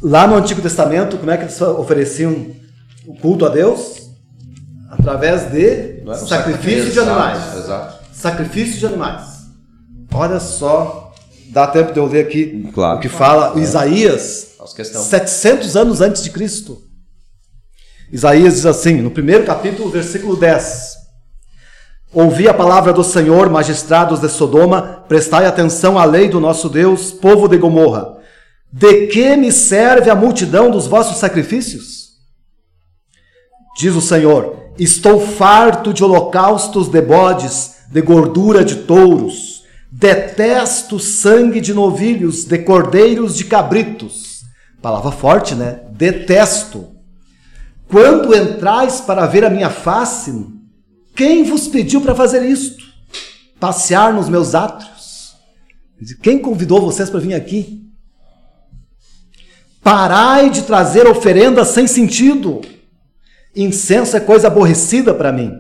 lá 0.03 0.27
no 0.27 0.35
Antigo 0.37 0.61
Testamento, 0.63 1.17
como 1.19 1.31
é 1.31 1.37
que 1.37 1.45
eles 1.45 1.61
ofereciam 1.61 2.47
o 3.07 3.15
culto 3.15 3.45
a 3.47 3.49
Deus? 3.49 4.09
Através 4.91 5.51
de 5.51 6.03
um 6.07 6.15
sacrifício 6.27 6.91
de 6.93 6.99
Exato, 6.99 7.11
animais. 7.11 7.57
Exato. 7.57 8.05
Sacrifício 8.13 8.79
de 8.79 8.87
animais. 8.87 9.25
Olha 10.13 10.41
só, 10.41 11.13
dá 11.51 11.67
tempo 11.67 11.93
de 11.93 11.99
eu 12.01 12.07
ler 12.07 12.27
aqui 12.27 12.71
Claro. 12.73 12.99
o 12.99 13.01
que 13.01 13.09
fala 13.09 13.59
Isaías, 13.61 14.55
Faço 14.59 14.75
questão. 14.75 15.03
700 15.03 15.77
anos 15.77 16.01
antes 16.01 16.23
de 16.23 16.31
Cristo. 16.31 16.79
Isaías 18.11 18.55
diz 18.55 18.67
assim, 18.67 19.03
no 19.03 19.11
primeiro 19.11 19.45
capítulo, 19.45 19.91
versículo 19.91 20.35
10. 20.37 20.97
Ouvi 22.15 22.49
a 22.49 22.55
palavra 22.55 22.91
do 22.93 23.05
Senhor, 23.05 23.51
magistrados 23.51 24.21
de 24.21 24.29
Sodoma, 24.31 25.05
prestai 25.07 25.45
atenção 25.45 25.99
à 25.99 26.07
lei 26.07 26.27
do 26.29 26.41
nosso 26.41 26.71
Deus, 26.71 27.11
povo 27.13 27.47
de 27.47 27.59
Gomorra. 27.59 28.17
De 28.73 29.07
que 29.07 29.37
me 29.37 29.51
serve 29.51 30.11
a 30.11 30.15
multidão 30.15 30.71
dos 30.71 30.87
vossos 30.87 31.17
sacrifícios? 31.17 32.09
Diz 33.79 33.95
o 33.95 34.01
Senhor: 34.01 34.73
Estou 34.79 35.21
farto 35.21 35.95
de 35.95 36.05
holocaustos 36.05 36.89
de 36.89 37.01
bodes, 37.01 37.77
de 37.91 38.03
gordura 38.03 38.65
de 38.65 38.77
touros. 38.77 39.65
Detesto 39.91 40.99
sangue 40.99 41.61
de 41.63 41.73
novilhos, 41.73 42.45
de 42.45 42.59
cordeiros 42.59 43.35
de 43.35 43.45
cabritos. 43.45 44.43
Palavra 44.83 45.11
forte, 45.11 45.55
né? 45.55 45.81
Detesto. 45.93 46.89
Quando 47.89 48.35
entrais 48.35 49.01
para 49.01 49.27
ver 49.27 49.47
a 49.47 49.51
minha 49.51 49.71
face, 49.71 50.47
quem 51.17 51.43
vos 51.43 51.69
pediu 51.69 52.03
para 52.03 52.15
fazer 52.15 52.43
isto? 52.43 52.85
Passear 53.59 54.13
nos 54.13 54.29
meus 54.29 54.55
átrios? 54.55 55.35
Quem 56.23 56.39
convidou 56.39 56.83
vocês 56.83 57.09
para 57.09 57.19
vir 57.19 57.35
aqui? 57.35 57.88
Parai 59.89 60.51
de 60.51 60.65
trazer 60.65 61.07
oferendas 61.07 61.69
sem 61.69 61.87
sentido. 61.87 62.61
Incenso 63.57 64.19
é 64.19 64.21
coisa 64.21 64.49
aborrecida 64.49 65.15
para 65.15 65.33
mim. 65.33 65.51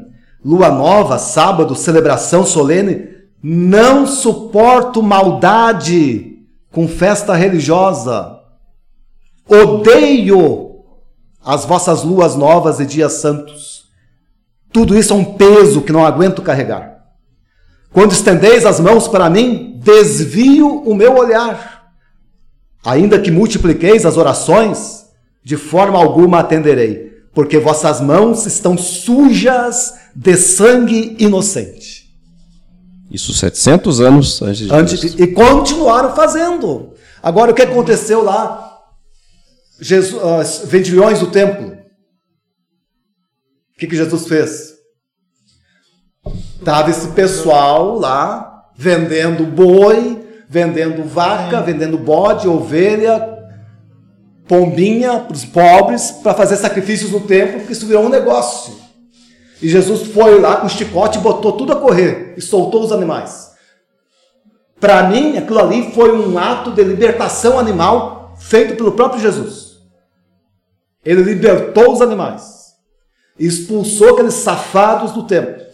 Lua 0.44 0.70
nova, 0.70 1.16
sábado, 1.16 1.74
celebração 1.74 2.44
solene. 2.44 3.08
Não 3.42 4.06
suporto 4.06 5.02
maldade 5.02 6.42
com 6.70 6.86
festa 6.86 7.34
religiosa. 7.34 8.38
Odeio 9.48 10.82
as 11.42 11.64
vossas 11.64 12.02
luas 12.02 12.36
novas 12.36 12.80
e 12.80 12.84
dias 12.84 13.14
santos. 13.14 13.86
Tudo 14.70 14.94
isso 14.94 15.14
é 15.14 15.16
um 15.16 15.24
peso 15.24 15.80
que 15.80 15.90
não 15.90 16.04
aguento 16.04 16.42
carregar. 16.42 16.98
Quando 17.90 18.12
estendeis 18.12 18.66
as 18.66 18.78
mãos 18.78 19.08
para 19.08 19.30
mim, 19.30 19.80
desvio 19.82 20.82
o 20.82 20.94
meu 20.94 21.16
olhar. 21.16 21.77
Ainda 22.84 23.20
que 23.20 23.30
multipliqueis 23.30 24.06
as 24.06 24.16
orações, 24.16 25.06
de 25.44 25.56
forma 25.56 25.98
alguma 25.98 26.40
atenderei, 26.40 27.12
porque 27.34 27.58
vossas 27.58 28.00
mãos 28.00 28.46
estão 28.46 28.76
sujas 28.76 29.94
de 30.14 30.36
sangue 30.36 31.16
inocente. 31.18 32.08
Isso 33.10 33.32
700 33.32 34.00
anos 34.00 34.42
antes 34.42 34.58
de 34.58 34.74
Antes, 34.74 35.00
Cristo. 35.00 35.22
e 35.22 35.26
continuaram 35.28 36.14
fazendo. 36.14 36.92
Agora, 37.22 37.52
o 37.52 37.54
que 37.54 37.62
aconteceu 37.62 38.22
lá? 38.22 38.64
Jesus, 39.80 40.22
as 40.22 40.62
vendilhões 40.66 41.20
do 41.20 41.28
templo. 41.28 41.68
O 43.74 43.78
que, 43.78 43.86
que 43.86 43.96
Jesus 43.96 44.26
fez? 44.26 44.74
Tava 46.64 46.90
esse 46.90 47.08
pessoal 47.08 47.98
lá 47.98 48.66
vendendo 48.76 49.46
boi, 49.46 50.17
vendendo 50.48 51.04
vaca, 51.04 51.60
vendendo 51.60 51.98
bode, 51.98 52.48
ovelha, 52.48 53.38
pombinha 54.46 55.20
para 55.20 55.34
os 55.34 55.44
pobres 55.44 56.10
para 56.10 56.34
fazer 56.34 56.56
sacrifícios 56.56 57.12
no 57.12 57.20
templo, 57.20 57.58
porque 57.58 57.74
isso 57.74 57.86
virou 57.86 58.04
um 58.04 58.08
negócio. 58.08 58.74
E 59.60 59.68
Jesus 59.68 60.08
foi 60.08 60.40
lá 60.40 60.56
com 60.56 60.66
o 60.66 60.70
chicote 60.70 61.18
e 61.18 61.20
botou 61.20 61.52
tudo 61.52 61.72
a 61.72 61.76
correr 61.76 62.34
e 62.36 62.40
soltou 62.40 62.82
os 62.82 62.92
animais. 62.92 63.48
Para 64.80 65.02
mim, 65.08 65.36
aquilo 65.36 65.58
ali 65.58 65.92
foi 65.92 66.12
um 66.12 66.38
ato 66.38 66.70
de 66.70 66.82
libertação 66.82 67.58
animal 67.58 68.36
feito 68.38 68.76
pelo 68.76 68.92
próprio 68.92 69.20
Jesus. 69.20 69.78
Ele 71.04 71.22
libertou 71.22 71.92
os 71.92 72.00
animais, 72.00 72.74
expulsou 73.38 74.10
aqueles 74.10 74.34
safados 74.34 75.12
do 75.12 75.24
templo. 75.24 75.66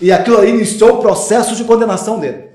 E 0.00 0.12
aquilo 0.12 0.38
ali 0.38 0.50
iniciou 0.50 0.94
o 0.94 1.00
processo 1.00 1.56
de 1.56 1.64
condenação 1.64 2.20
dele. 2.20 2.47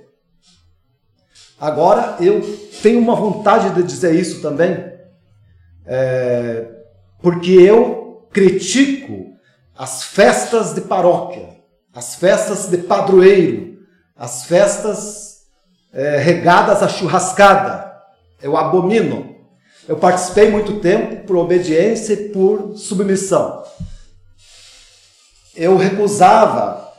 Agora 1.63 2.17
eu 2.19 2.41
tenho 2.81 2.99
uma 2.99 3.15
vontade 3.15 3.73
de 3.73 3.83
dizer 3.83 4.13
isso 4.13 4.41
também, 4.41 4.85
é, 5.85 6.65
porque 7.21 7.51
eu 7.51 8.27
critico 8.33 9.37
as 9.73 10.03
festas 10.03 10.73
de 10.73 10.81
paróquia, 10.81 11.47
as 11.95 12.15
festas 12.15 12.67
de 12.67 12.79
padroeiro, 12.79 13.77
as 14.13 14.43
festas 14.43 15.43
é, 15.93 16.17
regadas 16.17 16.83
à 16.83 16.89
churrascada. 16.89 17.93
Eu 18.41 18.57
abomino. 18.57 19.33
Eu 19.87 19.95
participei 19.95 20.51
muito 20.51 20.81
tempo 20.81 21.25
por 21.25 21.37
obediência 21.37 22.11
e 22.11 22.27
por 22.27 22.75
submissão. 22.75 23.63
Eu 25.55 25.77
recusava 25.77 26.91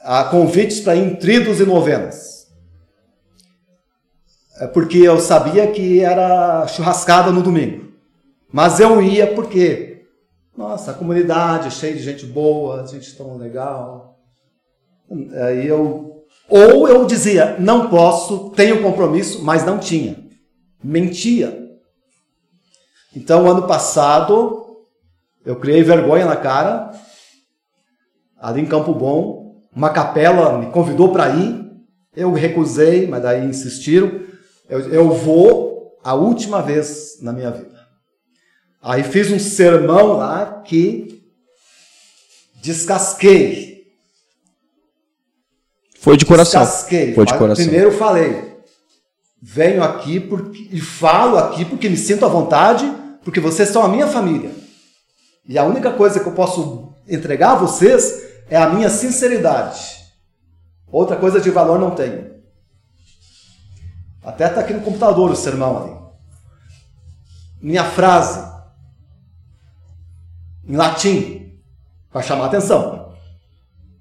a 0.00 0.24
convites 0.24 0.80
para 0.80 0.96
ir 0.96 1.04
em 1.04 1.14
tridos 1.14 1.60
e 1.60 1.64
novenas. 1.64 2.37
É 4.60 4.66
porque 4.66 4.98
eu 4.98 5.20
sabia 5.20 5.66
que 5.68 6.00
era 6.00 6.66
churrascada 6.66 7.30
no 7.30 7.42
domingo. 7.42 7.92
Mas 8.52 8.80
eu 8.80 9.00
ia 9.00 9.34
porque, 9.34 10.02
nossa, 10.56 10.90
a 10.90 10.94
comunidade 10.94 11.70
cheia 11.70 11.94
de 11.94 12.02
gente 12.02 12.26
boa, 12.26 12.86
gente 12.86 13.16
tão 13.16 13.36
legal. 13.36 14.18
Aí 15.46 15.66
eu, 15.66 16.24
ou 16.48 16.88
eu 16.88 17.06
dizia, 17.06 17.56
não 17.58 17.88
posso, 17.88 18.50
tenho 18.50 18.82
compromisso, 18.82 19.44
mas 19.44 19.64
não 19.64 19.78
tinha. 19.78 20.16
Mentia. 20.82 21.66
Então, 23.14 23.48
ano 23.48 23.66
passado, 23.66 24.66
eu 25.44 25.56
criei 25.56 25.82
vergonha 25.82 26.26
na 26.26 26.36
cara, 26.36 26.90
ali 28.38 28.60
em 28.60 28.66
Campo 28.66 28.92
Bom, 28.92 29.62
uma 29.74 29.90
capela 29.90 30.58
me 30.58 30.66
convidou 30.70 31.12
para 31.12 31.28
ir, 31.30 31.64
eu 32.16 32.32
recusei, 32.32 33.06
mas 33.06 33.22
daí 33.22 33.44
insistiram. 33.44 34.27
Eu, 34.68 34.80
eu 34.92 35.10
vou 35.10 35.98
a 36.04 36.14
última 36.14 36.60
vez 36.60 37.18
na 37.20 37.32
minha 37.32 37.50
vida. 37.50 37.78
Aí 38.82 39.02
fiz 39.02 39.30
um 39.30 39.38
sermão 39.38 40.18
lá 40.18 40.62
que 40.64 41.22
descasquei. 42.60 43.86
Foi 45.98 46.16
de 46.16 46.24
coração. 46.24 46.60
Descasquei. 46.60 47.14
Foi 47.14 47.24
de 47.26 47.36
coração. 47.36 47.64
Primeiro 47.64 47.92
falei, 47.92 48.56
venho 49.42 49.82
aqui 49.82 50.20
porque, 50.20 50.68
e 50.70 50.80
falo 50.80 51.38
aqui 51.38 51.64
porque 51.64 51.88
me 51.88 51.96
sinto 51.96 52.24
à 52.24 52.28
vontade, 52.28 52.90
porque 53.24 53.40
vocês 53.40 53.68
são 53.70 53.82
a 53.82 53.88
minha 53.88 54.06
família. 54.06 54.50
E 55.46 55.58
a 55.58 55.64
única 55.64 55.90
coisa 55.92 56.20
que 56.20 56.28
eu 56.28 56.32
posso 56.32 56.92
entregar 57.08 57.52
a 57.52 57.56
vocês 57.56 58.22
é 58.48 58.56
a 58.56 58.68
minha 58.68 58.90
sinceridade. 58.90 59.98
Outra 60.90 61.16
coisa 61.16 61.40
de 61.40 61.50
valor 61.50 61.78
não 61.78 61.90
tenho. 61.90 62.37
Até 64.28 64.46
está 64.46 64.60
aqui 64.60 64.74
no 64.74 64.82
computador 64.82 65.30
o 65.30 65.34
sermão 65.34 65.82
ali. 65.82 65.96
Minha 67.62 67.82
frase, 67.82 68.46
em 70.66 70.76
latim, 70.76 71.58
para 72.12 72.20
chamar 72.20 72.44
a 72.44 72.46
atenção. 72.48 73.14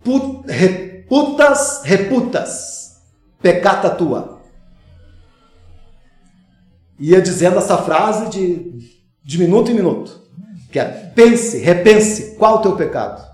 Put, 0.04 0.46
reputas, 0.52 1.82
reputas, 1.86 3.02
pecata 3.42 3.90
tua. 3.90 4.42
Ia 7.00 7.22
dizendo 7.22 7.60
essa 7.60 7.78
frase 7.78 8.30
de, 8.30 9.00
de 9.24 9.38
minuto 9.38 9.72
em 9.72 9.76
minuto. 9.76 10.24
Que 10.70 10.80
é, 10.80 11.10
pense, 11.16 11.58
repense, 11.60 12.36
qual 12.36 12.58
o 12.58 12.62
teu 12.62 12.76
pecado? 12.76 13.26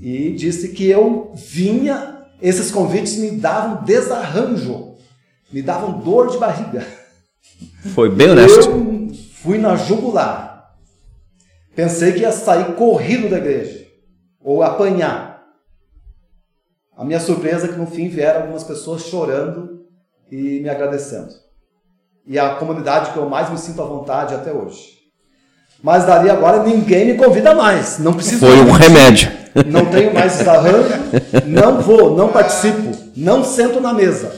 E 0.00 0.34
disse 0.34 0.70
que 0.70 0.90
eu 0.90 1.32
vinha, 1.36 2.21
esses 2.42 2.72
convites 2.72 3.16
me 3.16 3.30
davam 3.30 3.84
desarranjo, 3.84 4.96
me 5.52 5.62
davam 5.62 6.00
dor 6.00 6.28
de 6.28 6.38
barriga. 6.38 6.84
Foi 7.94 8.10
bem 8.10 8.30
honesto. 8.30 8.68
Eu 8.68 9.14
fui 9.42 9.58
na 9.58 9.76
jugular. 9.76 10.74
Pensei 11.74 12.12
que 12.12 12.20
ia 12.20 12.32
sair 12.32 12.74
corrido 12.74 13.30
da 13.30 13.38
igreja, 13.38 13.86
ou 14.42 14.62
apanhar. 14.62 15.40
A 16.96 17.04
minha 17.04 17.20
surpresa 17.20 17.66
é 17.66 17.68
que 17.68 17.78
no 17.78 17.86
fim 17.86 18.08
vieram 18.08 18.42
algumas 18.42 18.64
pessoas 18.64 19.02
chorando 19.02 19.86
e 20.30 20.60
me 20.60 20.68
agradecendo. 20.68 21.32
E 22.26 22.38
a 22.38 22.56
comunidade 22.56 23.12
que 23.12 23.16
eu 23.16 23.28
mais 23.28 23.50
me 23.50 23.58
sinto 23.58 23.80
à 23.82 23.84
vontade 23.84 24.34
até 24.34 24.52
hoje. 24.52 24.98
Mas 25.82 26.04
dali 26.04 26.28
agora 26.28 26.62
ninguém 26.62 27.06
me 27.06 27.14
convida 27.14 27.54
mais. 27.54 27.98
Não 27.98 28.12
preciso. 28.12 28.46
Foi 28.46 28.56
um 28.60 28.70
remédio. 28.70 29.41
Não 29.66 29.86
tenho 29.86 30.14
mais 30.14 30.38
desarranjo, 30.38 30.94
não 31.46 31.80
vou, 31.80 32.16
não 32.16 32.28
participo, 32.28 32.96
não 33.16 33.44
sento 33.44 33.80
na 33.80 33.92
mesa. 33.92 34.34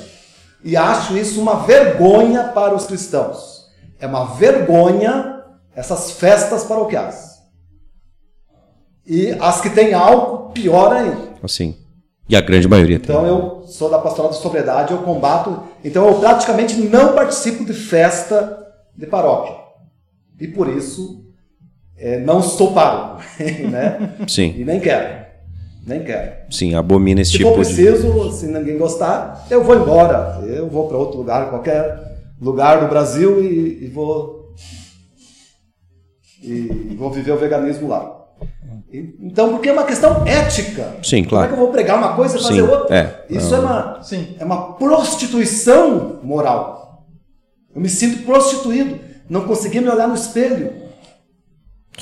E 0.62 0.76
acho 0.76 1.16
isso 1.16 1.40
uma 1.40 1.64
vergonha 1.64 2.44
para 2.44 2.74
os 2.74 2.86
cristãos. 2.86 3.66
É 4.00 4.06
uma 4.06 4.34
vergonha 4.34 5.42
essas 5.74 6.12
festas 6.12 6.64
paroquiais. 6.64 7.34
E 9.06 9.32
as 9.40 9.60
que 9.60 9.68
têm 9.68 9.92
álcool, 9.92 10.52
pior 10.52 10.92
ainda. 10.92 11.34
Assim. 11.42 11.76
E 12.28 12.34
a 12.34 12.40
grande 12.40 12.66
maioria 12.66 12.98
tem. 12.98 13.14
Então 13.14 13.26
eu 13.26 13.66
sou 13.66 13.90
da 13.90 13.98
pastoral 13.98 14.30
da 14.30 14.36
sobriedade, 14.38 14.92
eu 14.92 14.98
combato. 15.02 15.62
Então 15.84 16.06
eu 16.08 16.18
praticamente 16.18 16.76
não 16.76 17.14
participo 17.14 17.64
de 17.64 17.74
festa 17.74 18.66
de 18.96 19.06
paróquia. 19.06 19.56
E 20.40 20.48
por 20.48 20.68
isso 20.68 21.23
é, 21.96 22.18
não 22.20 22.42
sou 22.42 22.72
pároco, 22.72 23.22
né? 23.70 24.14
Sim. 24.28 24.54
E 24.58 24.64
nem 24.64 24.80
quero. 24.80 25.24
Nem 25.86 26.02
quero. 26.02 26.32
Sim, 26.50 26.74
abomina 26.74 27.20
esse 27.20 27.32
Se 27.32 27.38
tipo 27.38 27.50
for 27.54 27.64
de. 27.64 27.74
preciso, 27.74 28.32
se 28.32 28.46
ninguém 28.46 28.78
gostar, 28.78 29.46
eu 29.50 29.62
vou 29.62 29.76
embora. 29.76 30.40
Eu 30.46 30.68
vou 30.68 30.88
para 30.88 30.96
outro 30.96 31.18
lugar, 31.18 31.50
qualquer 31.50 32.02
lugar 32.40 32.80
do 32.80 32.88
Brasil 32.88 33.42
e, 33.44 33.84
e 33.84 33.88
vou 33.88 34.54
e 36.42 36.94
vou 36.98 37.10
viver 37.10 37.32
o 37.32 37.36
veganismo 37.38 37.88
lá. 37.88 38.20
E- 38.92 39.16
Então, 39.20 39.50
porque 39.50 39.68
é 39.68 39.72
uma 39.72 39.84
questão 39.84 40.26
ética. 40.26 40.96
Sim, 41.02 41.24
Como 41.24 41.26
é 41.26 41.28
claro. 41.28 41.48
que 41.48 41.54
eu 41.54 41.58
vou 41.58 41.68
pregar 41.72 41.98
uma 41.98 42.14
coisa 42.14 42.36
e 42.36 42.42
fazer 42.42 42.54
Sim, 42.54 42.60
outra? 42.62 42.96
é. 42.96 43.24
Isso 43.30 43.54
é 43.54 43.58
uma, 43.58 44.02
Sim. 44.02 44.36
é 44.38 44.44
uma 44.44 44.74
prostituição 44.74 46.20
moral. 46.22 47.04
Eu 47.74 47.80
me 47.80 47.88
sinto 47.88 48.22
prostituído. 48.24 48.98
Não 49.28 49.42
consegui 49.42 49.80
me 49.80 49.88
olhar 49.88 50.06
no 50.06 50.14
espelho. 50.14 50.72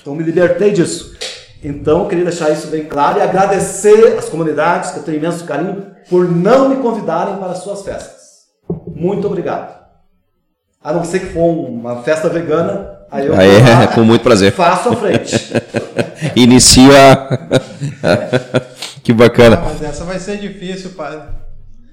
Então 0.01 0.15
me 0.15 0.23
libertei 0.23 0.71
disso. 0.73 1.17
Então 1.63 2.01
eu 2.03 2.09
queria 2.09 2.25
deixar 2.25 2.51
isso 2.51 2.67
bem 2.69 2.85
claro 2.85 3.19
e 3.19 3.23
agradecer 3.23 4.17
às 4.19 4.29
comunidades 4.29 4.91
que 4.91 4.99
eu 4.99 5.03
tenho 5.05 5.19
imenso 5.19 5.45
carinho 5.45 5.87
por 6.11 6.29
não 6.29 6.69
me 6.69 6.77
convidarem 6.77 7.37
para 7.37 7.53
as 7.53 7.59
suas 7.59 7.83
festas. 7.83 8.21
Muito 8.95 9.27
obrigado. 9.27 9.81
A 10.83 10.93
não 10.93 11.05
ser 11.05 11.21
que 11.21 11.27
for 11.27 11.47
uma 11.49 12.03
festa 12.03 12.29
vegana, 12.29 12.99
aí 13.11 13.27
eu 13.27 13.35
Aí 13.37 13.49
é, 13.51 13.87
com 13.95 14.03
muito 14.03 14.23
prazer. 14.23 14.53
faço 14.53 14.89
à 14.89 14.97
frente. 14.97 15.37
Inicia. 16.35 17.29
que 19.05 19.13
Ah, 19.13 19.15
bacana. 19.15 19.63
mas 19.65 19.83
essa 19.83 20.05
vai 20.05 20.19
ser 20.19 20.39
difícil, 20.39 20.91
padre. 20.91 21.29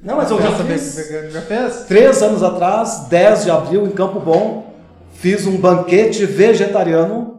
Não, 0.01 0.15
mas 0.15 0.31
eu 0.31 0.41
já 0.41 0.49
Festa 0.51 0.63
fiz. 0.63 0.95
vegana, 0.95 1.29
Já 1.31 1.41
fez? 1.41 1.75
Três 1.87 2.21
anos 2.23 2.41
atrás, 2.41 3.05
10 3.09 3.43
de 3.43 3.51
abril, 3.51 3.85
em 3.85 3.89
Campo 3.91 4.19
Bom, 4.19 4.73
fiz 5.13 5.45
um 5.45 5.57
banquete 5.57 6.25
vegetariano 6.25 7.38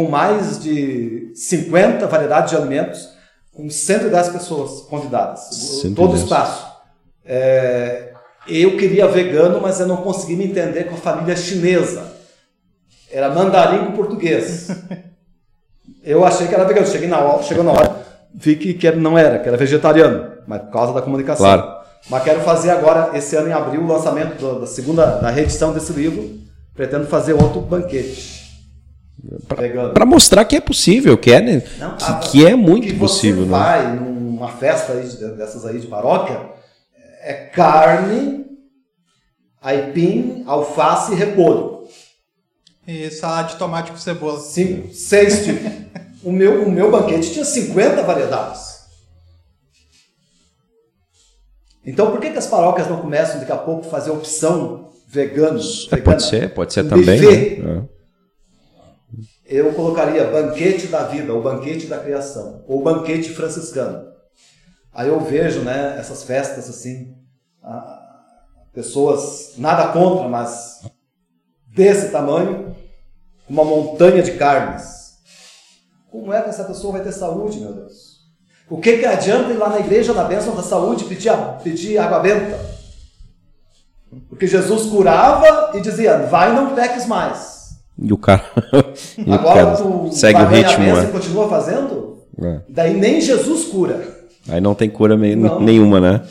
com 0.00 0.08
mais 0.08 0.58
de 0.58 1.30
50 1.34 2.06
variedades 2.06 2.50
de 2.50 2.56
alimentos, 2.56 3.06
com 3.52 3.68
110 3.68 4.30
pessoas 4.30 4.80
convidadas, 4.88 5.40
110. 5.50 5.94
todo 5.94 6.12
o 6.14 6.16
espaço. 6.16 6.66
É, 7.22 8.14
eu 8.48 8.78
queria 8.78 9.06
vegano, 9.06 9.60
mas 9.60 9.78
eu 9.78 9.86
não 9.86 9.98
consegui 9.98 10.36
me 10.36 10.46
entender 10.46 10.84
com 10.84 10.94
a 10.94 10.98
família 10.98 11.36
chinesa. 11.36 12.14
Era 13.10 13.28
mandarim 13.28 13.84
com 13.84 13.92
português. 13.92 14.68
Eu 16.02 16.24
achei 16.24 16.46
que 16.46 16.54
era 16.54 16.64
vegano. 16.64 16.86
Cheguei 16.86 17.08
na 17.08 17.18
hora, 17.18 17.42
chegou 17.42 17.62
na 17.62 17.72
hora, 17.72 17.96
vi 18.34 18.56
que, 18.56 18.72
que 18.72 18.90
não 18.92 19.18
era, 19.18 19.38
que 19.38 19.48
era 19.48 19.56
vegetariano, 19.58 20.32
mas 20.46 20.62
por 20.62 20.70
causa 20.70 20.94
da 20.94 21.02
comunicação. 21.02 21.44
Claro. 21.44 21.80
Mas 22.08 22.22
quero 22.22 22.40
fazer 22.40 22.70
agora, 22.70 23.10
esse 23.18 23.36
ano 23.36 23.48
em 23.48 23.52
abril, 23.52 23.82
o 23.82 23.86
lançamento 23.86 24.60
da 24.60 24.66
segunda, 24.66 25.04
da 25.18 25.28
reedição 25.28 25.74
desse 25.74 25.92
livro. 25.92 26.38
Pretendo 26.74 27.06
fazer 27.06 27.34
outro 27.34 27.60
banquete. 27.60 28.39
Para 29.94 30.06
mostrar 30.06 30.44
que 30.44 30.56
é 30.56 30.60
possível, 30.60 31.16
que 31.18 31.30
é, 31.32 31.40
né? 31.40 31.62
Não, 31.78 31.96
que, 31.96 32.04
a- 32.04 32.18
que 32.18 32.46
é 32.46 32.54
muito 32.54 32.86
que 32.86 32.94
possível, 32.94 33.44
você 33.44 33.50
né? 33.50 33.58
vai 33.58 33.94
numa 33.96 34.48
festa 34.48 34.92
aí 34.94 35.06
de- 35.08 35.36
dessas 35.36 35.64
aí 35.66 35.78
de 35.78 35.86
paróquia, 35.86 36.40
é 37.22 37.34
carne, 37.52 38.46
aipim, 39.60 40.42
alface 40.46 41.12
e 41.12 41.16
repolho. 41.16 41.80
E 42.86 43.10
salada 43.10 43.48
de 43.48 43.56
tomate 43.56 43.90
com 43.92 43.98
cebola. 43.98 44.40
Cinco, 44.40 44.92
seis 44.94 45.44
tipos. 45.44 45.70
O 46.22 46.30
meu, 46.30 46.64
o 46.64 46.70
meu 46.70 46.90
banquete 46.90 47.32
tinha 47.32 47.46
50 47.46 48.02
variedades. 48.02 48.80
Então 51.84 52.10
por 52.10 52.20
que, 52.20 52.30
que 52.30 52.36
as 52.38 52.46
paróquias 52.46 52.88
não 52.88 52.98
começam 53.00 53.40
daqui 53.40 53.52
a 53.52 53.56
pouco 53.56 53.86
a 53.86 53.90
fazer 53.90 54.10
opção 54.10 54.90
veganos? 55.08 55.88
É, 55.90 55.96
pode 55.96 56.22
ser, 56.22 56.52
pode 56.52 56.72
ser 56.74 56.84
Um 56.84 56.88
também. 56.90 57.58
né? 57.60 57.82
Eu 59.50 59.74
colocaria 59.74 60.30
banquete 60.30 60.86
da 60.86 61.02
vida, 61.02 61.34
ou 61.34 61.42
banquete 61.42 61.88
da 61.88 61.98
criação, 61.98 62.64
ou 62.68 62.80
banquete 62.84 63.30
franciscano. 63.30 64.08
Aí 64.94 65.08
eu 65.08 65.18
vejo, 65.18 65.62
né, 65.62 65.96
essas 65.98 66.22
festas 66.22 66.70
assim, 66.70 67.16
pessoas, 68.72 69.54
nada 69.56 69.88
contra, 69.88 70.28
mas 70.28 70.82
desse 71.66 72.10
tamanho, 72.10 72.76
uma 73.48 73.64
montanha 73.64 74.22
de 74.22 74.34
carnes. 74.34 75.18
Como 76.12 76.32
é 76.32 76.40
que 76.42 76.48
essa 76.48 76.62
pessoa 76.62 76.92
vai 76.92 77.02
ter 77.02 77.10
saúde, 77.10 77.58
meu 77.58 77.72
Deus? 77.72 78.20
O 78.68 78.80
que, 78.80 78.98
que 78.98 79.04
adianta 79.04 79.50
ir 79.50 79.56
lá 79.56 79.68
na 79.68 79.80
igreja, 79.80 80.12
na 80.12 80.22
bênção 80.22 80.54
da 80.54 80.62
saúde, 80.62 81.06
pedir, 81.06 81.32
pedir 81.64 81.98
água 81.98 82.20
benta? 82.20 82.56
Porque 84.28 84.46
Jesus 84.46 84.86
curava 84.86 85.76
e 85.76 85.80
dizia, 85.80 86.18
vai 86.26 86.54
não 86.54 86.76
peques 86.76 87.04
mais. 87.06 87.59
E 88.02 88.12
o 88.12 88.16
cara, 88.16 88.44
e 89.18 89.32
Agora 89.32 89.40
o 89.40 89.54
cara 89.54 89.76
tu 89.76 90.08
segue 90.12 90.40
o 90.40 90.46
ritmo. 90.46 90.84
né? 90.84 91.04
e 91.04 91.12
continua 91.12 91.48
fazendo? 91.48 92.18
É. 92.42 92.60
Daí 92.68 92.94
nem 92.94 93.20
Jesus 93.20 93.64
cura. 93.64 94.00
Aí 94.48 94.60
não 94.60 94.74
tem 94.74 94.88
cura 94.88 95.16
Não. 95.16 95.60
nenhuma, 95.60 96.00
né? 96.00 96.22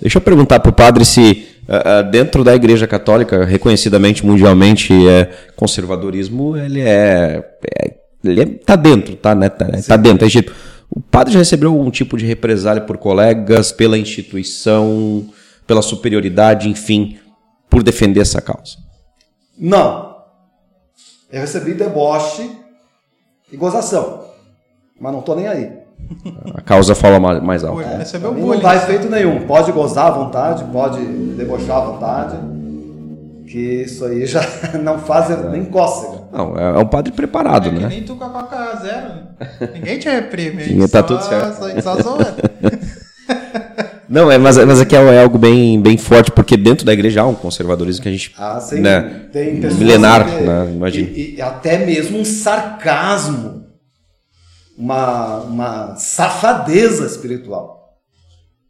Deixa 0.00 0.18
eu 0.18 0.22
perguntar 0.22 0.60
pro 0.60 0.72
padre 0.72 1.04
se 1.04 1.48
ah, 1.68 1.98
ah, 1.98 2.02
dentro 2.02 2.42
da 2.44 2.54
Igreja 2.54 2.86
Católica, 2.86 3.44
reconhecidamente 3.44 4.24
mundialmente, 4.24 4.92
é, 5.08 5.30
conservadorismo, 5.56 6.56
ele 6.56 6.80
é, 6.80 7.44
é- 7.78 7.94
ele 8.24 8.40
é, 8.42 8.46
tá 8.46 8.76
dentro, 8.76 9.16
tá, 9.16 9.34
né? 9.34 9.48
Tá, 9.48 9.66
tá 9.86 9.96
dentro. 9.96 10.24
é 10.24 10.26
Egito. 10.26 10.52
O 10.90 11.00
padre 11.00 11.32
já 11.32 11.38
recebeu 11.38 11.70
algum 11.70 11.90
tipo 11.90 12.16
de 12.16 12.26
represália 12.26 12.82
por 12.82 12.98
colegas, 12.98 13.70
pela 13.72 13.96
instituição, 13.96 15.26
pela 15.66 15.82
superioridade, 15.82 16.68
enfim, 16.68 17.18
por 17.68 17.82
defender 17.82 18.20
essa 18.20 18.40
causa? 18.40 18.76
Não. 19.58 20.09
Eu 21.32 21.40
recebi 21.40 21.74
deboche 21.74 22.50
e 23.52 23.56
gozação. 23.56 24.24
Mas 25.00 25.12
não 25.12 25.22
tô 25.22 25.34
nem 25.34 25.46
aí. 25.48 25.72
A 26.54 26.60
causa 26.62 26.94
fala 26.94 27.20
mais, 27.40 27.62
alto. 27.64 27.82
Pô, 27.82 27.88
Recebeu 27.98 28.32
Não 28.32 28.40
bullying. 28.40 28.60
dá 28.60 28.74
efeito 28.76 29.08
nenhum. 29.08 29.46
Pode 29.46 29.70
gozar 29.72 30.06
à 30.06 30.10
vontade, 30.10 30.64
pode 30.64 31.00
debochar 31.04 31.76
à 31.76 31.80
vontade. 31.80 32.36
Que 33.46 33.82
isso 33.82 34.04
aí 34.04 34.26
já 34.26 34.40
não 34.82 34.98
faz 34.98 35.28
nem 35.50 35.64
cócega. 35.66 36.20
Não, 36.32 36.56
é, 36.56 36.76
é 36.76 36.78
um 36.78 36.86
padre 36.86 37.12
preparado, 37.12 37.68
É 37.68 37.72
que 37.72 37.78
né? 37.80 37.88
nem 37.88 38.04
tu 38.04 38.14
com 38.16 38.24
a 38.24 38.28
Coca 38.28 38.76
Zero. 38.76 39.08
né? 39.08 39.68
Ninguém 39.74 39.98
te 39.98 40.08
reprime. 40.08 40.64
Ninguém 40.66 40.88
tá 40.88 41.00
só- 41.00 41.06
tudo 41.06 41.22
certo. 41.22 41.54
Só, 41.56 41.80
só 41.96 42.02
zoa. 42.02 42.34
Não, 44.10 44.28
é, 44.28 44.36
mas, 44.36 44.56
mas 44.58 44.80
aqui 44.80 44.96
é, 44.96 44.98
é 44.98 45.22
algo 45.22 45.38
bem, 45.38 45.80
bem 45.80 45.96
forte, 45.96 46.32
porque 46.32 46.56
dentro 46.56 46.84
da 46.84 46.92
igreja 46.92 47.20
há 47.22 47.26
um 47.28 47.34
conservadorismo 47.34 48.02
que 48.02 48.08
a 48.08 48.12
gente. 48.12 48.34
Ah, 48.36 48.58
sim. 48.60 48.80
né, 48.80 49.28
Tem 49.32 49.54
milenar, 49.54 50.24
que- 50.28 50.42
né? 50.42 50.68
Imagina. 50.72 51.08
E, 51.10 51.36
e 51.36 51.40
até 51.42 51.78
mesmo 51.86 52.18
um 52.18 52.24
sarcasmo. 52.24 53.60
Uma, 54.76 55.40
uma 55.42 55.96
safadeza 55.96 57.04
espiritual. 57.06 57.98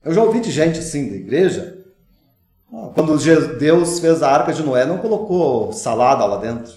Eu 0.04 0.12
já 0.12 0.22
ouvi 0.22 0.40
de 0.40 0.50
gente 0.50 0.78
assim 0.80 1.08
da 1.08 1.14
igreja. 1.16 1.76
ah, 2.72 2.90
Quando 2.94 3.16
Deus 3.58 3.98
fez 4.00 4.22
a 4.22 4.28
arca 4.30 4.52
de 4.52 4.62
Noé, 4.62 4.84
não 4.84 4.98
colocou 4.98 5.72
salada 5.72 6.24
lá 6.26 6.36
dentro. 6.38 6.72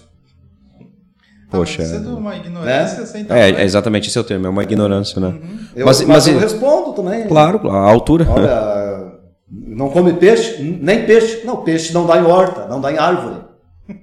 Poxa. 1.54 1.82
Ah, 1.82 1.86
é 1.96 1.98
de 1.98 2.08
uma 2.08 2.36
ignorância 2.36 3.00
Né? 3.00 3.06
sem 3.06 3.20
É, 3.22 3.24
tamanho. 3.24 3.56
é 3.58 3.64
exatamente 3.64 4.08
esse 4.08 4.18
é 4.18 4.20
o 4.20 4.24
termo, 4.24 4.46
é 4.46 4.50
uma 4.50 4.62
ignorância, 4.62 5.20
né? 5.20 5.34
Eu, 5.74 5.86
Mas- 5.86 6.00
mas, 6.00 6.08
mas- 6.08 6.26
eu 6.28 6.38
respondo 6.38 6.92
também. 6.92 7.26
Claro, 7.26 7.70
a 7.70 7.76
altura. 7.90 8.26
Olha, 8.30 9.12
não 9.50 9.88
come 9.90 10.12
peixe? 10.14 10.62
Nem 10.80 11.04
peixe. 11.06 11.44
Não, 11.44 11.58
peixe 11.58 11.92
não 11.92 12.06
dá 12.06 12.18
em 12.18 12.24
horta, 12.24 12.66
não 12.66 12.80
dá 12.80 12.92
em 12.92 12.98
árvore. 12.98 13.36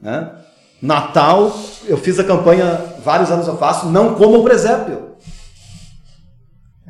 Né? 0.00 0.30
Natal, 0.80 1.52
eu 1.86 1.96
fiz 1.96 2.18
a 2.20 2.24
campanha, 2.24 2.78
vários 3.02 3.30
anos 3.30 3.48
eu 3.48 3.56
faço, 3.56 3.86
não 3.88 4.14
coma 4.14 4.38
o 4.38 4.44
presépio. 4.44 5.06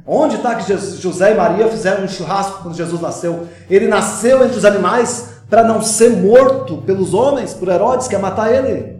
Onde 0.06 0.36
está 0.36 0.54
que 0.54 0.66
Jesus- 0.66 1.00
José 1.00 1.32
e 1.32 1.36
Maria 1.36 1.66
fizeram 1.68 2.04
um 2.04 2.08
churrasco 2.08 2.62
quando 2.62 2.76
Jesus 2.76 3.00
nasceu? 3.00 3.48
Ele 3.68 3.88
nasceu 3.88 4.44
entre 4.44 4.56
os 4.56 4.64
animais 4.64 5.30
para 5.50 5.64
não 5.64 5.80
ser 5.82 6.10
morto 6.10 6.78
pelos 6.78 7.12
homens, 7.14 7.54
por 7.54 7.68
Herodes, 7.68 8.06
que 8.06 8.14
ia 8.14 8.18
matar 8.18 8.52
ele. 8.52 8.95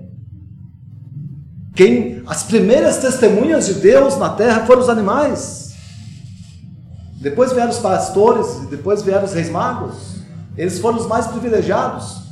Quem, 1.77 2.22
as 2.27 2.43
primeiras 2.43 2.97
testemunhas 2.97 3.66
de 3.66 3.74
Deus 3.74 4.16
na 4.16 4.31
terra 4.31 4.64
foram 4.64 4.81
os 4.81 4.89
animais. 4.89 5.74
Depois 7.20 7.53
vieram 7.53 7.70
os 7.70 7.79
pastores, 7.79 8.47
depois 8.70 9.03
vieram 9.03 9.24
os 9.24 9.35
reis 9.35 9.51
magos. 9.51 10.16
Eles 10.57 10.79
foram 10.79 10.97
os 10.97 11.07
mais 11.07 11.27
privilegiados. 11.27 12.22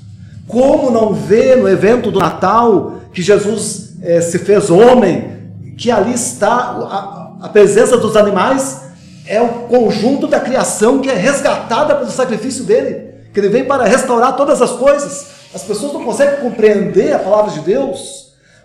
Como 0.49 0.90
não 0.90 1.12
ver 1.12 1.59
no 1.59 1.68
evento 1.68 2.11
do 2.11 2.18
Natal 2.18 2.95
que 3.12 3.20
Jesus 3.20 3.97
eh, 4.03 4.22
se 4.22 4.38
fez 4.38 4.70
homem, 4.70 5.53
que 5.76 5.90
ali 5.90 6.14
está 6.14 6.49
a, 6.49 7.36
a 7.42 7.49
presença 7.51 7.99
dos 7.99 8.16
animais 8.16 8.80
é 9.26 9.42
o 9.42 9.49
conjunto 9.68 10.26
da 10.26 10.40
criação 10.40 11.01
que 11.01 11.11
é 11.11 11.14
resgatada 11.14 11.95
pelo 11.95 12.11
sacrifício 12.11 12.64
dele, 12.64 13.14
que 13.32 13.40
ele 13.40 13.51
vem 13.51 13.64
para 13.66 13.84
restaurar 13.84 14.36
todas 14.36 14.62
as 14.62 14.70
coisas. 14.70 15.26
As 15.55 15.62
pessoas 15.62 15.92
não 15.92 16.03
conseguem 16.03 16.40
compreender 16.40 17.12
a 17.12 17.18
palavra 17.18 17.53
de 17.53 17.61
Deus 17.61 18.24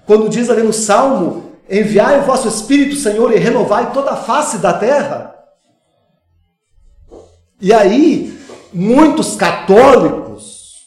quando 0.09 0.27
diz 0.27 0.49
ali 0.49 0.63
no 0.63 0.73
Salmo: 0.73 1.51
Enviai 1.69 2.17
o 2.17 2.23
vosso 2.23 2.47
Espírito, 2.47 2.95
Senhor, 2.95 3.31
e 3.31 3.37
renovai 3.37 3.93
toda 3.93 4.09
a 4.09 4.15
face 4.15 4.57
da 4.57 4.73
terra. 4.73 5.35
E 7.61 7.71
aí, 7.71 8.35
muitos 8.73 9.35
católicos, 9.35 10.77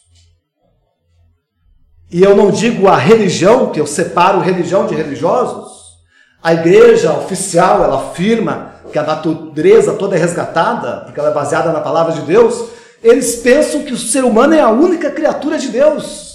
e 2.11 2.21
eu 2.21 2.35
não 2.35 2.51
digo 2.51 2.89
a 2.89 2.97
religião, 2.97 3.71
que 3.71 3.81
eu 3.81 3.87
separo 3.87 4.41
religião 4.41 4.89
de 4.89 4.97
religiosos, 4.97 5.71
a 6.43 6.53
igreja 6.55 7.13
oficial, 7.13 7.85
ela 7.85 8.11
afirma 8.11 8.73
que 8.91 8.99
a 8.99 9.05
natureza 9.05 9.93
toda 9.93 10.17
é 10.17 10.19
resgatada, 10.19 11.03
porque 11.05 11.21
ela 11.21 11.31
é 11.31 11.33
baseada 11.35 11.71
na 11.71 11.81
palavra 11.81 12.13
de 12.13 12.23
Deus, 12.23 12.71
eles 13.01 13.37
pensam 13.37 13.85
que 13.85 13.93
o 13.93 13.97
ser 13.97 14.25
humano 14.25 14.53
é 14.53 14.61
a 14.61 14.71
única 14.71 15.13
criatura 15.13 15.59
de 15.59 15.69
Deus. 15.69 16.32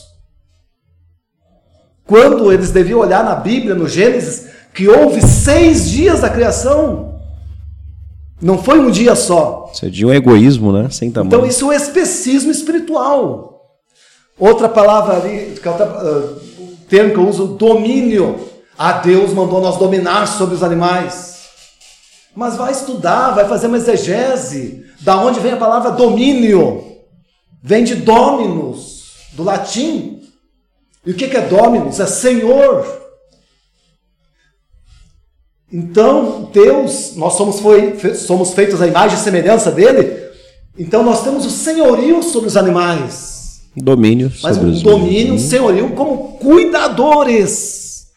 Quando 2.08 2.52
eles 2.52 2.72
deviam 2.72 3.00
olhar 3.00 3.24
na 3.24 3.36
Bíblia, 3.36 3.76
no 3.76 3.88
Gênesis, 3.88 4.48
que 4.74 4.88
houve 4.88 5.22
seis 5.22 5.90
dias 5.90 6.22
da 6.22 6.30
criação. 6.30 7.20
Não 8.42 8.58
foi 8.58 8.80
um 8.80 8.90
dia 8.90 9.16
só. 9.16 9.70
Isso 9.74 9.86
é 9.86 9.90
de 9.90 10.06
um 10.06 10.14
egoísmo, 10.14 10.72
né? 10.72 10.88
Sem 10.90 11.12
tamanho. 11.12 11.28
Então 11.28 11.46
isso 11.46 11.66
é 11.66 11.68
um 11.68 11.74
especismo 11.74 12.50
espiritual. 12.50 13.76
Outra 14.40 14.70
palavra 14.70 15.18
ali, 15.18 15.56
o 16.60 16.78
termo 16.88 17.12
que 17.12 17.18
eu 17.18 17.28
uso, 17.28 17.48
domínio. 17.48 18.40
Ah, 18.78 18.94
Deus 18.94 19.34
mandou 19.34 19.60
nós 19.60 19.78
dominar 19.78 20.28
sobre 20.28 20.56
os 20.56 20.64
animais. 20.64 21.36
Mas 22.36 22.56
vai 22.56 22.72
estudar, 22.72 23.32
vai 23.32 23.48
fazer 23.48 23.66
uma 23.66 23.78
exegese. 23.78 24.86
Da 25.02 25.20
onde 25.20 25.40
vem 25.40 25.54
a 25.54 25.58
palavra 25.58 25.90
domínio? 25.90 26.84
Vem 27.64 27.84
de 27.84 27.96
dominus, 27.96 29.16
do 29.34 29.44
latim. 29.44 30.17
E 31.08 31.12
o 31.12 31.14
que 31.14 31.24
é 31.24 31.42
dominus? 31.42 32.02
É 32.02 32.06
senhor. 32.06 32.86
Então, 35.72 36.50
Deus, 36.52 37.16
nós 37.16 37.34
somos, 37.34 37.62
foi, 37.62 37.98
somos 38.14 38.54
feitos 38.54 38.82
à 38.82 38.88
imagem 38.88 39.18
e 39.18 39.22
semelhança 39.22 39.72
dele, 39.72 40.28
então 40.78 41.04
nós 41.04 41.24
temos 41.24 41.46
o 41.46 41.50
senhorio 41.50 42.22
sobre 42.22 42.50
os 42.50 42.58
animais. 42.58 43.62
Domínio 43.76 44.32
Mas 44.44 44.56
sobre 44.56 44.70
um 44.70 44.74
os 44.74 44.82
domínio, 44.82 45.34
um 45.36 45.40
senhorio 45.40 45.92
como 45.92 46.38
cuidadores. 46.40 48.08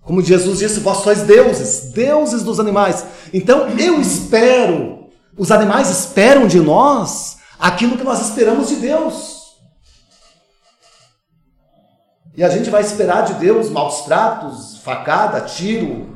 Como 0.00 0.22
Jesus 0.22 0.60
disse, 0.60 0.80
vós 0.80 0.98
sois 0.98 1.22
deuses, 1.22 1.90
deuses 1.92 2.42
dos 2.42 2.58
animais. 2.58 3.04
Então 3.34 3.68
eu 3.78 4.00
espero, 4.00 5.08
os 5.36 5.50
animais 5.50 5.90
esperam 5.90 6.46
de 6.46 6.58
nós 6.58 7.36
aquilo 7.58 7.98
que 7.98 8.04
nós 8.04 8.22
esperamos 8.22 8.68
de 8.68 8.76
Deus. 8.76 9.35
E 12.36 12.44
a 12.44 12.50
gente 12.50 12.68
vai 12.68 12.82
esperar 12.82 13.22
de 13.22 13.34
Deus 13.34 13.70
maus 13.70 14.02
tratos, 14.02 14.78
facada, 14.84 15.40
tiro. 15.40 16.14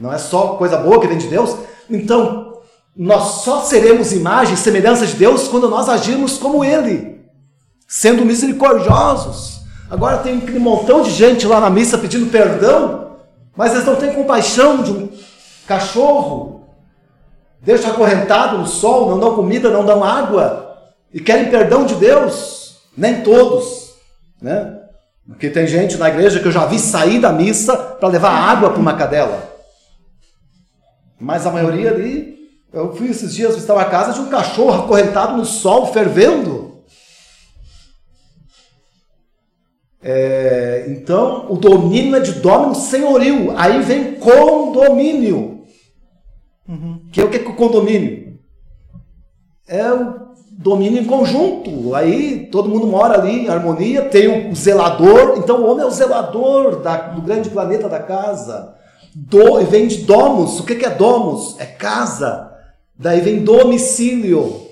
Não 0.00 0.10
é 0.10 0.16
só 0.16 0.54
coisa 0.54 0.78
boa 0.78 0.98
que 0.98 1.06
vem 1.06 1.18
de 1.18 1.28
Deus. 1.28 1.54
Então, 1.90 2.62
nós 2.96 3.42
só 3.42 3.60
seremos 3.60 4.12
imagem 4.12 4.54
e 4.54 4.56
semelhança 4.56 5.06
de 5.06 5.14
Deus 5.14 5.46
quando 5.46 5.68
nós 5.68 5.90
agirmos 5.90 6.38
como 6.38 6.64
Ele, 6.64 7.20
sendo 7.86 8.24
misericordiosos. 8.24 9.60
Agora 9.90 10.18
tem 10.18 10.38
aquele 10.38 10.58
montão 10.58 11.02
de 11.02 11.10
gente 11.10 11.46
lá 11.46 11.60
na 11.60 11.68
missa 11.68 11.98
pedindo 11.98 12.30
perdão, 12.30 13.18
mas 13.54 13.72
eles 13.72 13.84
não 13.84 13.96
têm 13.96 14.14
compaixão 14.14 14.82
de 14.82 14.90
um 14.90 15.10
cachorro. 15.66 16.62
Deixa 17.60 17.88
acorrentado 17.88 18.56
no 18.56 18.66
sol, 18.66 19.10
não 19.10 19.20
dão 19.20 19.34
comida, 19.34 19.70
não 19.70 19.84
dão 19.84 20.02
água 20.02 20.78
e 21.12 21.20
querem 21.20 21.50
perdão 21.50 21.84
de 21.84 21.94
Deus. 21.94 22.78
Nem 22.96 23.22
todos, 23.22 23.94
né? 24.40 24.83
Porque 25.26 25.48
tem 25.48 25.66
gente 25.66 25.96
na 25.96 26.08
igreja 26.08 26.40
que 26.40 26.46
eu 26.46 26.52
já 26.52 26.66
vi 26.66 26.78
sair 26.78 27.20
da 27.20 27.32
missa 27.32 27.76
para 27.76 28.08
levar 28.08 28.30
água 28.30 28.70
para 28.70 28.80
uma 28.80 28.96
cadela. 28.96 29.52
Mas 31.18 31.46
a 31.46 31.50
maioria 31.50 31.90
ali, 31.90 32.34
eu 32.72 32.94
fui 32.94 33.08
esses 33.08 33.34
dias 33.34 33.54
visitar 33.54 33.74
uma 33.74 33.86
casa 33.86 34.12
de 34.12 34.20
um 34.20 34.28
cachorro 34.28 34.84
acorrentado 34.84 35.36
no 35.36 35.44
sol, 35.44 35.92
fervendo. 35.92 36.84
É, 40.02 40.84
então, 40.88 41.50
o 41.50 41.56
domínio 41.56 42.16
é 42.16 42.20
de 42.20 42.32
domínio 42.32 42.74
senhorio. 42.74 43.56
Aí 43.56 43.80
vem 43.80 44.16
condomínio. 44.16 45.64
Que 47.10 47.22
é 47.22 47.24
o 47.24 47.30
que 47.30 47.38
é 47.38 47.40
condomínio? 47.40 48.38
É 49.66 49.90
o 49.90 50.23
domínio 50.58 51.00
em 51.00 51.04
conjunto. 51.04 51.94
Aí 51.94 52.46
todo 52.46 52.68
mundo 52.68 52.86
mora 52.86 53.20
ali 53.20 53.46
em 53.46 53.48
harmonia, 53.48 54.02
tem 54.02 54.50
o 54.50 54.54
zelador. 54.54 55.34
Então 55.38 55.62
o 55.62 55.70
homem 55.70 55.84
é 55.84 55.88
o 55.88 55.90
zelador 55.90 56.80
da, 56.80 56.96
do 56.96 57.22
grande 57.22 57.50
planeta 57.50 57.88
da 57.88 58.00
casa. 58.00 58.74
Do, 59.14 59.64
vem 59.64 59.86
de 59.86 59.98
domos. 59.98 60.60
O 60.60 60.64
que, 60.64 60.74
que 60.74 60.86
é 60.86 60.90
domos? 60.90 61.56
É 61.58 61.66
casa. 61.66 62.50
Daí 62.98 63.20
vem 63.20 63.44
domicílio. 63.44 64.62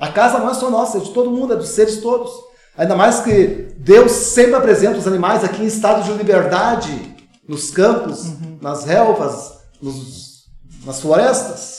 A 0.00 0.08
casa 0.08 0.38
não 0.38 0.50
é 0.50 0.54
só 0.54 0.70
nossa, 0.70 0.98
é 0.98 1.00
de 1.00 1.10
todo 1.10 1.30
mundo, 1.30 1.52
é 1.52 1.56
dos 1.56 1.70
seres 1.70 2.00
todos. 2.00 2.30
Ainda 2.76 2.94
mais 2.94 3.20
que 3.20 3.74
Deus 3.78 4.12
sempre 4.12 4.54
apresenta 4.54 4.98
os 4.98 5.06
animais 5.06 5.42
aqui 5.42 5.62
em 5.62 5.66
estado 5.66 6.04
de 6.04 6.12
liberdade, 6.12 7.16
nos 7.46 7.70
campos, 7.70 8.26
uhum. 8.26 8.58
nas 8.60 8.84
relvas, 8.84 9.58
nos, 9.82 10.44
nas 10.84 11.00
florestas. 11.00 11.77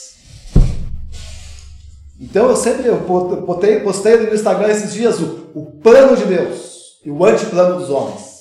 Então 2.19 2.49
eu 2.49 2.55
sempre 2.55 2.87
eu 2.87 2.99
postei, 3.45 4.17
no 4.17 4.35
Instagram 4.35 4.67
esses 4.67 4.91
dias 4.91 5.19
o, 5.19 5.49
o 5.55 5.65
plano 5.81 6.17
de 6.17 6.25
Deus 6.25 6.99
e 7.05 7.09
o 7.09 7.23
antiplano 7.23 7.79
dos 7.79 7.89
homens. 7.89 8.39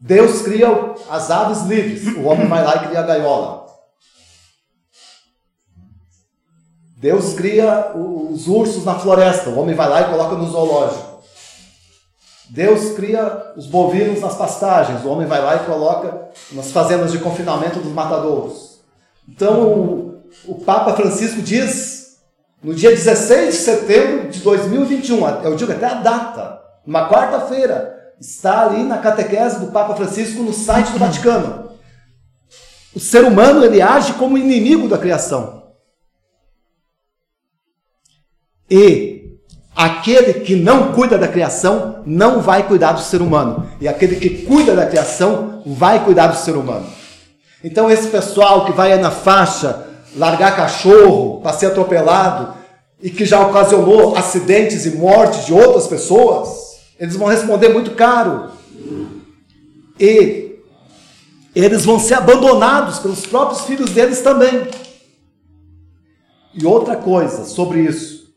Deus 0.00 0.42
cria 0.42 0.68
as 1.10 1.30
aves 1.30 1.62
livres, 1.62 2.06
o 2.16 2.22
homem 2.24 2.46
vai 2.46 2.62
lá 2.62 2.76
e 2.76 2.86
cria 2.86 3.00
a 3.00 3.02
gaiola. 3.02 3.64
Deus 6.96 7.34
cria 7.34 7.92
os 7.94 8.46
ursos 8.46 8.84
na 8.84 8.94
floresta, 8.94 9.50
o 9.50 9.58
homem 9.58 9.74
vai 9.74 9.88
lá 9.88 10.02
e 10.02 10.10
coloca 10.10 10.36
no 10.36 10.46
zoológico. 10.46 11.22
Deus 12.50 12.92
cria 12.94 13.52
os 13.56 13.66
bovinos 13.66 14.20
nas 14.20 14.36
pastagens, 14.36 15.04
o 15.04 15.08
homem 15.08 15.26
vai 15.26 15.42
lá 15.42 15.56
e 15.56 15.66
coloca 15.66 16.30
nas 16.52 16.70
fazendas 16.70 17.10
de 17.10 17.18
confinamento 17.18 17.80
dos 17.80 17.92
matadouros. 17.92 18.80
Então 19.28 19.62
o, 19.68 20.22
o 20.46 20.54
Papa 20.64 20.94
Francisco 20.94 21.42
diz 21.42 21.93
no 22.64 22.74
dia 22.74 22.90
16 22.90 23.54
de 23.54 23.60
setembro 23.60 24.30
de 24.30 24.40
2021, 24.40 25.42
eu 25.42 25.54
digo 25.54 25.70
até 25.70 25.84
a 25.84 25.94
data, 25.94 26.62
uma 26.86 27.10
quarta-feira, 27.10 27.94
está 28.18 28.64
ali 28.64 28.82
na 28.82 28.96
catequese 28.96 29.60
do 29.60 29.66
Papa 29.66 29.94
Francisco 29.94 30.42
no 30.42 30.52
site 30.54 30.90
do 30.92 30.98
Vaticano. 30.98 31.72
O 32.94 32.98
ser 32.98 33.22
humano 33.24 33.62
ele 33.62 33.82
age 33.82 34.14
como 34.14 34.38
inimigo 34.38 34.88
da 34.88 34.96
criação. 34.96 35.64
E 38.70 39.36
aquele 39.76 40.32
que 40.32 40.56
não 40.56 40.94
cuida 40.94 41.18
da 41.18 41.28
criação 41.28 42.02
não 42.06 42.40
vai 42.40 42.66
cuidar 42.66 42.92
do 42.92 43.00
ser 43.00 43.20
humano. 43.20 43.68
E 43.78 43.86
aquele 43.86 44.16
que 44.16 44.46
cuida 44.46 44.74
da 44.74 44.86
criação 44.86 45.62
vai 45.66 46.02
cuidar 46.02 46.28
do 46.28 46.36
ser 46.38 46.56
humano. 46.56 46.86
Então 47.62 47.90
esse 47.90 48.08
pessoal 48.08 48.64
que 48.64 48.72
vai 48.72 48.96
na 48.98 49.10
faixa 49.10 49.93
largar 50.16 50.56
cachorro 50.56 51.40
para 51.40 51.52
ser 51.52 51.66
atropelado 51.66 52.54
e 53.00 53.10
que 53.10 53.24
já 53.24 53.46
ocasionou 53.46 54.16
acidentes 54.16 54.86
e 54.86 54.96
mortes 54.96 55.46
de 55.46 55.52
outras 55.52 55.86
pessoas, 55.86 56.78
eles 56.98 57.16
vão 57.16 57.28
responder 57.28 57.68
muito 57.68 57.92
caro. 57.92 58.50
E 59.98 60.58
eles 61.54 61.84
vão 61.84 61.98
ser 61.98 62.14
abandonados 62.14 62.98
pelos 62.98 63.26
próprios 63.26 63.62
filhos 63.62 63.90
deles 63.90 64.22
também. 64.22 64.68
E 66.54 66.64
outra 66.64 66.96
coisa 66.96 67.44
sobre 67.44 67.80
isso, 67.80 68.32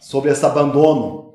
sobre 0.00 0.30
esse 0.30 0.44
abandono, 0.46 1.34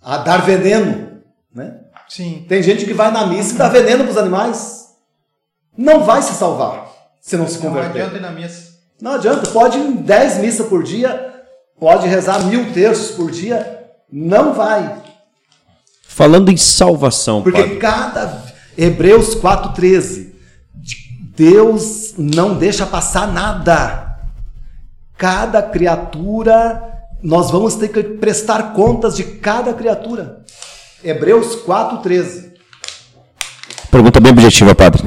a 0.00 0.18
dar 0.18 0.44
veneno, 0.44 1.22
né? 1.54 1.80
Sim. 2.08 2.44
Tem 2.48 2.62
gente 2.62 2.84
que 2.84 2.92
vai 2.92 3.10
na 3.10 3.26
missa 3.26 3.54
e 3.54 3.58
dá 3.58 3.68
veneno 3.68 4.04
para 4.04 4.10
os 4.10 4.18
animais. 4.18 4.88
Não 5.76 6.04
vai 6.04 6.20
se 6.20 6.34
salvar 6.34 6.81
se 7.22 7.36
não 7.36 7.46
se 7.46 7.58
converter. 7.58 8.00
Não 8.00 8.06
adianta 8.06 8.16
ir 8.16 8.20
na 8.20 8.32
missa. 8.32 8.72
Não 9.00 9.12
adianta, 9.12 9.48
pode 9.50 9.78
ir 9.78 9.92
10 9.98 10.38
missas 10.38 10.66
por 10.66 10.82
dia, 10.82 11.32
pode 11.78 12.06
rezar 12.06 12.44
mil 12.44 12.72
terços 12.72 13.12
por 13.16 13.30
dia, 13.30 13.80
não 14.12 14.52
vai. 14.52 15.00
Falando 16.02 16.50
em 16.50 16.56
salvação, 16.56 17.42
Porque 17.42 17.62
padre. 17.62 17.76
cada. 17.78 18.42
Hebreus 18.76 19.34
4,13. 19.34 20.32
Deus 21.34 22.14
não 22.18 22.54
deixa 22.56 22.84
passar 22.84 23.26
nada. 23.32 24.18
Cada 25.16 25.62
criatura, 25.62 26.82
nós 27.22 27.50
vamos 27.50 27.74
ter 27.76 27.88
que 27.88 28.02
prestar 28.02 28.72
contas 28.74 29.16
de 29.16 29.24
cada 29.24 29.72
criatura. 29.72 30.44
Hebreus 31.02 31.56
4,13. 31.64 32.52
Pergunta 33.90 34.20
bem 34.20 34.32
objetiva, 34.32 34.74
padre. 34.74 35.02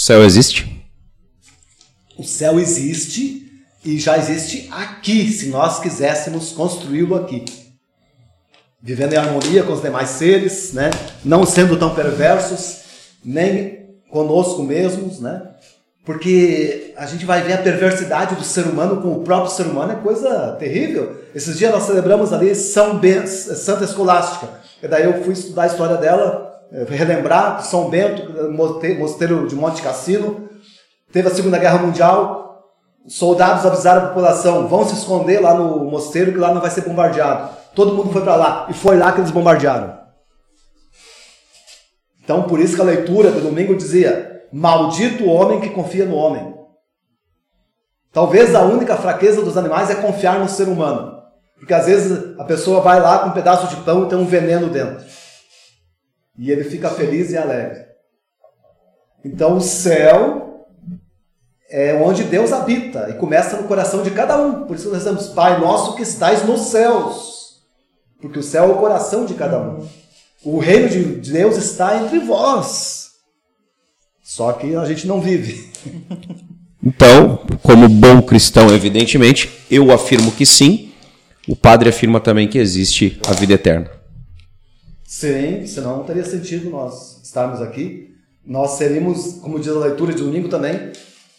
O 0.00 0.02
céu 0.02 0.24
existe? 0.24 0.82
O 2.16 2.24
céu 2.24 2.58
existe 2.58 3.52
e 3.84 3.98
já 3.98 4.16
existe 4.16 4.66
aqui, 4.72 5.30
se 5.30 5.48
nós 5.48 5.78
quiséssemos 5.78 6.52
construí-lo 6.52 7.14
aqui. 7.14 7.44
Vivendo 8.80 9.12
em 9.12 9.18
harmonia 9.18 9.62
com 9.62 9.74
os 9.74 9.82
demais 9.82 10.08
seres, 10.08 10.72
né? 10.72 10.88
não 11.22 11.44
sendo 11.44 11.78
tão 11.78 11.94
perversos, 11.94 12.78
nem 13.22 13.90
conosco 14.10 14.62
mesmos, 14.62 15.20
né? 15.20 15.42
Porque 16.02 16.94
a 16.96 17.04
gente 17.04 17.26
vai 17.26 17.42
ver 17.42 17.52
a 17.52 17.62
perversidade 17.62 18.36
do 18.36 18.42
ser 18.42 18.64
humano 18.64 19.02
com 19.02 19.12
o 19.12 19.22
próprio 19.22 19.54
ser 19.54 19.66
humano, 19.66 19.92
é 19.92 19.96
coisa 19.96 20.56
terrível. 20.58 21.24
Esses 21.34 21.58
dias 21.58 21.70
nós 21.70 21.82
celebramos 21.82 22.32
ali 22.32 22.54
São 22.54 22.98
ben, 22.98 23.26
Santa 23.26 23.84
Escolástica. 23.84 24.48
E 24.82 24.88
daí 24.88 25.04
eu 25.04 25.22
fui 25.22 25.34
estudar 25.34 25.64
a 25.64 25.66
história 25.66 25.98
dela 25.98 26.49
relembrar 26.70 27.62
São 27.64 27.90
Bento, 27.90 28.50
mosteiro 28.52 29.46
de 29.46 29.54
Monte 29.54 29.82
Cassino, 29.82 30.48
teve 31.12 31.28
a 31.28 31.34
Segunda 31.34 31.58
Guerra 31.58 31.78
Mundial, 31.78 32.64
soldados 33.08 33.66
avisaram 33.66 34.02
a 34.02 34.08
população, 34.08 34.68
vão 34.68 34.86
se 34.86 34.94
esconder 34.94 35.40
lá 35.40 35.54
no 35.54 35.84
mosteiro 35.84 36.32
que 36.32 36.38
lá 36.38 36.54
não 36.54 36.60
vai 36.60 36.70
ser 36.70 36.82
bombardeado. 36.82 37.50
Todo 37.74 37.94
mundo 37.94 38.12
foi 38.12 38.22
para 38.22 38.36
lá 38.36 38.66
e 38.68 38.74
foi 38.74 38.96
lá 38.96 39.12
que 39.12 39.20
eles 39.20 39.30
bombardearam. 39.30 39.98
Então 42.22 42.44
por 42.44 42.60
isso 42.60 42.76
que 42.76 42.82
a 42.82 42.84
leitura 42.84 43.30
do 43.30 43.40
domingo 43.40 43.76
dizia: 43.76 44.44
maldito 44.52 45.24
o 45.24 45.30
homem 45.30 45.60
que 45.60 45.70
confia 45.70 46.04
no 46.04 46.14
homem. 46.14 46.54
Talvez 48.12 48.54
a 48.54 48.62
única 48.62 48.96
fraqueza 48.96 49.42
dos 49.42 49.56
animais 49.56 49.90
é 49.90 49.94
confiar 49.94 50.38
no 50.38 50.48
ser 50.48 50.68
humano. 50.68 51.18
Porque 51.58 51.74
às 51.74 51.86
vezes 51.86 52.38
a 52.38 52.44
pessoa 52.44 52.80
vai 52.80 53.00
lá 53.00 53.20
com 53.20 53.28
um 53.28 53.32
pedaço 53.32 53.68
de 53.68 53.76
pão 53.82 54.04
e 54.04 54.08
tem 54.08 54.18
um 54.18 54.24
veneno 54.24 54.68
dentro 54.68 55.04
e 56.40 56.50
ele 56.50 56.64
fica 56.64 56.88
feliz 56.88 57.30
e 57.30 57.36
alegre. 57.36 57.84
Então 59.22 59.58
o 59.58 59.60
céu 59.60 60.66
é 61.68 61.94
onde 62.02 62.24
Deus 62.24 62.50
habita 62.50 63.10
e 63.10 63.18
começa 63.18 63.58
no 63.58 63.68
coração 63.68 64.02
de 64.02 64.10
cada 64.10 64.40
um. 64.40 64.64
Por 64.64 64.74
isso 64.74 64.88
nós 64.88 65.00
dizemos, 65.00 65.28
Pai 65.28 65.60
nosso 65.60 65.94
que 65.94 66.02
estais 66.02 66.42
nos 66.42 66.62
céus. 66.62 67.60
Porque 68.18 68.38
o 68.38 68.42
céu 68.42 68.64
é 68.64 68.68
o 68.68 68.78
coração 68.78 69.26
de 69.26 69.34
cada 69.34 69.60
um. 69.60 69.86
O 70.42 70.58
reino 70.58 70.88
de 70.88 71.30
Deus 71.30 71.58
está 71.58 72.02
entre 72.02 72.20
vós. 72.20 73.10
Só 74.22 74.54
que 74.54 74.74
a 74.74 74.84
gente 74.86 75.06
não 75.06 75.20
vive. 75.20 75.70
Então, 76.82 77.44
como 77.62 77.86
bom 77.90 78.22
cristão, 78.22 78.74
evidentemente, 78.74 79.50
eu 79.70 79.92
afirmo 79.92 80.32
que 80.32 80.46
sim. 80.46 80.92
O 81.46 81.54
padre 81.54 81.90
afirma 81.90 82.18
também 82.20 82.48
que 82.48 82.56
existe 82.56 83.20
a 83.28 83.34
vida 83.34 83.52
eterna. 83.52 83.99
Sim, 85.10 85.66
senão 85.66 85.96
não 85.96 86.04
teria 86.04 86.24
sentido 86.24 86.70
nós 86.70 87.20
estarmos 87.24 87.60
aqui. 87.60 88.14
Nós 88.46 88.78
seríamos, 88.78 89.40
como 89.42 89.58
diz 89.58 89.74
a 89.74 89.80
leitura 89.80 90.14
de 90.14 90.22
domingo 90.22 90.48
também, 90.48 90.92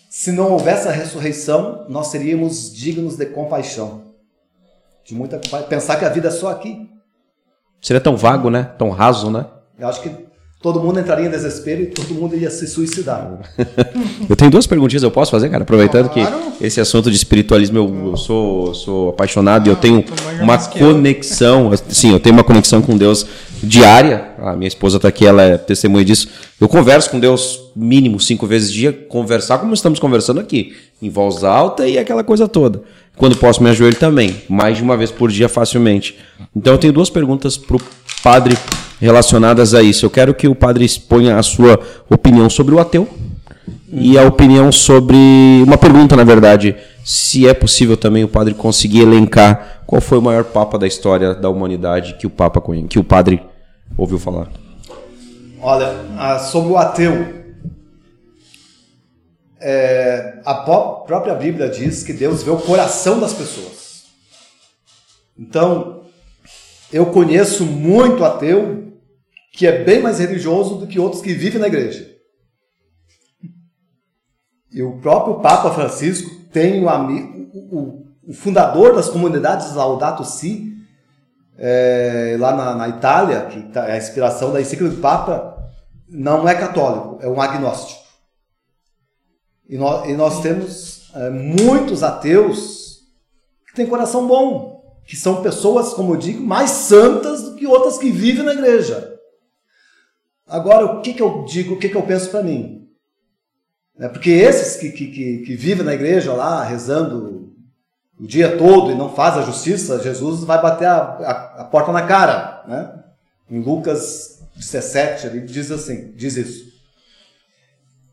se 0.09 0.33
não 0.33 0.51
houvesse 0.51 0.89
a 0.89 0.91
ressurreição, 0.91 1.85
nós 1.87 2.07
seríamos 2.07 2.73
dignos 2.75 3.15
de 3.15 3.25
compaixão. 3.27 4.01
De 5.05 5.15
muita 5.15 5.37
compaixão. 5.37 5.69
Pensar 5.69 5.95
que 5.95 6.03
a 6.03 6.09
vida 6.09 6.27
é 6.27 6.31
só 6.31 6.49
aqui. 6.49 6.85
Seria 7.81 8.01
tão 8.01 8.17
vago, 8.17 8.49
né? 8.49 8.71
Tão 8.77 8.89
raso, 8.89 9.31
né? 9.31 9.45
Eu 9.79 9.87
acho 9.87 10.01
que 10.01 10.11
todo 10.61 10.81
mundo 10.81 10.99
entraria 10.99 11.27
em 11.27 11.31
desespero 11.31 11.83
e 11.83 11.85
todo 11.85 12.13
mundo 12.13 12.35
ia 12.35 12.51
se 12.51 12.67
suicidar. 12.67 13.39
eu 14.29 14.35
tenho 14.35 14.51
duas 14.51 14.67
perguntinhas, 14.67 15.01
eu 15.01 15.11
posso 15.11 15.31
fazer, 15.31 15.49
cara? 15.49 15.63
Aproveitando 15.63 16.09
claro. 16.09 16.51
que 16.57 16.65
esse 16.65 16.81
assunto 16.81 17.09
de 17.09 17.15
espiritualismo 17.15 17.77
eu, 17.77 18.07
eu 18.09 18.17
sou, 18.17 18.73
sou 18.75 19.09
apaixonado 19.11 19.67
e 19.67 19.69
eu 19.69 19.77
tenho 19.77 20.03
uma 20.41 20.57
conexão, 20.57 21.71
sim, 21.87 22.11
eu 22.11 22.19
tenho 22.19 22.35
uma 22.35 22.43
conexão 22.43 22.81
com 22.81 22.97
Deus 22.97 23.25
diária. 23.61 24.31
A 24.39 24.53
minha 24.53 24.67
esposa 24.67 24.97
está 24.97 25.07
aqui, 25.07 25.25
ela 25.25 25.43
é 25.43 25.57
testemunha 25.57 26.03
disso. 26.03 26.27
Eu 26.59 26.67
converso 26.67 27.09
com 27.09 27.19
Deus 27.19 27.71
mínimo 27.75 28.19
cinco 28.19 28.45
vezes 28.47 28.71
dia, 28.71 28.91
conversar 28.91 29.59
como 29.59 29.73
estamos 29.73 29.99
conversando 29.99 30.39
aqui, 30.39 30.75
em 31.01 31.09
voz 31.09 31.43
alta 31.43 31.87
e 31.87 31.97
aquela 31.97 32.23
coisa 32.23 32.47
toda. 32.47 32.81
Quando 33.17 33.35
posso, 33.35 33.61
me 33.61 33.69
ajoelho 33.69 33.97
também, 33.97 34.41
mais 34.49 34.77
de 34.77 34.83
uma 34.83 34.97
vez 34.97 35.11
por 35.11 35.29
dia 35.29 35.49
facilmente. 35.49 36.17
Então 36.55 36.73
eu 36.73 36.77
tenho 36.77 36.93
duas 36.93 37.09
perguntas 37.09 37.57
para 37.57 37.77
o 37.77 37.81
padre 38.23 38.57
relacionadas 38.99 39.73
a 39.73 39.81
isso. 39.81 40.05
Eu 40.05 40.09
quero 40.09 40.33
que 40.33 40.47
o 40.47 40.55
padre 40.55 40.85
exponha 40.85 41.37
a 41.37 41.43
sua 41.43 41.79
opinião 42.09 42.49
sobre 42.49 42.73
o 42.73 42.79
ateu 42.79 43.07
e 43.91 44.17
a 44.17 44.23
opinião 44.23 44.71
sobre 44.71 45.17
uma 45.65 45.77
pergunta, 45.77 46.15
na 46.15 46.23
verdade, 46.23 46.75
se 47.03 47.47
é 47.47 47.53
possível 47.53 47.97
também 47.97 48.23
o 48.23 48.27
padre 48.27 48.53
conseguir 48.53 49.01
elencar 49.01 49.83
qual 49.85 50.01
foi 50.01 50.17
o 50.17 50.21
maior 50.21 50.45
papa 50.45 50.77
da 50.77 50.87
história 50.87 51.33
da 51.33 51.49
humanidade 51.49 52.15
que 52.17 52.25
o 52.25 52.29
papa 52.29 52.61
que 52.87 52.99
o 52.99 53.03
padre 53.03 53.41
ouviu 53.97 54.19
falar. 54.19 54.49
Olha, 55.61 56.39
sobre 56.39 56.71
o 56.73 56.77
ateu, 56.77 57.13
é, 59.59 60.41
a 60.43 60.55
própria 60.55 61.35
Bíblia 61.35 61.69
diz 61.69 62.03
que 62.03 62.13
Deus 62.13 62.41
vê 62.43 62.49
o 62.49 62.57
coração 62.59 63.19
das 63.19 63.33
pessoas. 63.33 64.05
Então, 65.37 66.03
eu 66.91 67.07
conheço 67.07 67.65
muito 67.65 68.23
ateu 68.23 68.91
que 69.53 69.67
é 69.67 69.83
bem 69.83 70.01
mais 70.01 70.19
religioso 70.19 70.75
do 70.75 70.87
que 70.87 70.99
outros 70.99 71.21
que 71.21 71.33
vivem 71.33 71.59
na 71.59 71.67
igreja. 71.67 72.09
E 74.71 74.81
o 74.81 74.97
próprio 74.99 75.41
Papa 75.41 75.71
Francisco 75.73 76.29
tem 76.51 76.81
o, 76.83 76.89
ami- 76.89 77.49
o- 77.53 77.77
o- 77.79 78.07
o 78.29 78.33
fundador 78.33 78.95
das 78.95 79.09
comunidades 79.09 79.75
Laudato 79.75 80.23
Si, 80.23 80.70
é, 81.63 82.35
lá 82.39 82.55
na, 82.55 82.73
na 82.75 82.89
Itália, 82.89 83.45
que 83.45 83.61
tá- 83.71 83.83
a 83.83 83.95
inspiração 83.95 84.51
da 84.51 84.59
encíclica 84.59 84.95
do 84.95 84.99
Papa, 84.99 85.57
não 86.09 86.49
é 86.49 86.55
católico, 86.55 87.19
é 87.21 87.27
um 87.27 87.39
agnóstico. 87.39 88.01
E 89.69 89.77
nós, 89.77 90.09
e 90.09 90.13
nós 90.13 90.41
temos 90.41 91.11
é, 91.15 91.29
muitos 91.29 92.01
ateus 92.01 93.01
que 93.67 93.75
têm 93.75 93.85
coração 93.85 94.27
bom, 94.27 94.99
que 95.05 95.15
são 95.15 95.43
pessoas, 95.43 95.93
como 95.93 96.13
eu 96.13 96.17
digo, 96.17 96.43
mais 96.43 96.71
santas 96.71 97.43
do 97.43 97.55
que 97.55 97.67
outras 97.67 97.97
que 97.99 98.09
vivem 98.09 98.43
na 98.43 98.53
igreja. 98.53 99.19
Agora, 100.47 100.85
o 100.85 101.01
que, 101.01 101.13
que 101.13 101.21
eu 101.21 101.45
digo, 101.45 101.75
o 101.75 101.79
que, 101.79 101.89
que 101.89 101.95
eu 101.95 102.03
penso 102.03 102.29
para 102.31 102.43
mim? 102.43 102.89
É 103.99 104.09
porque 104.09 104.31
esses 104.31 104.77
que, 104.77 104.91
que, 104.91 105.07
que, 105.11 105.37
que 105.45 105.55
vivem 105.55 105.85
na 105.85 105.93
igreja 105.93 106.33
lá, 106.33 106.63
rezando 106.63 107.40
o 108.21 108.27
dia 108.27 108.55
todo 108.55 108.91
e 108.91 108.95
não 108.95 109.09
faz 109.09 109.35
a 109.35 109.41
justiça, 109.41 109.99
Jesus 109.99 110.43
vai 110.43 110.61
bater 110.61 110.87
a, 110.87 110.95
a, 110.95 111.61
a 111.61 111.63
porta 111.63 111.91
na 111.91 112.05
cara. 112.05 112.63
Né? 112.67 113.03
Em 113.49 113.59
Lucas 113.59 114.43
17, 114.55 115.25
ele 115.25 115.39
diz 115.41 115.71
assim, 115.71 116.11
diz 116.11 116.37
isso. 116.37 116.71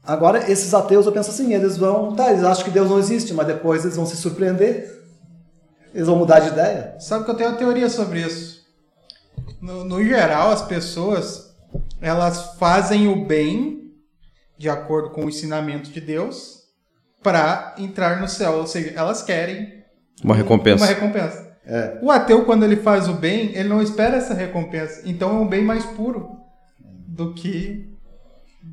Agora, 0.03 0.51
esses 0.51 0.73
ateus, 0.73 1.05
eu 1.05 1.13
penso 1.13 1.29
assim, 1.29 1.53
eles 1.53 1.77
vão, 1.77 2.17
tá, 2.17 2.31
eles 2.31 2.43
acham 2.43 2.65
que 2.65 2.71
Deus 2.71 2.89
não 2.89 2.99
existe, 2.99 3.35
mas 3.35 3.47
depois 3.47 3.85
eles 3.85 3.97
vão 3.97 4.07
se 4.07 4.17
surpreender, 4.17 4.99
eles 5.95 6.07
vão 6.07 6.17
mudar 6.17 6.41
de 6.41 6.49
ideia. 6.49 6.97
Sabe 6.99 7.27
que 7.27 7.31
eu 7.31 7.35
tenho 7.35 7.51
uma 7.51 7.59
teoria 7.59 7.91
sobre 7.91 8.23
isso. 8.23 8.67
No, 9.61 9.85
no 9.85 10.03
geral, 10.03 10.51
as 10.51 10.63
pessoas 10.63 11.55
elas 12.01 12.55
fazem 12.55 13.09
o 13.09 13.27
bem 13.27 13.93
de 14.57 14.71
acordo 14.71 15.11
com 15.11 15.27
o 15.27 15.29
ensinamento 15.29 15.91
de 15.91 16.01
Deus 16.01 16.63
para 17.23 17.75
entrar 17.77 18.21
no 18.21 18.29
céu, 18.29 18.53
ou 18.53 18.67
seja, 18.67 18.95
elas 18.97 19.23
querem 19.23 19.78
Uma 20.23 20.35
recompensa. 20.35 20.85
Uma 20.85 20.93
recompensa. 20.93 21.49
É. 21.67 21.99
O 22.03 22.11
ateu, 22.11 22.45
quando 22.45 22.65
ele 22.65 22.77
faz 22.77 23.09
o 23.09 23.13
bem, 23.15 23.51
ele 23.55 23.69
não 23.69 23.83
espera 23.83 24.17
essa 24.17 24.33
recompensa. 24.35 25.03
Então 25.05 25.31
é 25.31 25.41
um 25.41 25.47
bem 25.47 25.63
mais 25.63 25.85
puro 25.85 26.31
do 27.07 27.35
que. 27.35 27.87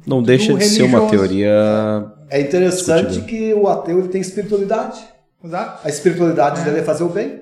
Não 0.08 0.22
deixa 0.24 0.54
do 0.54 0.60
de 0.60 0.66
ser 0.66 0.84
uma 0.84 1.10
teoria. 1.10 1.52
É 2.30 2.40
interessante 2.42 3.08
Discutível. 3.08 3.26
que 3.28 3.54
o 3.54 3.68
ateu 3.68 4.00
ele 4.00 4.08
tem 4.08 4.22
espiritualidade. 4.22 5.04
Exato? 5.44 5.86
A 5.86 5.90
espiritualidade 5.90 6.62
É. 6.62 6.64
dele 6.64 6.80
é 6.80 6.84
fazer 6.84 7.04
o 7.04 7.10
bem. 7.10 7.42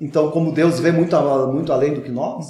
Então, 0.00 0.30
como 0.30 0.52
Deus 0.52 0.78
vê 0.78 0.92
muito, 0.92 1.16
muito 1.52 1.72
além 1.72 1.92
do 1.92 2.00
que 2.00 2.10
nós, 2.10 2.46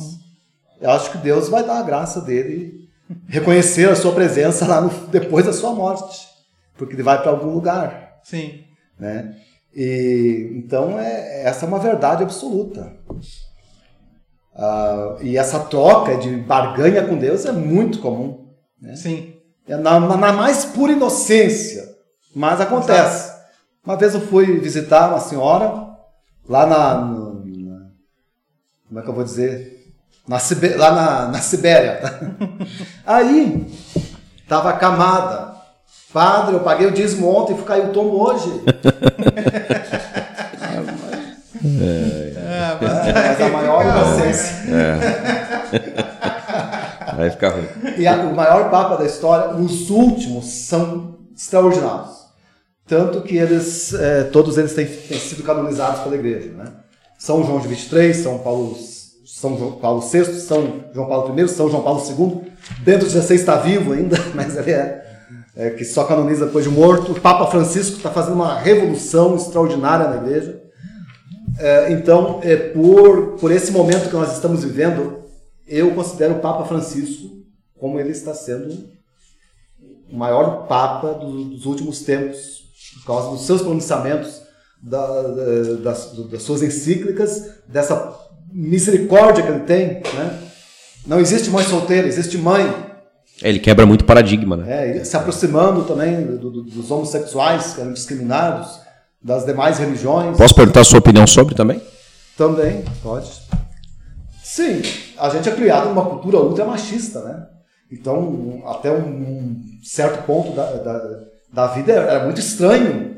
eu 0.81 0.91
acho 0.91 1.11
que 1.11 1.19
Deus 1.19 1.49
vai 1.49 1.65
dar 1.65 1.79
a 1.79 1.83
graça 1.83 2.21
dele 2.21 2.87
reconhecer 3.27 3.89
a 3.89 3.97
sua 3.97 4.13
presença 4.13 4.67
lá 4.67 4.83
no- 4.83 4.91
depois 5.09 5.47
da 5.47 5.53
sua 5.53 5.73
morte, 5.73 6.27
porque 6.77 6.95
ele 6.95 7.03
vai 7.03 7.21
para 7.23 7.31
algum 7.31 7.51
lugar, 7.55 8.19
Sim. 8.23 8.61
né? 9.01 9.35
E 9.75 10.51
então 10.57 10.99
é 10.99 11.45
essa 11.45 11.65
é 11.65 11.69
uma 11.69 11.79
verdade 11.79 12.23
absoluta. 12.23 12.93
Ah, 14.55 15.17
e 15.21 15.37
essa 15.37 15.61
troca 15.61 16.17
de 16.17 16.31
barganha 16.37 17.07
com 17.07 17.17
Deus 17.17 17.45
é 17.45 17.53
muito 17.53 18.01
comum. 18.01 18.49
Sim. 18.97 19.35
É 19.69 19.77
na, 19.77 20.01
na 20.01 20.33
mais 20.33 20.65
pura 20.65 20.93
inocência. 20.93 21.97
Mas 22.35 22.61
acontece. 22.61 23.33
Uma 23.85 23.97
vez 23.97 24.15
eu 24.15 24.21
fui 24.21 24.59
visitar 24.59 25.09
uma 25.11 25.21
senhora 25.21 25.89
lá 26.49 26.67
na. 26.67 26.95
no- 27.01 27.45
na- 27.45 27.87
como 28.89 29.01
é 29.01 29.03
que 29.03 29.09
eu 29.09 29.15
vou 29.15 29.25
dizer? 29.25 29.93
Na 30.27 30.39
Sibé- 30.39 30.77
lá 30.77 30.91
na, 30.93 31.29
na 31.29 31.39
Sibéria. 31.41 32.01
Aí, 33.07 33.67
tava 34.49 34.73
camada. 34.75 35.57
Padre, 36.13 36.55
eu 36.55 36.61
paguei 36.61 36.87
o 36.87 36.91
dízimo 36.93 37.29
ontem 37.29 37.55
e 37.55 37.63
caiu 37.63 37.87
o 37.87 37.93
tombo 37.93 38.19
hoje. 38.29 38.51
É, 41.65 42.79
mas- 42.81 43.07
É, 43.09 43.13
mas 43.13 43.41
a 43.41 43.49
maior 43.49 43.85
inocência. 43.85 44.55
Vai 47.17 47.31
ficar 47.31 47.49
ruim. 47.51 47.67
E 47.97 48.07
a- 48.07 48.17
o 48.17 48.35
maior 48.35 48.71
papa 48.71 48.97
da 48.97 49.05
história, 49.05 49.55
os 49.57 49.91
últimos 49.91 50.47
são 50.47 51.17
extraordinários. 51.37 52.17
Tanto 52.87 53.21
que 53.23 53.37
eles, 53.37 53.93
eh, 53.93 54.25
todos 54.33 54.57
eles 54.57 54.73
têm, 54.73 54.87
têm 54.87 55.19
sido 55.19 55.43
canonizados 55.43 56.01
pela 56.01 56.15
igreja. 56.15 56.51
Né? 56.57 56.65
São 57.19 57.45
João 57.45 57.61
de 57.61 57.69
23, 57.69 58.17
São 58.19 58.39
Paulo, 58.39 58.75
São 59.27 59.59
João 59.59 59.73
Paulo 59.73 60.01
VI, 60.01 60.25
São 60.41 60.85
João 60.95 61.07
Paulo 61.07 61.39
I, 61.39 61.49
São 61.49 61.69
João 61.69 61.83
Paulo 61.83 62.03
II. 62.09 62.51
Bento 62.81 63.05
XVI 63.11 63.35
está 63.35 63.57
vivo 63.57 63.93
ainda, 63.93 64.17
mas 64.35 64.57
ele 64.57 64.71
é, 64.71 65.05
é, 65.59 65.71
que 65.71 65.85
só 65.85 66.05
canoniza 66.05 66.47
depois 66.47 66.65
de 66.65 66.71
morto. 66.71 67.13
O 67.13 67.21
Papa 67.21 67.51
Francisco 67.51 67.97
está 67.97 68.11
fazendo 68.11 68.35
uma 68.35 68.59
revolução 68.59 69.35
extraordinária 69.37 70.09
na 70.09 70.17
igreja. 70.19 70.63
É, 71.59 71.93
então, 71.93 72.41
é, 72.45 72.55
por, 72.57 73.33
por 73.41 73.51
esse 73.51 73.73
momento 73.73 74.09
que 74.09 74.15
nós 74.15 74.33
estamos 74.33 74.63
vivendo, 74.63 75.19
eu 75.67 75.91
considero 75.95 76.35
o 76.35 76.39
Papa 76.41 76.65
Francisco 76.65 77.29
como 77.77 77.99
ele 77.99 78.11
está 78.11 78.33
sendo 78.35 78.73
o 80.11 80.17
maior 80.17 80.67
Papa 80.67 81.13
do- 81.15 81.45
dos 81.45 81.67
últimos 81.67 82.01
tempos, 82.01 82.63
por 83.01 83.07
causa 83.07 83.31
dos 83.31 83.45
seus 83.47 83.61
pronunciamentos, 83.61 84.41
da- 84.83 85.23
da- 85.23 85.75
das, 85.83 86.13
das 86.31 86.43
suas 86.43 86.63
encíclicas, 86.63 87.51
dessa 87.69 88.17
misericórdia 88.53 89.43
que 89.45 89.51
ele 89.51 89.61
tem. 89.65 89.89
Né? 90.15 90.39
Não 91.07 91.21
existe 91.21 91.51
mãe 91.51 91.65
solteira, 91.65 92.07
existe 92.07 92.39
mãe. 92.39 92.88
Ele 93.43 93.59
quebra 93.59 93.87
muito 93.87 94.05
paradigma, 94.05 94.57
né? 94.57 94.99
É, 94.99 95.05
se 95.05 95.17
aproximando 95.17 95.85
também 95.85 96.25
do- 96.27 96.51
do- 96.51 96.63
dos 96.65 96.91
homossexuais 96.91 97.75
que 97.75 97.81
eram 97.81 97.93
discriminados, 97.93 98.81
das 99.23 99.45
demais 99.45 99.79
religiões. 99.79 100.37
Posso 100.37 100.55
perguntar 100.55 100.81
a 100.81 100.85
sua 100.85 100.99
opinião 100.99 101.27
sobre 101.27 101.55
também? 101.55 101.81
Também, 102.37 102.85
pode. 103.03 103.31
Sim, 104.43 104.81
a 105.19 105.29
gente 105.29 105.49
é 105.49 105.53
criado 105.53 105.89
numa 105.89 106.05
cultura 106.05 106.39
ultra 106.39 106.65
machista, 106.65 107.21
né? 107.23 107.47
Então, 107.93 108.63
até 108.67 108.91
um 108.93 109.57
certo 109.83 110.25
ponto 110.25 110.53
da, 110.53 110.71
da, 110.73 111.21
da 111.53 111.67
vida 111.69 111.93
era 111.93 112.25
muito 112.25 112.41
estranho, 112.41 113.17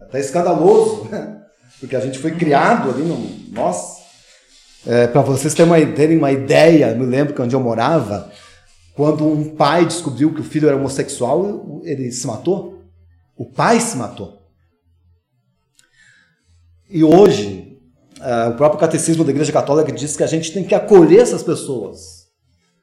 até 0.00 0.20
escandaloso, 0.20 1.06
né? 1.10 1.36
Porque 1.80 1.94
a 1.96 2.00
gente 2.00 2.18
foi 2.18 2.32
criado 2.32 2.90
ali 2.90 3.02
no. 3.02 3.18
Nossa! 3.52 3.98
Para 5.12 5.20
vocês 5.22 5.52
terem 5.54 5.70
uma, 5.72 5.94
terem 5.94 6.16
uma 6.16 6.32
ideia, 6.32 6.94
me 6.94 7.04
lembro 7.04 7.34
que 7.34 7.42
onde 7.42 7.54
eu 7.54 7.60
morava, 7.60 8.30
quando 8.98 9.24
um 9.24 9.54
pai 9.54 9.86
descobriu 9.86 10.34
que 10.34 10.40
o 10.40 10.44
filho 10.44 10.66
era 10.66 10.76
homossexual, 10.76 11.80
ele 11.84 12.10
se 12.10 12.26
matou. 12.26 12.82
O 13.36 13.46
pai 13.48 13.78
se 13.78 13.96
matou. 13.96 14.42
E 16.90 17.04
hoje, 17.04 17.78
eh, 18.20 18.48
o 18.48 18.56
próprio 18.56 18.80
catecismo 18.80 19.22
da 19.22 19.30
Igreja 19.30 19.52
Católica 19.52 19.92
diz 19.92 20.16
que 20.16 20.24
a 20.24 20.26
gente 20.26 20.52
tem 20.52 20.64
que 20.64 20.74
acolher 20.74 21.20
essas 21.20 21.44
pessoas 21.44 22.26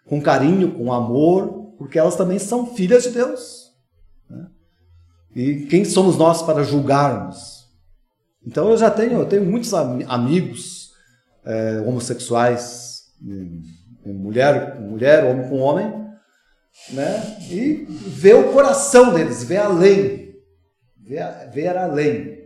com 0.07 0.21
carinho, 0.21 0.71
com 0.71 0.93
amor, 0.93 1.73
porque 1.77 1.99
elas 1.99 2.15
também 2.15 2.39
são 2.39 2.65
filhas 2.73 3.03
de 3.03 3.09
Deus. 3.09 3.73
né? 4.29 4.47
E 5.35 5.65
quem 5.65 5.83
somos 5.83 6.15
nós 6.15 6.41
para 6.41 6.63
julgarmos? 6.63 7.65
Então 8.47 8.69
eu 8.69 8.77
já 8.77 8.89
tenho, 8.89 9.19
eu 9.19 9.25
tenho 9.25 9.43
muitos 9.43 9.73
am- 9.73 10.05
amigos 10.07 10.91
eh, 11.43 11.83
homossexuais, 11.85 13.01
mulher 14.05 14.77
com 14.77 14.83
mulher, 14.83 15.25
homem 15.25 15.49
com 15.49 15.57
homem, 15.59 16.04
né? 16.89 17.37
E 17.49 17.85
ver 17.89 18.35
o 18.35 18.51
coração 18.51 19.13
deles, 19.13 19.43
ver 19.43 19.57
além, 19.57 20.35
ver, 20.97 21.49
ver 21.53 21.77
além. 21.77 22.45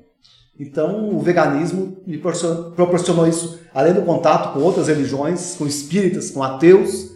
Então, 0.60 1.16
o 1.16 1.20
veganismo 1.22 2.02
me 2.06 2.18
proporcionou, 2.18 3.28
isso, 3.28 3.60
além 3.74 3.94
do 3.94 4.02
contato 4.02 4.54
com 4.54 4.60
outras 4.60 4.88
religiões, 4.88 5.56
com 5.56 5.66
espíritas, 5.66 6.32
com 6.32 6.44
ateus, 6.44 7.12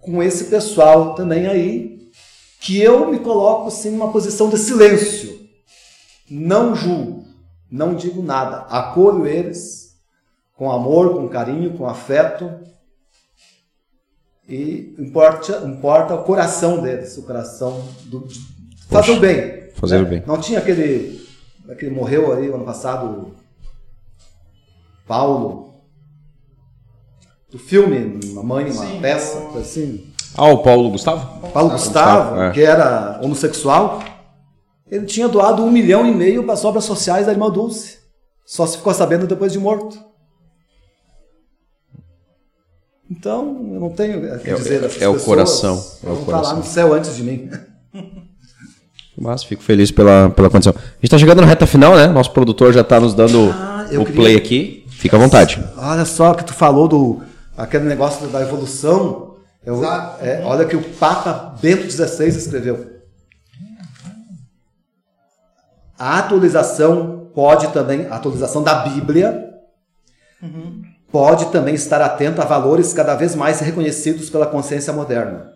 com 0.00 0.22
esse 0.22 0.44
pessoal 0.44 1.14
também 1.14 1.46
aí, 1.46 1.98
que 2.60 2.80
eu 2.80 3.08
me 3.08 3.20
coloco 3.20 3.68
assim 3.68 3.90
numa 3.90 4.10
posição 4.10 4.48
de 4.48 4.58
silêncio. 4.58 5.38
Não 6.28 6.74
julgo, 6.74 7.24
não 7.70 7.94
digo 7.94 8.20
nada, 8.20 8.66
acolho 8.68 9.26
eles 9.26 9.88
com 10.58 10.70
amor, 10.72 11.14
com 11.14 11.28
carinho, 11.28 11.78
com 11.78 11.86
afeto. 11.86 12.50
E 14.48 14.94
importa, 14.98 15.62
importa 15.66 16.14
o 16.14 16.24
coração 16.24 16.80
deles, 16.80 17.18
o 17.18 17.22
coração 17.22 17.84
do, 18.04 18.26
fazer 18.88 19.12
o 19.12 19.20
bem. 19.20 19.70
fazer 19.74 19.98
né? 19.98 20.02
o 20.02 20.06
bem. 20.06 20.22
Não 20.26 20.40
tinha 20.40 20.58
aquele, 20.58 21.20
aquele 21.68 21.90
morreu 21.90 22.32
aí 22.32 22.48
ano 22.48 22.64
passado, 22.64 23.34
Paulo, 25.06 25.82
do 27.50 27.58
filme, 27.58 28.18
uma 28.32 28.42
mãe, 28.42 28.70
uma 28.70 28.86
Sim, 28.86 29.00
peça, 29.00 29.38
assim. 29.58 30.10
Ah, 30.34 30.46
o 30.46 30.62
Paulo 30.62 30.90
Gustavo? 30.90 31.48
Paulo 31.48 31.70
Gustavo, 31.70 32.30
Gustavo, 32.30 32.42
é. 32.42 32.50
que 32.52 32.62
era 32.62 33.20
homossexual, 33.22 34.02
ele 34.90 35.04
tinha 35.04 35.28
doado 35.28 35.62
um 35.62 35.70
milhão 35.70 36.06
e 36.06 36.14
meio 36.14 36.44
para 36.44 36.54
as 36.54 36.64
obras 36.64 36.84
sociais 36.84 37.26
da 37.26 37.32
irmã 37.32 37.50
Dulce. 37.50 37.98
Só 38.46 38.66
se 38.66 38.78
ficou 38.78 38.94
sabendo 38.94 39.26
depois 39.26 39.52
de 39.52 39.58
morto. 39.58 40.07
Então, 43.10 43.70
eu 43.72 43.80
não 43.80 43.90
tenho 43.90 44.18
o 44.34 44.38
que 44.38 44.50
É 44.50 44.54
o- 44.54 44.58
dizer 44.58 44.80
dessas 44.82 45.00
é 45.02 45.08
o 45.08 45.14
pessoas. 45.14 45.24
coração, 45.24 45.84
é 46.04 46.10
o 46.10 46.16
coração. 46.16 46.24
falar 46.42 46.54
no 46.56 46.64
céu 46.64 46.92
antes 46.92 47.16
de 47.16 47.22
mim. 47.22 47.50
Mas 49.20 49.42
fico 49.42 49.62
feliz 49.62 49.90
pela, 49.90 50.30
pela 50.30 50.48
condição. 50.50 50.72
A 50.76 50.80
gente 50.80 51.04
está 51.04 51.18
chegando 51.18 51.40
na 51.40 51.46
reta 51.46 51.66
final, 51.66 51.96
né? 51.96 52.06
Nosso 52.06 52.30
produtor 52.32 52.72
já 52.72 52.82
está 52.82 53.00
nos 53.00 53.14
dando 53.14 53.50
Ah, 53.50 53.84
o 53.86 54.04
queria- 54.04 54.12
play 54.14 54.36
aqui. 54.36 54.84
Fica 54.90 55.16
à 55.16 55.18
vontade. 55.20 55.64
Olha 55.76 56.04
só 56.04 56.34
que 56.34 56.44
tu 56.44 56.52
falou 56.52 56.86
do 56.86 57.22
aquele 57.56 57.84
negócio 57.84 58.28
da 58.28 58.40
evolução. 58.42 59.36
Eu- 59.64 59.76
Exato. 59.78 60.24
é, 60.24 60.42
olha 60.44 60.64
que 60.64 60.76
o 60.76 60.82
Papa 60.82 61.56
Bento 61.60 61.90
XVI 61.90 62.28
escreveu. 62.28 62.98
A 65.98 66.18
atualização 66.20 67.28
pode 67.34 67.68
também, 67.72 68.06
a 68.06 68.14
atualização 68.16 68.62
da 68.62 68.74
Bíblia 68.86 69.46
pode 71.10 71.46
também 71.46 71.74
estar 71.74 72.00
atenta 72.00 72.42
a 72.42 72.46
valores 72.46 72.92
cada 72.92 73.14
vez 73.14 73.34
mais 73.34 73.60
reconhecidos 73.60 74.28
pela 74.30 74.46
consciência 74.46 74.92
moderna, 74.92 75.52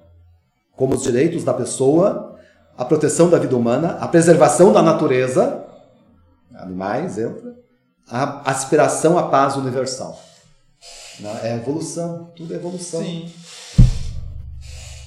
como 0.77 0.95
os 0.95 1.03
direitos 1.03 1.45
da 1.45 1.53
pessoa, 1.55 2.37
a 2.77 2.85
proteção 2.85 3.29
da 3.29 3.39
vida 3.39 3.57
humana, 3.57 3.99
a 4.01 4.09
preservação 4.09 4.73
da 4.73 4.83
natureza, 4.83 5.65
animais, 6.55 7.19
entra, 7.19 7.55
a 8.09 8.51
aspiração 8.51 9.19
à 9.19 9.25
paz 9.25 9.57
universal. 9.57 10.19
É 11.43 11.55
evolução, 11.57 12.31
tudo 12.35 12.53
é 12.53 12.57
evolução. 12.57 13.01
Sim. 13.03 13.31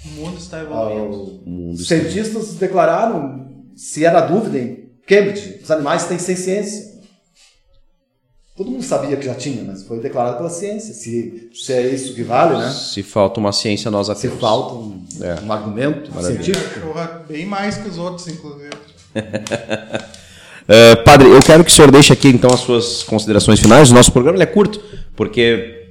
O 0.06 0.10
mundo 0.22 0.38
está 0.38 0.58
Ah, 0.58 0.62
evoluindo. 0.62 1.72
Os 1.74 1.88
cientistas 1.88 2.54
declararam, 2.54 3.48
se 3.76 4.06
era 4.06 4.22
dúvida 4.22 4.60
em 4.60 4.90
Cambridge, 5.08 5.60
os 5.64 5.72
animais 5.72 6.06
têm 6.06 6.20
ciência. 6.20 6.95
Todo 8.56 8.72
mundo 8.72 8.84
sabia 8.84 9.18
que 9.18 9.26
já 9.26 9.36
tinha, 9.36 9.62
mas 9.66 9.84
foi 9.84 10.00
declarado 10.00 10.38
pela 10.38 10.50
ciência. 10.50 10.94
Se, 10.94 11.50
se 11.54 11.74
é 11.74 11.88
isso 11.90 12.14
que 12.14 12.24
vale, 12.24 12.58
né? 12.58 12.70
Se 12.72 13.04
falta 13.04 13.38
uma 13.40 13.52
ciência, 13.52 13.92
nós 13.92 14.10
a 14.10 14.16
Se 14.16 14.30
falta 14.30 14.76
um, 14.76 15.04
É. 15.22 15.36
um 15.46 15.52
argumento 15.52 16.10
Maravilha. 16.14 16.42
científico. 16.44 16.88
Bem 17.28 17.46
mais 17.46 17.76
que 17.78 17.90
os 17.90 17.98
outros, 17.98 18.28
inclusive. 18.28 18.70
É, 20.68 20.96
padre, 20.96 21.30
eu 21.30 21.40
quero 21.44 21.64
que 21.64 21.70
o 21.70 21.74
senhor 21.74 21.92
deixe 21.92 22.12
aqui 22.12 22.28
então 22.28 22.50
as 22.52 22.62
suas 22.62 23.04
considerações 23.04 23.60
finais. 23.60 23.92
O 23.92 23.94
nosso 23.94 24.12
programa 24.12 24.36
ele 24.36 24.44
é 24.44 24.48
curto, 24.48 24.82
porque 25.16 25.90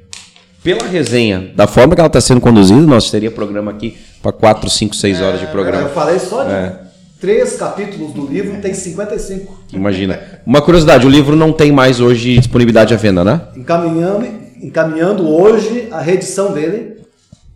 pela 0.64 0.84
resenha, 0.88 1.52
da 1.54 1.68
forma 1.68 1.94
que 1.94 2.00
ela 2.00 2.08
está 2.08 2.20
sendo 2.20 2.40
conduzida, 2.40 2.80
nós 2.80 3.08
teria 3.08 3.30
programa 3.30 3.70
aqui 3.70 3.96
para 4.20 4.32
4, 4.32 4.68
5, 4.68 4.96
6 4.96 5.20
horas 5.20 5.38
de 5.38 5.46
Eu 5.46 5.52
programa. 5.52 5.88
falei 5.90 6.18
só 6.18 6.42
de 6.42 6.50
É. 6.50 6.80
três 7.24 7.56
capítulos 7.56 8.12
do 8.12 8.26
livro, 8.26 8.60
tem 8.60 8.74
55. 8.74 9.64
Imagina. 9.72 10.20
Uma 10.44 10.60
curiosidade, 10.60 11.06
o 11.06 11.08
livro 11.08 11.34
não 11.34 11.54
tem 11.54 11.72
mais 11.72 11.98
hoje 11.98 12.36
disponibilidade 12.36 12.92
à 12.92 12.98
venda, 12.98 13.24
né? 13.24 13.40
Encaminhando, 13.56 14.26
encaminhando 14.62 15.26
hoje 15.26 15.88
a 15.90 16.00
reedição 16.02 16.52
dele. 16.52 17.02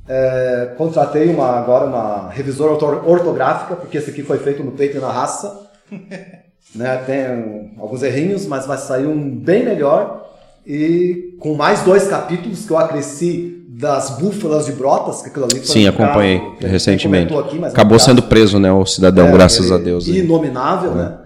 É, 0.08 0.72
contratei 0.78 1.28
uma, 1.28 1.50
agora 1.58 1.84
uma 1.84 2.30
revisora 2.30 2.72
orto- 2.72 3.02
ortográfica, 3.10 3.76
porque 3.76 3.98
esse 3.98 4.08
aqui 4.08 4.22
foi 4.22 4.38
feito 4.38 4.64
no 4.64 4.72
peito 4.72 4.96
e 4.96 5.00
na 5.00 5.12
raça. 5.12 5.68
né, 6.74 6.96
tem 7.04 7.74
alguns 7.78 8.02
errinhos, 8.02 8.46
mas 8.46 8.64
vai 8.66 8.78
sair 8.78 9.06
um 9.06 9.28
bem 9.28 9.66
melhor. 9.66 10.30
E 10.66 11.34
com 11.38 11.54
mais 11.54 11.82
dois 11.82 12.08
capítulos 12.08 12.64
que 12.64 12.70
eu 12.70 12.78
acresci 12.78 13.57
das 13.78 14.18
búfalas 14.18 14.66
de 14.66 14.72
brotas, 14.72 15.22
que 15.22 15.28
aquilo 15.28 15.44
ali 15.44 15.58
foi 15.60 15.66
Sim, 15.66 15.86
um 15.86 15.90
acompanhei 15.90 16.38
gente 16.38 16.66
recentemente. 16.66 17.32
aqui, 17.32 17.62
é 17.62 17.68
Acabou 17.68 17.96
sendo 17.96 18.20
preso, 18.24 18.58
né, 18.58 18.72
o 18.72 18.84
cidadão, 18.84 19.28
é, 19.28 19.32
graças 19.32 19.70
a 19.70 19.78
Deus. 19.78 20.08
Inominável, 20.08 20.96
né? 20.96 21.16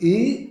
E 0.00 0.50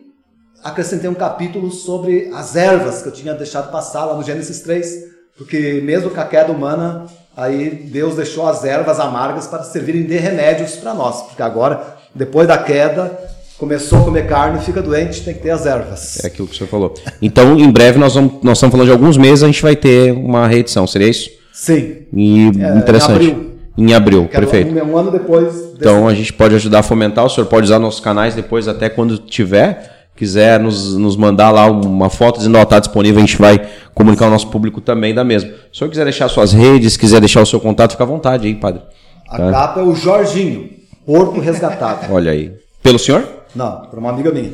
acrescentei 0.61 1.09
um 1.09 1.13
capítulo 1.13 1.71
sobre 1.71 2.29
as 2.33 2.57
ervas 2.57 3.01
que 3.01 3.07
eu 3.07 3.13
tinha 3.13 3.33
deixado 3.33 3.71
passar 3.71 4.03
lá 4.03 4.15
no 4.15 4.23
Gênesis 4.23 4.59
3, 4.59 5.05
porque 5.37 5.81
mesmo 5.81 6.09
com 6.09 6.19
a 6.19 6.25
queda 6.25 6.51
humana, 6.51 7.05
aí 7.37 7.69
Deus 7.69 8.17
deixou 8.17 8.45
as 8.49 8.65
ervas 8.65 8.99
amargas 8.99 9.47
para 9.47 9.63
servirem 9.63 10.03
de 10.03 10.17
remédios 10.17 10.75
para 10.75 10.93
nós, 10.93 11.21
porque 11.21 11.41
agora, 11.41 11.95
depois 12.13 12.49
da 12.49 12.57
queda, 12.57 13.17
começou 13.57 13.99
a 13.99 14.03
comer 14.03 14.27
carne, 14.27 14.59
fica 14.59 14.81
doente, 14.81 15.23
tem 15.23 15.33
que 15.33 15.41
ter 15.41 15.51
as 15.51 15.65
ervas. 15.65 16.21
É 16.21 16.27
aquilo 16.27 16.49
que 16.49 16.53
o 16.53 16.57
senhor 16.57 16.69
falou. 16.69 16.93
Então, 17.21 17.57
em 17.57 17.71
breve, 17.71 17.97
nós, 17.97 18.13
vamos, 18.13 18.43
nós 18.43 18.57
estamos 18.57 18.73
falando 18.73 18.87
de 18.87 18.91
alguns 18.91 19.15
meses, 19.15 19.41
a 19.41 19.47
gente 19.47 19.61
vai 19.61 19.77
ter 19.77 20.11
uma 20.11 20.47
reedição, 20.47 20.85
seria 20.85 21.07
isso? 21.07 21.44
Sim. 21.55 22.03
E 22.13 22.51
É, 22.59 22.77
interessante. 22.77 23.11
em 23.11 23.13
abril. 23.31 23.55
Em 23.77 23.93
abril, 23.93 24.25
perfeito. 24.27 24.73
Um, 24.73 24.91
um 24.91 24.97
ano 24.97 25.11
depois. 25.11 25.53
desse- 25.53 25.73
Então 25.77 26.07
a 26.07 26.13
gente 26.13 26.31
pode 26.33 26.53
ajudar 26.55 26.79
a 26.79 26.83
fomentar, 26.83 27.25
o 27.25 27.29
senhor 27.29 27.47
pode 27.47 27.65
usar 27.65 27.79
nossos 27.79 27.99
canais 27.99 28.33
depois, 28.35 28.67
até 28.67 28.87
quando 28.89 29.17
tiver, 29.17 30.07
quiser 30.15 30.59
nos, 30.59 30.95
nos 30.95 31.15
mandar 31.17 31.51
lá 31.51 31.65
uma 31.69 32.09
foto 32.09 32.37
dizendo, 32.37 32.57
ó, 32.57 32.63
tá 32.65 32.79
disponível, 32.79 33.17
a 33.21 33.25
gente 33.25 33.37
vai 33.37 33.59
comunicar 33.93 34.25
ao 34.25 34.31
nosso 34.31 34.47
público 34.49 34.79
também 34.81 35.13
da 35.13 35.23
mesma. 35.23 35.49
Se 35.49 35.55
o 35.73 35.75
senhor 35.77 35.89
quiser 35.89 36.03
deixar 36.05 36.29
suas 36.29 36.53
redes, 36.53 36.95
quiser 36.97 37.19
deixar 37.19 37.41
o 37.41 37.45
seu 37.45 37.59
contato, 37.59 37.91
fica 37.91 38.03
à 38.03 38.07
vontade 38.07 38.47
aí, 38.47 38.55
padre. 38.55 38.81
a 39.29 39.37
capa 39.51 39.79
é 39.79 39.83
o 39.83 39.93
Jorginho, 39.95 40.69
porco 41.05 41.39
resgatado. 41.41 42.07
Olha 42.13 42.31
aí. 42.31 42.53
Pelo 42.83 42.99
senhor? 42.99 43.27
Não, 43.55 43.81
para 43.87 43.99
uma 43.99 44.09
amiga 44.11 44.31
minha. 44.31 44.51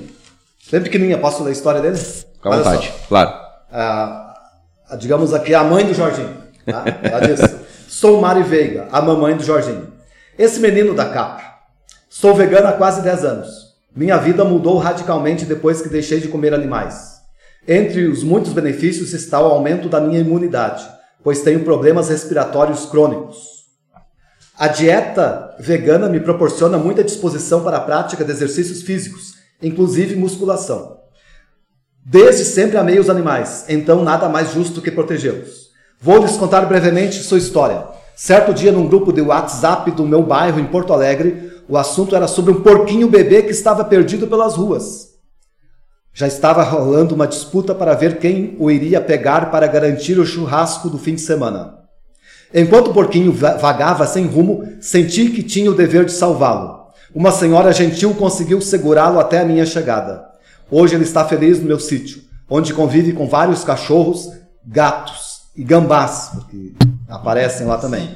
Bem 0.71 0.81
pequenininha, 0.81 1.17
posso 1.17 1.43
ler 1.43 1.49
a 1.49 1.53
história 1.53 1.81
dele? 1.81 1.97
Fica 1.97 2.49
à 2.49 2.57
vontade, 2.57 2.91
claro. 3.09 3.29
a, 3.71 4.33
a- 4.89 4.95
digamos 4.95 5.33
aqui, 5.33 5.53
a 5.53 5.63
mãe 5.63 5.85
do 5.85 5.93
Jorginho. 5.93 6.40
Tá? 6.71 6.85
Ela 7.03 7.19
disse: 7.19 7.55
Sou 7.87 8.21
Mari 8.21 8.43
Veiga, 8.43 8.87
a 8.91 9.01
mamãe 9.01 9.35
do 9.35 9.43
Jorginho. 9.43 9.91
Esse 10.37 10.59
menino 10.59 10.93
da 10.93 11.05
capa. 11.09 11.43
Sou 12.09 12.33
vegana 12.33 12.69
há 12.69 12.73
quase 12.73 13.01
10 13.01 13.25
anos. 13.25 13.49
Minha 13.95 14.17
vida 14.17 14.45
mudou 14.45 14.77
radicalmente 14.77 15.45
depois 15.45 15.81
que 15.81 15.89
deixei 15.89 16.19
de 16.19 16.29
comer 16.29 16.53
animais. 16.53 17.19
Entre 17.67 18.07
os 18.07 18.23
muitos 18.23 18.53
benefícios 18.53 19.13
está 19.13 19.39
o 19.39 19.45
aumento 19.45 19.89
da 19.89 19.99
minha 19.99 20.19
imunidade, 20.19 20.87
pois 21.23 21.41
tenho 21.41 21.63
problemas 21.63 22.09
respiratórios 22.09 22.85
crônicos. 22.85 23.37
A 24.57 24.67
dieta 24.67 25.55
vegana 25.59 26.07
me 26.07 26.19
proporciona 26.19 26.77
muita 26.77 27.03
disposição 27.03 27.63
para 27.63 27.77
a 27.77 27.81
prática 27.81 28.23
de 28.23 28.31
exercícios 28.31 28.81
físicos, 28.81 29.33
inclusive 29.61 30.15
musculação. 30.15 30.99
Desde 32.03 32.45
sempre 32.45 32.77
amei 32.77 32.97
os 32.97 33.09
animais, 33.09 33.65
então 33.69 34.03
nada 34.03 34.27
mais 34.27 34.53
justo 34.53 34.81
que 34.81 34.89
protegê-los. 34.89 35.60
Vou 36.03 36.17
lhes 36.17 36.35
contar 36.35 36.61
brevemente 36.65 37.21
sua 37.21 37.37
história. 37.37 37.85
Certo 38.15 38.55
dia, 38.55 38.71
num 38.71 38.87
grupo 38.87 39.13
de 39.13 39.21
WhatsApp 39.21 39.91
do 39.91 40.03
meu 40.03 40.23
bairro 40.23 40.59
em 40.59 40.65
Porto 40.65 40.93
Alegre, 40.93 41.51
o 41.69 41.77
assunto 41.77 42.15
era 42.15 42.27
sobre 42.27 42.51
um 42.51 42.61
porquinho 42.61 43.07
bebê 43.07 43.43
que 43.43 43.51
estava 43.51 43.85
perdido 43.85 44.25
pelas 44.25 44.55
ruas. 44.55 45.11
Já 46.11 46.25
estava 46.25 46.63
rolando 46.63 47.13
uma 47.13 47.27
disputa 47.27 47.75
para 47.75 47.93
ver 47.93 48.17
quem 48.17 48.55
o 48.59 48.71
iria 48.71 48.99
pegar 48.99 49.51
para 49.51 49.67
garantir 49.67 50.17
o 50.19 50.25
churrasco 50.25 50.89
do 50.89 50.97
fim 50.97 51.13
de 51.13 51.21
semana. 51.21 51.75
Enquanto 52.51 52.89
o 52.89 52.93
porquinho 52.93 53.31
va- 53.31 53.57
vagava 53.57 54.07
sem 54.07 54.25
rumo, 54.25 54.67
senti 54.81 55.29
que 55.29 55.43
tinha 55.43 55.69
o 55.69 55.75
dever 55.75 56.05
de 56.05 56.11
salvá-lo. 56.13 56.81
Uma 57.13 57.31
senhora 57.31 57.71
gentil 57.71 58.15
conseguiu 58.15 58.59
segurá-lo 58.59 59.19
até 59.19 59.39
a 59.39 59.45
minha 59.45 59.67
chegada. 59.67 60.25
Hoje 60.69 60.95
ele 60.95 61.03
está 61.03 61.23
feliz 61.25 61.59
no 61.59 61.65
meu 61.67 61.79
sítio, 61.79 62.23
onde 62.49 62.73
convive 62.73 63.13
com 63.13 63.27
vários 63.27 63.63
cachorros, 63.63 64.29
gatos 64.65 65.30
e 65.55 65.63
gambás, 65.63 66.31
porque 66.33 66.71
aparecem 67.07 67.67
lá 67.67 67.77
também, 67.77 68.09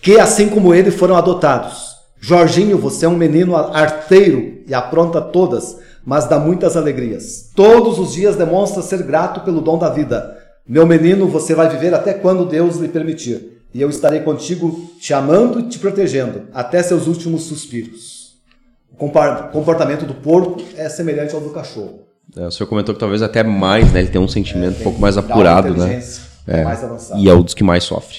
que 0.00 0.18
assim 0.18 0.48
como 0.48 0.74
ele 0.74 0.90
foram 0.90 1.16
adotados. 1.16 1.96
Jorginho, 2.20 2.78
você 2.78 3.06
é 3.06 3.08
um 3.08 3.16
menino 3.16 3.56
arteiro 3.56 4.58
e 4.66 4.74
apronta 4.74 5.20
todas, 5.20 5.78
mas 6.04 6.26
dá 6.26 6.38
muitas 6.38 6.76
alegrias. 6.76 7.50
Todos 7.54 7.98
os 7.98 8.12
dias 8.12 8.36
demonstra 8.36 8.82
ser 8.82 9.02
grato 9.02 9.40
pelo 9.40 9.60
dom 9.60 9.78
da 9.78 9.88
vida. 9.88 10.36
Meu 10.66 10.86
menino, 10.86 11.28
você 11.28 11.54
vai 11.54 11.68
viver 11.68 11.94
até 11.94 12.12
quando 12.12 12.44
Deus 12.44 12.76
lhe 12.76 12.88
permitir, 12.88 13.62
e 13.72 13.80
eu 13.80 13.88
estarei 13.88 14.20
contigo, 14.20 14.90
te 15.00 15.14
amando 15.14 15.60
e 15.60 15.64
te 15.64 15.78
protegendo, 15.78 16.42
até 16.52 16.82
seus 16.82 17.06
últimos 17.06 17.44
suspiros. 17.44 18.36
O 18.98 19.08
comportamento 19.52 20.04
do 20.04 20.14
porco 20.14 20.60
é 20.76 20.88
semelhante 20.88 21.34
ao 21.34 21.40
do 21.40 21.50
cachorro. 21.50 22.00
É, 22.36 22.46
o 22.46 22.50
senhor 22.50 22.68
comentou 22.68 22.94
que 22.94 23.00
talvez 23.00 23.22
até 23.22 23.42
mais, 23.42 23.92
né? 23.92 24.00
Ele 24.00 24.08
tem 24.08 24.20
um 24.20 24.28
sentimento 24.28 24.72
um 24.72 24.74
Tem 24.74 24.82
pouco 24.82 25.00
mais 25.00 25.16
apurado, 25.16 25.74
né? 25.74 26.02
Inteligência 26.48 26.60
É. 26.60 26.64
Mais 26.64 26.84
avançado. 26.84 27.20
E 27.20 27.28
é 27.28 27.34
um 27.34 27.42
dos 27.42 27.54
que 27.54 27.64
mais 27.64 27.84
sofre. 27.84 28.18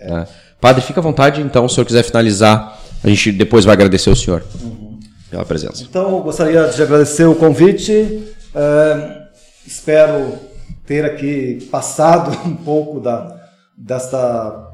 né? 0.00 0.26
Padre, 0.60 0.82
fica 0.82 1.00
à 1.00 1.02
vontade, 1.02 1.40
então, 1.40 1.68
se 1.68 1.72
o 1.72 1.74
senhor 1.76 1.86
quiser 1.86 2.02
finalizar, 2.02 2.80
a 3.02 3.08
gente 3.08 3.30
depois 3.32 3.64
vai 3.64 3.74
agradecer 3.74 4.10
o 4.10 4.16
senhor 4.16 4.42
pela 5.30 5.44
presença. 5.44 5.84
Então, 5.88 6.16
eu 6.16 6.20
gostaria 6.20 6.68
de 6.68 6.82
agradecer 6.82 7.24
o 7.26 7.34
convite. 7.34 8.24
eh, 8.54 9.22
espero 9.66 10.34
ter 10.86 11.04
aqui 11.04 11.68
passado 11.70 12.36
um 12.44 12.56
pouco 12.56 12.98
da, 12.98 13.36
desta 13.76 14.68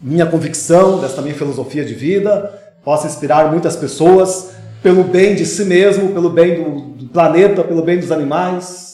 minha 0.00 0.26
convicção, 0.26 0.98
desta 1.00 1.22
minha 1.22 1.34
filosofia 1.34 1.84
de 1.84 1.94
vida. 1.94 2.52
Possa 2.84 3.06
inspirar 3.06 3.50
muitas 3.52 3.76
pessoas 3.76 4.50
pelo 4.82 5.04
bem 5.04 5.36
de 5.36 5.46
si 5.46 5.64
mesmo, 5.64 6.12
pelo 6.12 6.30
bem 6.30 6.64
do, 6.64 6.80
do 6.96 7.06
planeta, 7.06 7.62
pelo 7.62 7.82
bem 7.84 8.00
dos 8.00 8.10
animais, 8.10 8.91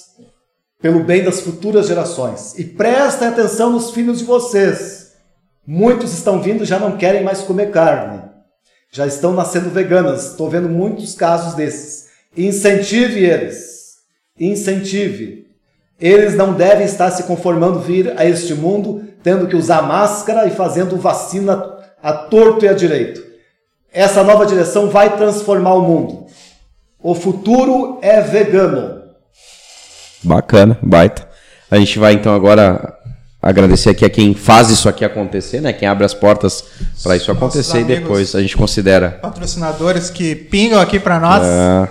pelo 0.80 1.04
bem 1.04 1.24
das 1.24 1.40
futuras 1.40 1.88
gerações. 1.88 2.58
E 2.58 2.64
prestem 2.64 3.28
atenção 3.28 3.70
nos 3.70 3.90
filhos 3.90 4.18
de 4.18 4.24
vocês. 4.24 5.12
Muitos 5.66 6.12
estão 6.12 6.40
vindo 6.40 6.64
já 6.64 6.78
não 6.78 6.96
querem 6.96 7.22
mais 7.22 7.40
comer 7.40 7.70
carne 7.70 8.28
já 8.90 9.06
estão 9.06 9.32
nascendo 9.32 9.70
veganas. 9.70 10.30
Estou 10.30 10.48
vendo 10.48 10.68
muitos 10.68 11.14
casos 11.14 11.54
desses. 11.54 12.08
Incentive 12.36 13.24
eles. 13.24 13.96
Incentive. 14.38 15.46
Eles 16.00 16.34
não 16.34 16.52
devem 16.52 16.86
estar 16.86 17.10
se 17.10 17.24
conformando 17.24 17.80
vir 17.80 18.14
a 18.16 18.24
este 18.24 18.54
mundo 18.54 19.04
tendo 19.22 19.48
que 19.48 19.56
usar 19.56 19.82
máscara 19.82 20.46
e 20.46 20.50
fazendo 20.50 20.96
vacina 20.96 21.76
a 22.00 22.12
torto 22.12 22.64
e 22.64 22.68
a 22.68 22.72
direito. 22.72 23.26
Essa 23.92 24.22
nova 24.22 24.46
direção 24.46 24.88
vai 24.88 25.16
transformar 25.16 25.74
o 25.74 25.82
mundo. 25.82 26.26
O 27.02 27.14
futuro 27.14 27.98
é 28.00 28.20
vegano. 28.20 28.97
Bacana, 30.22 30.78
baita. 30.82 31.28
A 31.70 31.76
gente 31.76 31.98
vai 31.98 32.14
então 32.14 32.34
agora 32.34 32.94
agradecer 33.40 33.90
aqui 33.90 34.04
a 34.04 34.10
quem 34.10 34.34
faz 34.34 34.70
isso 34.70 34.88
aqui 34.88 35.04
acontecer, 35.04 35.60
né? 35.60 35.72
Quem 35.72 35.86
abre 35.86 36.04
as 36.04 36.12
portas 36.12 36.64
para 37.02 37.16
isso 37.16 37.30
acontecer 37.30 37.80
e 37.80 37.84
depois 37.84 38.34
a 38.34 38.40
gente 38.40 38.56
considera 38.56 39.18
patrocinadores 39.22 40.10
que 40.10 40.34
pingam 40.34 40.80
aqui 40.80 40.98
para 40.98 41.20
nós. 41.20 41.42
É. 41.44 41.88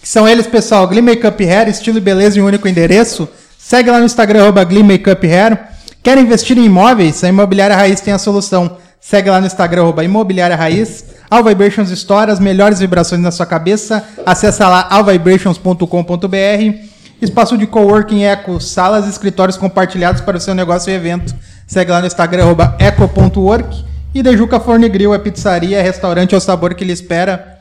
Que 0.00 0.08
são 0.08 0.26
eles, 0.26 0.46
pessoal, 0.46 0.88
Glee 0.88 1.02
Makeup 1.02 1.44
Hair, 1.44 1.68
estilo 1.68 1.98
e 1.98 2.00
beleza 2.00 2.38
em 2.38 2.42
um 2.42 2.46
único 2.46 2.66
endereço. 2.66 3.28
Segue 3.58 3.90
lá 3.90 3.98
no 3.98 4.06
Instagram 4.06 4.42
arroba 4.42 4.64
Glee 4.64 4.82
Makeup 4.82 5.26
Hair. 5.26 5.58
Quer 6.02 6.16
investir 6.16 6.56
em 6.56 6.64
imóveis? 6.64 7.22
A 7.22 7.28
Imobiliária 7.28 7.76
Raiz 7.76 8.00
tem 8.00 8.14
a 8.14 8.18
solução. 8.18 8.78
Segue 8.98 9.30
lá 9.30 9.40
no 9.40 9.46
Instagram 9.46 9.82
arroba 9.82 10.02
Imobiliária 10.02 10.56
Raiz. 10.56 11.04
All 11.30 11.44
Vibrations 11.44 11.90
Store, 11.90 12.30
as 12.30 12.40
melhores 12.40 12.80
vibrações 12.80 13.20
na 13.20 13.30
sua 13.30 13.46
cabeça. 13.46 14.02
Acesse 14.24 14.62
lá 14.62 14.88
allvibrations.com.br. 14.90 16.89
Espaço 17.20 17.58
de 17.58 17.66
coworking 17.66 18.22
Eco, 18.22 18.60
salas 18.60 19.06
e 19.06 19.10
escritórios 19.10 19.56
compartilhados 19.56 20.22
para 20.22 20.38
o 20.38 20.40
seu 20.40 20.54
negócio 20.54 20.90
e 20.90 20.94
evento. 20.94 21.34
Segue 21.66 21.90
lá 21.90 22.00
no 22.00 22.06
Instagram, 22.06 22.56
eco.work. 22.78 23.84
E 24.14 24.22
Dejuca 24.22 24.58
Forne 24.58 24.88
Grill 24.88 25.14
é 25.14 25.18
pizzaria, 25.18 25.78
é 25.78 25.82
restaurante 25.82 26.34
ao 26.34 26.40
sabor 26.40 26.74
que 26.74 26.84
lhe 26.84 26.92
espera. 26.92 27.60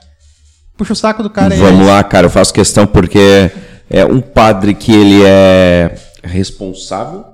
Puxa 0.75 0.93
o 0.93 0.95
saco 0.95 1.21
do 1.21 1.29
cara 1.29 1.53
aí. 1.53 1.59
Vamos 1.59 1.85
lá, 1.85 2.01
cara, 2.03 2.25
eu 2.25 2.29
faço 2.29 2.53
questão 2.53 2.87
porque 2.87 3.51
é 3.89 4.05
um 4.05 4.21
padre 4.21 4.73
que 4.73 4.93
ele 4.93 5.21
é 5.23 5.93
responsável 6.23 7.25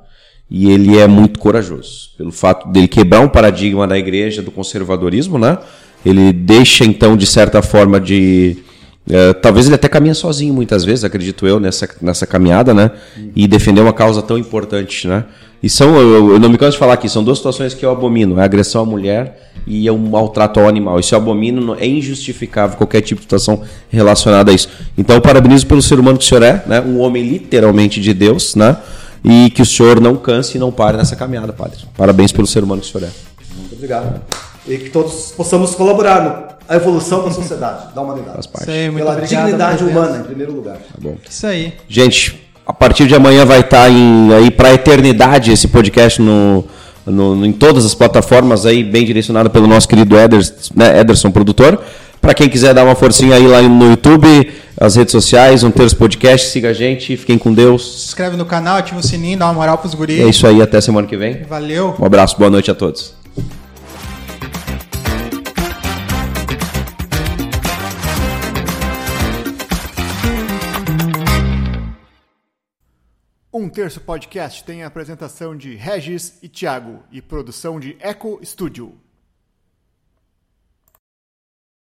e 0.49 0.69
ele 0.69 0.97
é 0.97 1.07
muito 1.07 1.39
corajoso. 1.39 2.10
Pelo 2.18 2.31
fato 2.31 2.68
dele 2.69 2.88
quebrar 2.88 3.22
um 3.22 3.30
paradigma 3.30 3.88
da 3.88 3.97
igreja 3.97 4.41
do 4.41 4.52
conservadorismo, 4.52 5.38
né? 5.38 5.60
Ele 6.06 6.34
deixa 6.34 6.84
então, 6.84 7.15
de 7.15 7.26
certa 7.26 7.61
forma, 7.61 7.99
de 7.99 8.57
é, 9.10 9.34
talvez 9.34 9.68
ele 9.68 9.76
até 9.76 9.88
caminha 9.88 10.14
sozinho 10.14 10.53
muitas 10.53 10.84
vezes, 10.84 11.03
acredito 11.03 11.45
eu, 11.45 11.60
nessa, 11.60 11.88
nessa 12.02 12.26
caminhada, 12.26 12.73
né? 12.73 12.91
E 13.36 13.48
defender 13.48 13.82
uma 13.82 13.94
causa 13.94 14.22
tão 14.22 14.38
importante, 14.38 15.07
né? 15.07 15.26
E 15.61 15.69
são, 15.69 15.95
eu, 15.95 16.34
eu 16.34 16.40
não 16.40 16.49
me 16.49 16.57
canso 16.57 16.73
de 16.73 16.77
falar 16.77 16.94
aqui, 16.94 17.07
são 17.07 17.23
duas 17.23 17.38
situações 17.38 17.73
que 17.73 17.86
eu 17.86 17.91
abomino: 17.91 18.38
é 18.40 18.41
a 18.41 18.45
agressão 18.45 18.82
à 18.82 18.86
mulher 18.86 19.52
e 19.65 19.90
um 19.90 19.98
maltrato 19.98 20.60
ao 20.60 20.68
animal. 20.68 20.99
Isso 20.99 21.14
eu 21.14 21.19
abomino, 21.19 21.76
é 21.80 21.88
injustificável 21.88 22.77
qualquer 22.77 23.02
tipo 23.02 23.19
de 23.19 23.26
situação 23.26 23.61
relacionada 23.90 24.52
a 24.52 24.53
isso. 24.53 24.69
Então, 24.98 25.15
eu 25.15 25.22
parabenizo 25.22 25.65
pelo 25.68 25.82
ser 25.82 25.99
humano 25.99 26.18
que 26.18 26.23
o 26.23 26.27
senhor 26.27 26.44
é, 26.44 26.64
né? 26.65 26.82
Um 26.82 26.99
homem 26.99 27.23
literalmente 27.23 28.02
de 28.02 28.14
Deus, 28.14 28.56
né? 28.56 28.77
E 29.23 29.49
que 29.52 29.61
o 29.61 29.65
senhor 29.65 29.99
não 29.99 30.15
canse 30.15 30.57
e 30.57 30.60
não 30.60 30.72
pare 30.72 30.98
nessa 30.98 31.15
caminhada, 31.15 31.52
padre. 31.53 31.80
Parabéns 31.98 32.32
pelo 32.32 32.45
ser 32.45 32.64
humano 32.64 32.82
que 32.82 32.88
o 32.88 32.91
senhor 32.91 33.07
é. 33.07 33.11
Muito 33.57 33.73
obrigado. 33.73 34.22
E 34.68 34.77
que 34.77 34.90
todos 34.90 35.32
possamos 35.36 35.73
colaborar 35.73 36.23
no 36.23 36.44
a 36.67 36.75
evolução 36.75 37.23
da 37.23 37.31
sociedade, 37.31 37.93
da 37.93 38.01
humanidade. 38.01 38.33
Faz 38.33 38.47
parte. 38.47 38.65
Sei, 38.65 38.89
Pela 38.91 39.11
obrigado, 39.11 39.45
dignidade 39.45 39.83
humana, 39.83 40.17
em 40.17 40.23
primeiro 40.23 40.53
lugar. 40.53 40.75
Tá 40.75 40.97
bom. 40.99 41.15
Isso 41.29 41.45
aí. 41.47 41.73
Gente, 41.87 42.41
a 42.65 42.73
partir 42.73 43.07
de 43.07 43.15
amanhã 43.15 43.45
vai 43.45 43.59
estar 43.59 43.89
em, 43.89 44.33
aí 44.33 44.49
para 44.49 44.69
a 44.69 44.73
eternidade 44.73 45.51
esse 45.51 45.67
podcast 45.67 46.21
no, 46.21 46.65
no, 47.05 47.45
em 47.45 47.51
todas 47.51 47.85
as 47.85 47.93
plataformas 47.93 48.65
aí, 48.65 48.83
bem 48.83 49.05
direcionado 49.05 49.49
pelo 49.49 49.67
nosso 49.67 49.87
querido 49.87 50.17
Ederson, 50.17 50.73
né, 50.75 50.99
Ederson 50.99 51.31
produtor. 51.31 51.79
Para 52.19 52.33
quem 52.33 52.49
quiser 52.49 52.73
dar 52.73 52.83
uma 52.83 52.95
forcinha 52.95 53.35
aí 53.35 53.45
lá 53.45 53.61
no 53.61 53.91
YouTube, 53.91 54.51
as 54.79 54.95
redes 54.95 55.11
sociais, 55.11 55.63
um 55.63 55.69
terço 55.69 55.95
podcast, 55.95 56.47
siga 56.47 56.69
a 56.69 56.73
gente, 56.73 57.15
fiquem 57.15 57.37
com 57.37 57.53
Deus. 57.53 57.99
Se 58.01 58.07
inscreve 58.07 58.35
no 58.35 58.45
canal, 58.45 58.77
ativa 58.77 58.99
o 58.99 59.03
sininho, 59.03 59.37
dá 59.37 59.45
uma 59.45 59.53
moral 59.53 59.77
pros 59.77 59.93
guris. 59.93 60.19
É 60.19 60.27
isso 60.27 60.47
aí, 60.47 60.59
até 60.59 60.81
semana 60.81 61.05
que 61.05 61.15
vem. 61.15 61.43
Valeu. 61.47 61.95
Um 61.99 62.05
abraço, 62.05 62.35
boa 62.37 62.49
noite 62.49 62.71
a 62.71 62.75
todos. 62.75 63.13
Um 73.57 73.69
Terço 73.69 74.02
Podcast 74.02 74.65
tem 74.65 74.84
a 74.84 74.88
apresentação 74.88 75.56
de 75.56 75.76
Regis 75.76 76.40
e 76.44 76.49
Thiago 76.49 77.02
e 77.10 77.22
produção 77.22 77.80
de 77.80 77.95
Eco 78.02 78.38
Studio. 78.44 78.99